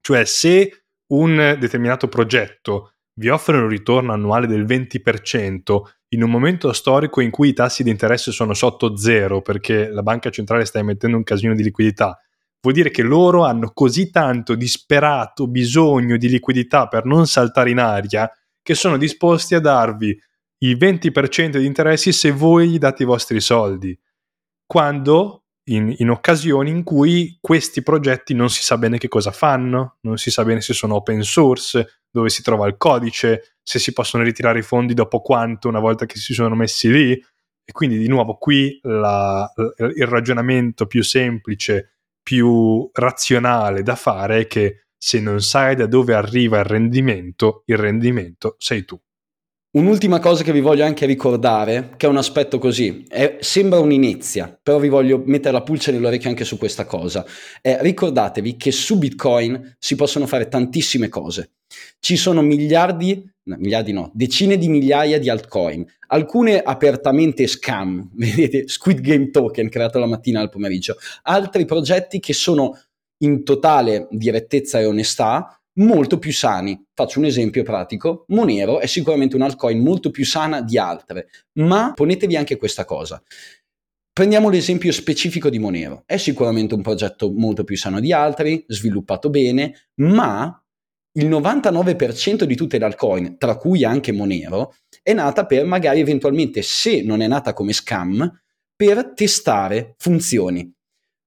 Cioè 0.01 0.25
se 0.25 0.85
un 1.13 1.57
determinato 1.59 2.07
progetto 2.07 2.95
vi 3.13 3.29
offre 3.29 3.57
un 3.57 3.67
ritorno 3.67 4.13
annuale 4.13 4.47
del 4.47 4.65
20% 4.65 5.81
in 6.13 6.23
un 6.23 6.29
momento 6.29 6.73
storico 6.73 7.21
in 7.21 7.29
cui 7.29 7.49
i 7.49 7.53
tassi 7.53 7.83
di 7.83 7.89
interesse 7.89 8.31
sono 8.31 8.53
sotto 8.53 8.97
zero 8.97 9.41
perché 9.41 9.89
la 9.89 10.03
banca 10.03 10.29
centrale 10.29 10.65
sta 10.65 10.79
emettendo 10.79 11.17
un 11.17 11.23
casino 11.23 11.53
di 11.53 11.63
liquidità 11.63 12.17
vuol 12.61 12.73
dire 12.73 12.91
che 12.91 13.01
loro 13.01 13.43
hanno 13.43 13.71
così 13.73 14.11
tanto 14.11 14.55
disperato 14.55 15.47
bisogno 15.47 16.17
di 16.17 16.29
liquidità 16.29 16.87
per 16.87 17.05
non 17.05 17.27
saltare 17.27 17.71
in 17.71 17.79
aria 17.79 18.31
che 18.61 18.75
sono 18.75 18.97
disposti 18.97 19.55
a 19.55 19.59
darvi 19.59 20.17
il 20.59 20.77
20% 20.77 21.57
di 21.57 21.65
interessi 21.65 22.11
se 22.11 22.31
voi 22.31 22.69
gli 22.69 22.77
date 22.77 23.03
i 23.03 23.07
vostri 23.07 23.41
soldi. 23.41 23.97
Quando 24.65 25.45
in, 25.69 25.93
in, 25.97 26.09
occasioni 26.09 26.69
in 26.69 26.83
cui 26.83 27.37
questi 27.41 27.81
progetti 27.81 28.33
non 28.35 28.49
si 28.49 28.61
sa 28.61 28.77
bene 28.77 28.99
che 28.99 29.07
cosa 29.07 29.31
fanno, 29.31 29.97
non 30.01 30.17
si 30.17 30.29
sa 30.29 30.43
bene 30.43 30.61
se 30.61 30.73
sono 30.73 30.95
open 30.95 31.23
source, 31.23 32.03
dove 32.09 32.29
si 32.29 32.43
trova 32.43 32.67
il 32.67 32.77
codice, 32.77 33.55
se 33.63 33.79
si 33.79 33.91
possono 33.93 34.23
ritirare 34.23 34.59
i 34.59 34.63
fondi 34.63 34.93
dopo 34.93 35.21
quanto 35.21 35.67
una 35.67 35.79
volta 35.79 36.05
che 36.05 36.17
si 36.17 36.33
sono 36.33 36.55
messi 36.55 36.91
lì. 36.91 37.11
E 37.63 37.71
quindi 37.71 37.97
di 37.97 38.07
nuovo 38.07 38.35
qui 38.35 38.79
la, 38.83 39.51
il 39.95 40.07
ragionamento 40.07 40.85
più 40.85 41.03
semplice 41.03 42.00
più 42.31 42.89
razionale 42.93 43.83
da 43.83 43.97
fare 43.97 44.39
è 44.39 44.47
che 44.47 44.85
se 44.97 45.19
non 45.19 45.41
sai 45.41 45.75
da 45.75 45.85
dove 45.85 46.13
arriva 46.13 46.59
il 46.59 46.63
rendimento, 46.63 47.63
il 47.65 47.75
rendimento 47.75 48.55
sei 48.57 48.85
tu. 48.85 48.97
Un'ultima 49.73 50.19
cosa 50.19 50.43
che 50.43 50.51
vi 50.51 50.59
voglio 50.59 50.83
anche 50.83 51.05
ricordare, 51.05 51.93
che 51.95 52.05
è 52.05 52.09
un 52.09 52.17
aspetto 52.17 52.59
così, 52.59 53.05
è, 53.07 53.37
sembra 53.39 53.79
un'inizia, 53.79 54.59
però 54.61 54.79
vi 54.79 54.89
voglio 54.89 55.23
mettere 55.25 55.53
la 55.53 55.63
pulce 55.63 55.93
nell'orecchio 55.93 56.27
anche 56.27 56.43
su 56.43 56.57
questa 56.57 56.83
cosa. 56.83 57.25
È, 57.61 57.77
ricordatevi 57.79 58.57
che 58.57 58.73
su 58.73 58.97
Bitcoin 58.97 59.77
si 59.79 59.95
possono 59.95 60.27
fare 60.27 60.49
tantissime 60.49 61.07
cose. 61.07 61.51
Ci 61.99 62.17
sono 62.17 62.41
miliardi, 62.41 63.25
no, 63.43 63.55
miliardi 63.59 63.93
no, 63.93 64.11
decine 64.13 64.57
di 64.57 64.67
migliaia 64.67 65.17
di 65.19 65.29
altcoin, 65.29 65.85
alcune 66.07 66.59
apertamente 66.61 67.47
scam, 67.47 68.09
vedete, 68.15 68.67
Squid 68.67 68.99
Game 68.99 69.29
Token 69.29 69.69
creato 69.69 69.99
la 69.99 70.05
mattina 70.05 70.41
al 70.41 70.49
pomeriggio, 70.49 70.97
altri 71.21 71.63
progetti 71.63 72.19
che 72.19 72.33
sono 72.33 72.77
in 73.19 73.45
totale 73.45 74.09
direttezza 74.11 74.81
e 74.81 74.85
onestà, 74.85 75.60
molto 75.75 76.17
più 76.19 76.33
sani. 76.33 76.83
Faccio 76.93 77.19
un 77.19 77.25
esempio 77.25 77.63
pratico, 77.63 78.25
Monero 78.29 78.79
è 78.79 78.87
sicuramente 78.87 79.35
un 79.35 79.41
altcoin 79.43 79.81
molto 79.81 80.11
più 80.11 80.25
sana 80.25 80.61
di 80.61 80.77
altre, 80.77 81.29
ma 81.53 81.93
ponetevi 81.93 82.35
anche 82.35 82.57
questa 82.57 82.85
cosa. 82.85 83.21
Prendiamo 84.13 84.49
l'esempio 84.49 84.91
specifico 84.91 85.49
di 85.49 85.57
Monero. 85.57 86.03
È 86.05 86.17
sicuramente 86.17 86.73
un 86.73 86.81
progetto 86.81 87.31
molto 87.31 87.63
più 87.63 87.77
sano 87.77 88.01
di 88.01 88.11
altri, 88.11 88.63
sviluppato 88.67 89.29
bene, 89.29 89.89
ma 90.01 90.61
il 91.13 91.29
99% 91.29 92.43
di 92.43 92.55
tutte 92.55 92.77
le 92.77 92.85
altcoin, 92.85 93.37
tra 93.37 93.55
cui 93.55 93.83
anche 93.83 94.11
Monero, 94.11 94.75
è 95.01 95.13
nata 95.13 95.45
per 95.45 95.65
magari 95.65 96.01
eventualmente, 96.01 96.61
se 96.61 97.01
non 97.01 97.21
è 97.21 97.27
nata 97.27 97.53
come 97.53 97.73
scam, 97.73 98.29
per 98.75 99.13
testare 99.13 99.95
funzioni. 99.97 100.73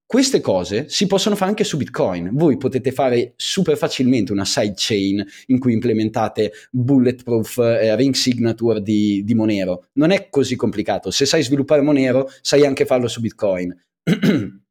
Queste 0.07 0.39
cose 0.39 0.87
si 0.87 1.07
possono 1.07 1.35
fare 1.35 1.49
anche 1.49 1.63
su 1.63 1.77
Bitcoin. 1.77 2.29
Voi 2.33 2.57
potete 2.57 2.91
fare 2.91 3.33
super 3.37 3.75
facilmente 3.75 4.31
una 4.31 4.45
sidechain 4.45 5.25
in 5.47 5.59
cui 5.59 5.73
implementate 5.73 6.51
bulletproof 6.71 7.57
eh, 7.57 7.95
ring 7.95 8.13
signature 8.13 8.81
di, 8.81 9.23
di 9.23 9.33
Monero. 9.33 9.87
Non 9.93 10.11
è 10.11 10.29
così 10.29 10.55
complicato. 10.55 11.09
Se 11.09 11.25
sai 11.25 11.41
sviluppare 11.41 11.81
Monero, 11.81 12.29
sai 12.41 12.65
anche 12.65 12.85
farlo 12.85 13.07
su 13.07 13.19
Bitcoin. 13.19 13.75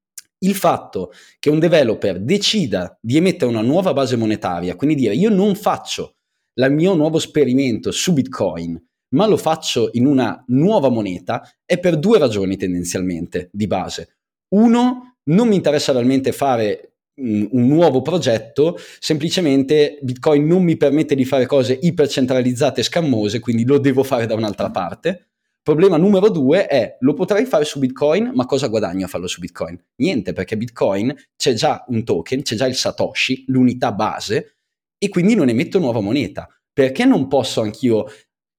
il 0.45 0.55
fatto 0.55 1.11
che 1.41 1.51
un 1.51 1.59
developer 1.59 2.21
decida 2.21 2.97
di 3.01 3.17
emettere 3.17 3.51
una 3.51 3.63
nuova 3.63 3.93
base 3.93 4.17
monetaria, 4.17 4.77
quindi 4.77 4.95
dire 4.95 5.15
io 5.15 5.31
non 5.31 5.57
faccio 5.57 6.17
il 6.55 6.73
mio 6.73 6.95
nuovo 6.95 7.17
esperimento 7.17 7.91
su 7.91 8.13
Bitcoin, 8.13 8.81
ma 9.15 9.27
lo 9.27 9.37
faccio 9.37 9.89
in 9.93 10.07
una 10.07 10.43
nuova 10.49 10.89
moneta, 10.91 11.43
è 11.65 11.81
per 11.81 11.99
due 11.99 12.19
ragioni 12.19 12.57
tendenzialmente 12.57 13.49
di 13.53 13.67
base. 13.67 14.19
Uno, 14.55 15.14
non 15.25 15.49
mi 15.49 15.57
interessa 15.57 15.93
realmente 15.93 16.33
fare 16.33 16.95
un, 17.17 17.49
un 17.53 17.67
nuovo 17.67 18.03
progetto, 18.03 18.77
semplicemente 18.99 19.99
Bitcoin 20.03 20.47
non 20.47 20.63
mi 20.63 20.77
permette 20.77 21.15
di 21.15 21.25
fare 21.25 21.47
cose 21.47 21.79
ipercentralizzate 21.81 22.81
e 22.81 22.85
scammose, 22.85 23.41
quindi 23.41 23.65
lo 23.65 23.79
devo 23.79 24.03
fare 24.03 24.27
da 24.27 24.35
un'altra 24.35 24.71
parte. 24.71 25.29
Problema 25.63 25.97
numero 25.97 26.29
due 26.29 26.67
è 26.67 26.99
lo 27.01 27.15
potrei 27.15 27.47
fare 27.47 27.65
su 27.65 27.79
Bitcoin, 27.79 28.33
ma 28.35 28.45
cosa 28.45 28.69
guadagno 28.69 29.07
a 29.07 29.09
farlo 29.09 29.27
su 29.27 29.41
Bitcoin? 29.41 29.83
Niente, 29.97 30.35
perché 30.35 30.59
Bitcoin 30.59 31.15
c'è 31.37 31.55
già 31.55 31.85
un 31.89 32.05
token, 32.05 32.43
c'è 32.43 32.55
già 32.55 32.67
il 32.67 32.75
Satoshi, 32.75 33.45
l'unità 33.47 33.93
base, 33.93 34.57
e 34.99 35.09
quindi 35.09 35.35
non 35.35 35.49
emetto 35.49 35.79
nuova 35.79 36.01
moneta. 36.01 36.49
Perché 36.71 37.07
non 37.07 37.29
posso 37.29 37.63
anch'io 37.63 38.07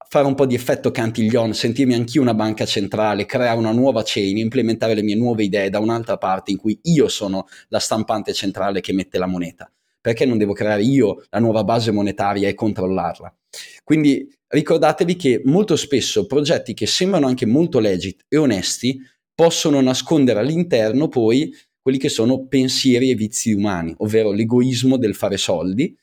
fare 0.08 0.26
un 0.26 0.36
po' 0.36 0.46
di 0.46 0.56
effetto 0.56 0.92
Cantillon, 0.92 1.54
sentirmi 1.54 1.94
anch'io 1.94 2.22
una 2.22 2.34
banca 2.34 2.66
centrale, 2.66 3.26
creare 3.26 3.58
una 3.58 3.72
nuova 3.72 4.02
chain, 4.06 4.38
implementare 4.38 4.94
le 4.94 5.04
mie 5.04 5.16
nuove 5.16 5.44
idee 5.44 5.70
da 5.70 5.80
un'altra 5.80 6.18
parte 6.18 6.52
in 6.52 6.58
cui 6.58 6.80
io 6.84 7.08
sono 7.08 7.48
la 7.70 7.80
stampante 7.80 8.34
centrale 8.34 8.82
che 8.82 8.94
mette 8.94 9.18
la 9.18 9.28
moneta? 9.28 9.72
Perché 10.00 10.26
non 10.26 10.38
devo 10.38 10.54
creare 10.54 10.84
io 10.84 11.24
la 11.30 11.40
nuova 11.40 11.64
base 11.64 11.92
monetaria 11.92 12.48
e 12.48 12.54
controllarla? 12.54 13.36
Quindi 13.84 14.32
ricordatevi 14.48 15.16
che 15.16 15.42
molto 15.46 15.76
spesso 15.76 16.26
progetti 16.26 16.74
che 16.74 16.86
sembrano 16.86 17.28
anche 17.28 17.46
molto 17.46 17.80
legit 17.80 18.26
e 18.28 18.38
onesti 18.38 19.00
possono 19.34 19.82
nascondere 19.82 20.40
all'interno 20.40 21.08
poi 21.08 21.54
quelli 21.82 22.00
che 22.00 22.10
sono 22.10 22.48
pensieri 22.48 23.12
e 23.12 23.16
vizi 23.16 23.54
umani, 23.54 23.94
ovvero 23.98 24.32
l'egoismo 24.32 24.98
del 24.98 25.14
fare 25.14 25.38
soldi, 25.38 25.96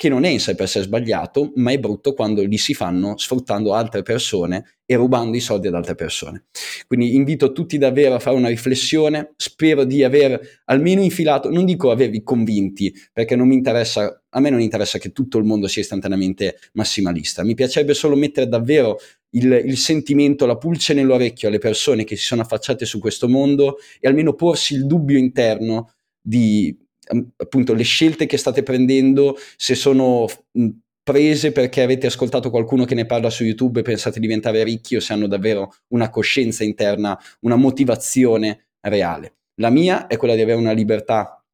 che 0.00 0.08
non 0.08 0.24
è 0.24 0.30
in 0.30 0.40
sé 0.40 0.54
per 0.54 0.66
sé 0.66 0.80
sbagliato, 0.80 1.52
ma 1.56 1.72
è 1.72 1.78
brutto 1.78 2.14
quando 2.14 2.42
li 2.42 2.56
si 2.56 2.72
fanno 2.72 3.18
sfruttando 3.18 3.74
altre 3.74 4.00
persone 4.00 4.78
e 4.86 4.96
rubando 4.96 5.36
i 5.36 5.40
soldi 5.40 5.66
ad 5.66 5.74
altre 5.74 5.94
persone. 5.94 6.46
Quindi 6.86 7.14
invito 7.16 7.52
tutti 7.52 7.76
davvero 7.76 8.14
a 8.14 8.18
fare 8.18 8.34
una 8.34 8.48
riflessione, 8.48 9.34
spero 9.36 9.84
di 9.84 10.02
aver 10.02 10.62
almeno 10.64 11.02
infilato, 11.02 11.50
non 11.50 11.66
dico 11.66 11.90
avervi 11.90 12.22
convinti, 12.22 12.90
perché 13.12 13.36
non 13.36 13.46
mi 13.48 13.56
interessa, 13.56 14.22
a 14.30 14.40
me 14.40 14.48
non 14.48 14.62
interessa 14.62 14.96
che 14.96 15.12
tutto 15.12 15.36
il 15.36 15.44
mondo 15.44 15.68
sia 15.68 15.82
istantaneamente 15.82 16.56
massimalista, 16.72 17.44
mi 17.44 17.52
piacerebbe 17.52 17.92
solo 17.92 18.16
mettere 18.16 18.48
davvero 18.48 18.96
il, 19.32 19.52
il, 19.66 19.76
sentimento, 19.76 20.46
la 20.46 20.56
pulce 20.56 20.94
nell'orecchio 20.94 21.48
alle 21.48 21.58
persone 21.58 22.04
che 22.04 22.16
si 22.16 22.24
sono 22.24 22.40
affacciate 22.40 22.86
su 22.86 23.00
questo 23.00 23.28
mondo 23.28 23.76
e 24.00 24.08
almeno 24.08 24.32
porsi 24.32 24.72
il 24.72 24.86
dubbio 24.86 25.18
interno 25.18 25.92
di 26.18 26.74
appunto 27.36 27.74
le 27.74 27.82
scelte 27.82 28.26
che 28.26 28.36
state 28.36 28.62
prendendo, 28.62 29.36
se 29.56 29.74
sono 29.74 30.26
prese 31.02 31.50
perché 31.50 31.82
avete 31.82 32.06
ascoltato 32.06 32.50
qualcuno 32.50 32.84
che 32.84 32.94
ne 32.94 33.06
parla 33.06 33.30
su 33.30 33.44
YouTube 33.44 33.80
e 33.80 33.82
pensate 33.82 34.20
di 34.20 34.26
diventare 34.26 34.62
ricchi 34.62 34.96
o 34.96 35.00
se 35.00 35.12
hanno 35.12 35.26
davvero 35.26 35.74
una 35.88 36.10
coscienza 36.10 36.62
interna, 36.62 37.18
una 37.40 37.56
motivazione 37.56 38.68
reale. 38.80 39.34
La 39.60 39.70
mia 39.70 40.06
è 40.06 40.16
quella 40.16 40.34
di 40.34 40.40
avere 40.40 40.58
una 40.58 40.72
libertà 40.72 41.44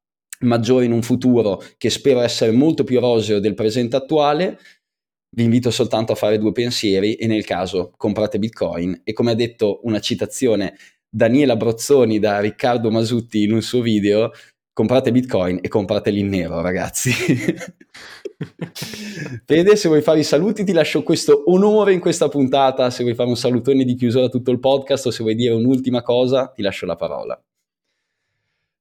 maggiore 0.41 0.85
in 0.85 0.93
un 0.93 1.03
futuro 1.03 1.63
che 1.79 1.91
spero 1.91 2.21
essere 2.21 2.53
molto 2.53 2.85
più 2.85 3.01
roseo 3.01 3.41
del 3.41 3.55
presente 3.55 3.97
attuale. 3.97 4.59
Vi 5.35 5.43
invito 5.43 5.71
soltanto 5.71 6.13
a 6.13 6.17
fare 6.17 6.39
due 6.39 6.53
pensieri 6.53 7.15
e 7.15 7.27
nel 7.27 7.45
caso 7.45 7.93
comprate 7.97 8.39
Bitcoin 8.39 9.01
e 9.05 9.13
come 9.13 9.33
ha 9.33 9.35
detto 9.35 9.81
una 9.85 10.01
citazione 10.01 10.77
Daniela 11.09 11.57
Brozzoni 11.57 12.19
da 12.19 12.41
Riccardo 12.41 12.91
Masutti 12.91 13.43
in 13.43 13.53
un 13.53 13.63
suo 13.63 13.81
video, 13.81 14.33
comprate 14.77 15.11
Bitcoin 15.11 15.61
e 15.63 15.69
comprateli 15.69 16.21
in 16.21 16.29
nero, 16.29 16.61
ragazzi. 16.61 17.11
Fede, 19.47 19.75
se 19.75 19.89
vuoi 19.89 20.03
fare 20.03 20.19
i 20.19 20.23
saluti 20.23 20.65
ti 20.65 20.75
lascio 20.75 21.03
questo 21.03 21.45
onore 21.47 21.95
in 21.95 21.99
questa 21.99 22.29
puntata, 22.29 22.91
se 22.91 23.03
vuoi 23.03 23.15
fare 23.15 23.31
un 23.31 23.39
salutone 23.39 23.85
di 23.85 23.95
chiusura 23.95 24.27
a 24.27 24.29
tutto 24.29 24.51
il 24.51 24.61
podcast 24.61 25.07
o 25.07 25.11
se 25.11 25.23
vuoi 25.23 25.35
dire 25.35 25.55
un'ultima 25.55 26.03
cosa 26.03 26.53
ti 26.55 26.61
lascio 26.61 26.85
la 26.85 26.95
parola. 26.95 27.43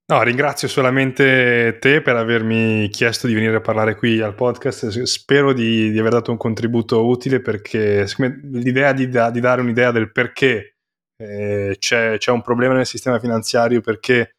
No, 0.08 0.22
ringrazio 0.22 0.68
solamente 0.68 1.78
te 1.80 2.02
per 2.02 2.18
avermi 2.18 2.90
chiesto 2.90 3.26
di 3.28 3.34
venire 3.34 3.56
a 3.56 3.62
parlare 3.62 3.96
qui 3.96 4.20
al 4.20 4.36
podcast. 4.36 5.04
Spero 5.04 5.54
di, 5.54 5.92
di 5.92 5.98
aver 5.98 6.12
dato 6.12 6.30
un 6.30 6.38
contributo 6.38 7.08
utile 7.08 7.40
perché 7.40 8.06
l'idea 8.52 8.92
di, 8.92 9.08
di 9.08 9.40
dare 9.40 9.62
un'idea 9.62 9.92
del 9.92 10.12
perché 10.12 10.76
eh, 11.16 11.78
c'è, 11.80 12.18
c'è, 12.18 12.32
un 12.32 12.42
problema 12.42 12.74
nel 12.74 12.86
sistema 12.86 13.18
finanziario, 13.18 13.80
perché 13.80 14.35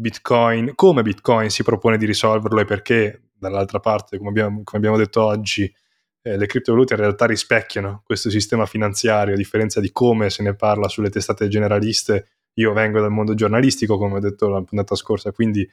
Bitcoin, 0.00 0.74
come 0.76 1.02
Bitcoin 1.02 1.50
si 1.50 1.64
propone 1.64 1.96
di 1.98 2.06
risolverlo 2.06 2.60
e 2.60 2.64
perché 2.64 3.30
dall'altra 3.36 3.80
parte, 3.80 4.16
come 4.16 4.28
abbiamo, 4.28 4.60
come 4.62 4.78
abbiamo 4.78 4.96
detto 4.96 5.24
oggi, 5.24 5.64
eh, 6.22 6.36
le 6.36 6.46
criptovalute 6.46 6.94
in 6.94 7.00
realtà 7.00 7.26
rispecchiano 7.26 8.02
questo 8.04 8.30
sistema 8.30 8.64
finanziario, 8.64 9.34
a 9.34 9.36
differenza 9.36 9.80
di 9.80 9.90
come 9.90 10.30
se 10.30 10.44
ne 10.44 10.54
parla 10.54 10.86
sulle 10.86 11.10
testate 11.10 11.48
generaliste. 11.48 12.28
Io 12.54 12.72
vengo 12.72 13.00
dal 13.00 13.10
mondo 13.10 13.34
giornalistico, 13.34 13.98
come 13.98 14.14
ho 14.14 14.20
detto 14.20 14.48
la 14.48 14.62
puntata 14.62 14.94
scorsa, 14.94 15.32
quindi 15.32 15.68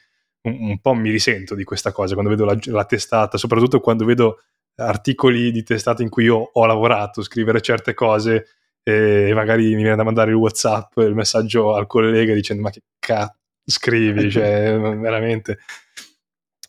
un, 0.47 0.57
un 0.69 0.79
po' 0.79 0.95
mi 0.95 1.11
risento 1.11 1.53
di 1.53 1.63
questa 1.63 1.91
cosa 1.91 2.15
quando 2.15 2.31
vedo 2.31 2.45
la, 2.45 2.57
la, 2.63 2.85
testata, 2.85 3.37
soprattutto 3.37 3.79
quando 3.79 4.05
vedo 4.05 4.39
articoli 4.77 5.51
di 5.51 5.61
testata 5.61 6.01
in 6.01 6.09
cui 6.09 6.23
io 6.23 6.49
ho 6.51 6.65
lavorato, 6.65 7.21
scrivere 7.21 7.61
certe 7.61 7.93
cose 7.93 8.47
e 8.81 9.31
magari 9.35 9.75
mi 9.75 9.83
viene 9.83 9.95
da 9.95 10.03
mandare 10.03 10.31
il 10.31 10.37
WhatsApp, 10.37 10.97
il 10.97 11.13
messaggio 11.13 11.75
al 11.75 11.85
collega 11.85 12.33
dicendo 12.33 12.63
ma 12.63 12.71
che 12.71 12.81
cazzo 12.97 13.43
scrivi, 13.65 14.29
cioè 14.29 14.77
veramente. 14.97 15.59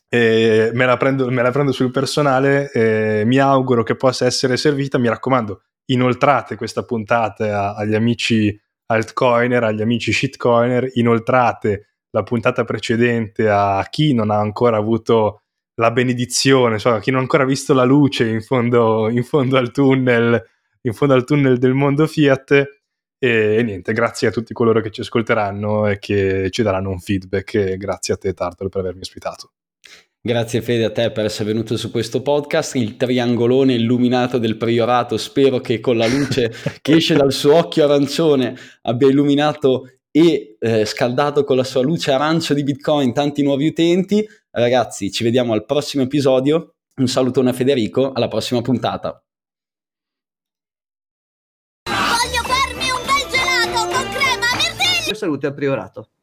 Me, 0.09 0.87
la 0.87 0.97
prendo, 0.97 1.31
me 1.31 1.43
la 1.43 1.51
prendo 1.51 1.73
sul 1.73 1.91
personale, 1.91 2.71
e 2.73 3.25
mi 3.27 3.39
auguro 3.39 3.83
che 3.83 3.97
possa 3.97 4.25
essere 4.25 4.57
servita, 4.57 4.97
mi 4.97 5.09
raccomando, 5.09 5.63
inoltrate 5.87 6.57
questa 6.57 6.85
puntata 6.85 7.75
agli 7.75 7.95
amici 7.95 8.59
altcoiner, 8.87 9.65
agli 9.65 9.83
amici 9.83 10.13
shitcoiner, 10.13 10.91
inoltrate 10.95 11.89
la 12.11 12.23
puntata 12.23 12.65
precedente 12.65 13.49
a 13.49 13.87
chi 13.91 14.15
non 14.15 14.31
ha 14.31 14.39
ancora 14.39 14.79
avuto 14.79 15.43
la 15.75 15.91
benedizione, 15.91 16.79
cioè 16.79 17.01
chi 17.01 17.11
non 17.11 17.21
ha 17.21 17.23
ancora 17.23 17.45
visto 17.45 17.75
la 17.75 17.85
luce 17.85 18.27
in 18.27 18.41
fondo, 18.41 19.11
in 19.11 19.23
fondo 19.25 19.59
al 19.59 19.71
tunnel, 19.71 20.43
in 20.83 20.93
fondo 20.95 21.15
al 21.15 21.25
tunnel 21.25 21.59
del 21.59 21.75
mondo 21.75 22.07
Fiat. 22.07 22.85
E, 23.19 23.63
niente, 23.63 23.93
grazie 23.93 24.29
a 24.29 24.31
tutti 24.31 24.53
coloro 24.53 24.81
che 24.81 24.91
ci 24.91 25.01
ascolteranno 25.01 25.87
e 25.87 25.99
che 25.99 26.49
ci 26.51 26.63
daranno 26.63 26.91
un 26.91 26.99
feedback. 26.99 27.55
E 27.55 27.77
grazie 27.77 28.15
a 28.15 28.17
te, 28.17 28.35
Tartalo, 28.35 28.69
per 28.69 28.81
avermi 28.81 29.01
ospitato. 29.01 29.53
Grazie 30.27 30.61
Fede 30.61 30.83
a 30.83 30.91
te 30.91 31.13
per 31.13 31.25
essere 31.25 31.53
venuto 31.53 31.77
su 31.77 31.93
questo 31.93 32.21
podcast, 32.21 32.75
il 32.75 32.97
triangolone 32.97 33.75
illuminato 33.75 34.39
del 34.39 34.57
priorato, 34.57 35.17
spero 35.19 35.61
che 35.61 35.79
con 35.79 35.97
la 35.97 36.09
luce 36.09 36.53
che 36.83 36.95
esce 36.95 37.15
dal 37.15 37.31
suo 37.31 37.55
occhio 37.55 37.85
arancione 37.85 38.57
abbia 38.83 39.07
illuminato 39.07 39.89
e 40.11 40.57
eh, 40.59 40.85
scaldato 40.85 41.45
con 41.45 41.55
la 41.57 41.63
sua 41.63 41.83
luce 41.83 42.11
arancio 42.11 42.55
di 42.55 42.65
Bitcoin 42.65 43.13
tanti 43.13 43.45
nuovi 43.45 43.69
utenti. 43.69 44.27
Ragazzi, 44.51 45.13
ci 45.13 45.23
vediamo 45.23 45.53
al 45.53 45.65
prossimo 45.65 46.03
episodio. 46.03 46.75
Un 46.97 47.07
salutone 47.07 47.51
a 47.51 47.53
Federico, 47.53 48.11
alla 48.13 48.27
prossima 48.27 48.63
puntata. 48.63 49.26
Saluti 55.17 55.47
al 55.47 55.55
priorato. 55.55 56.16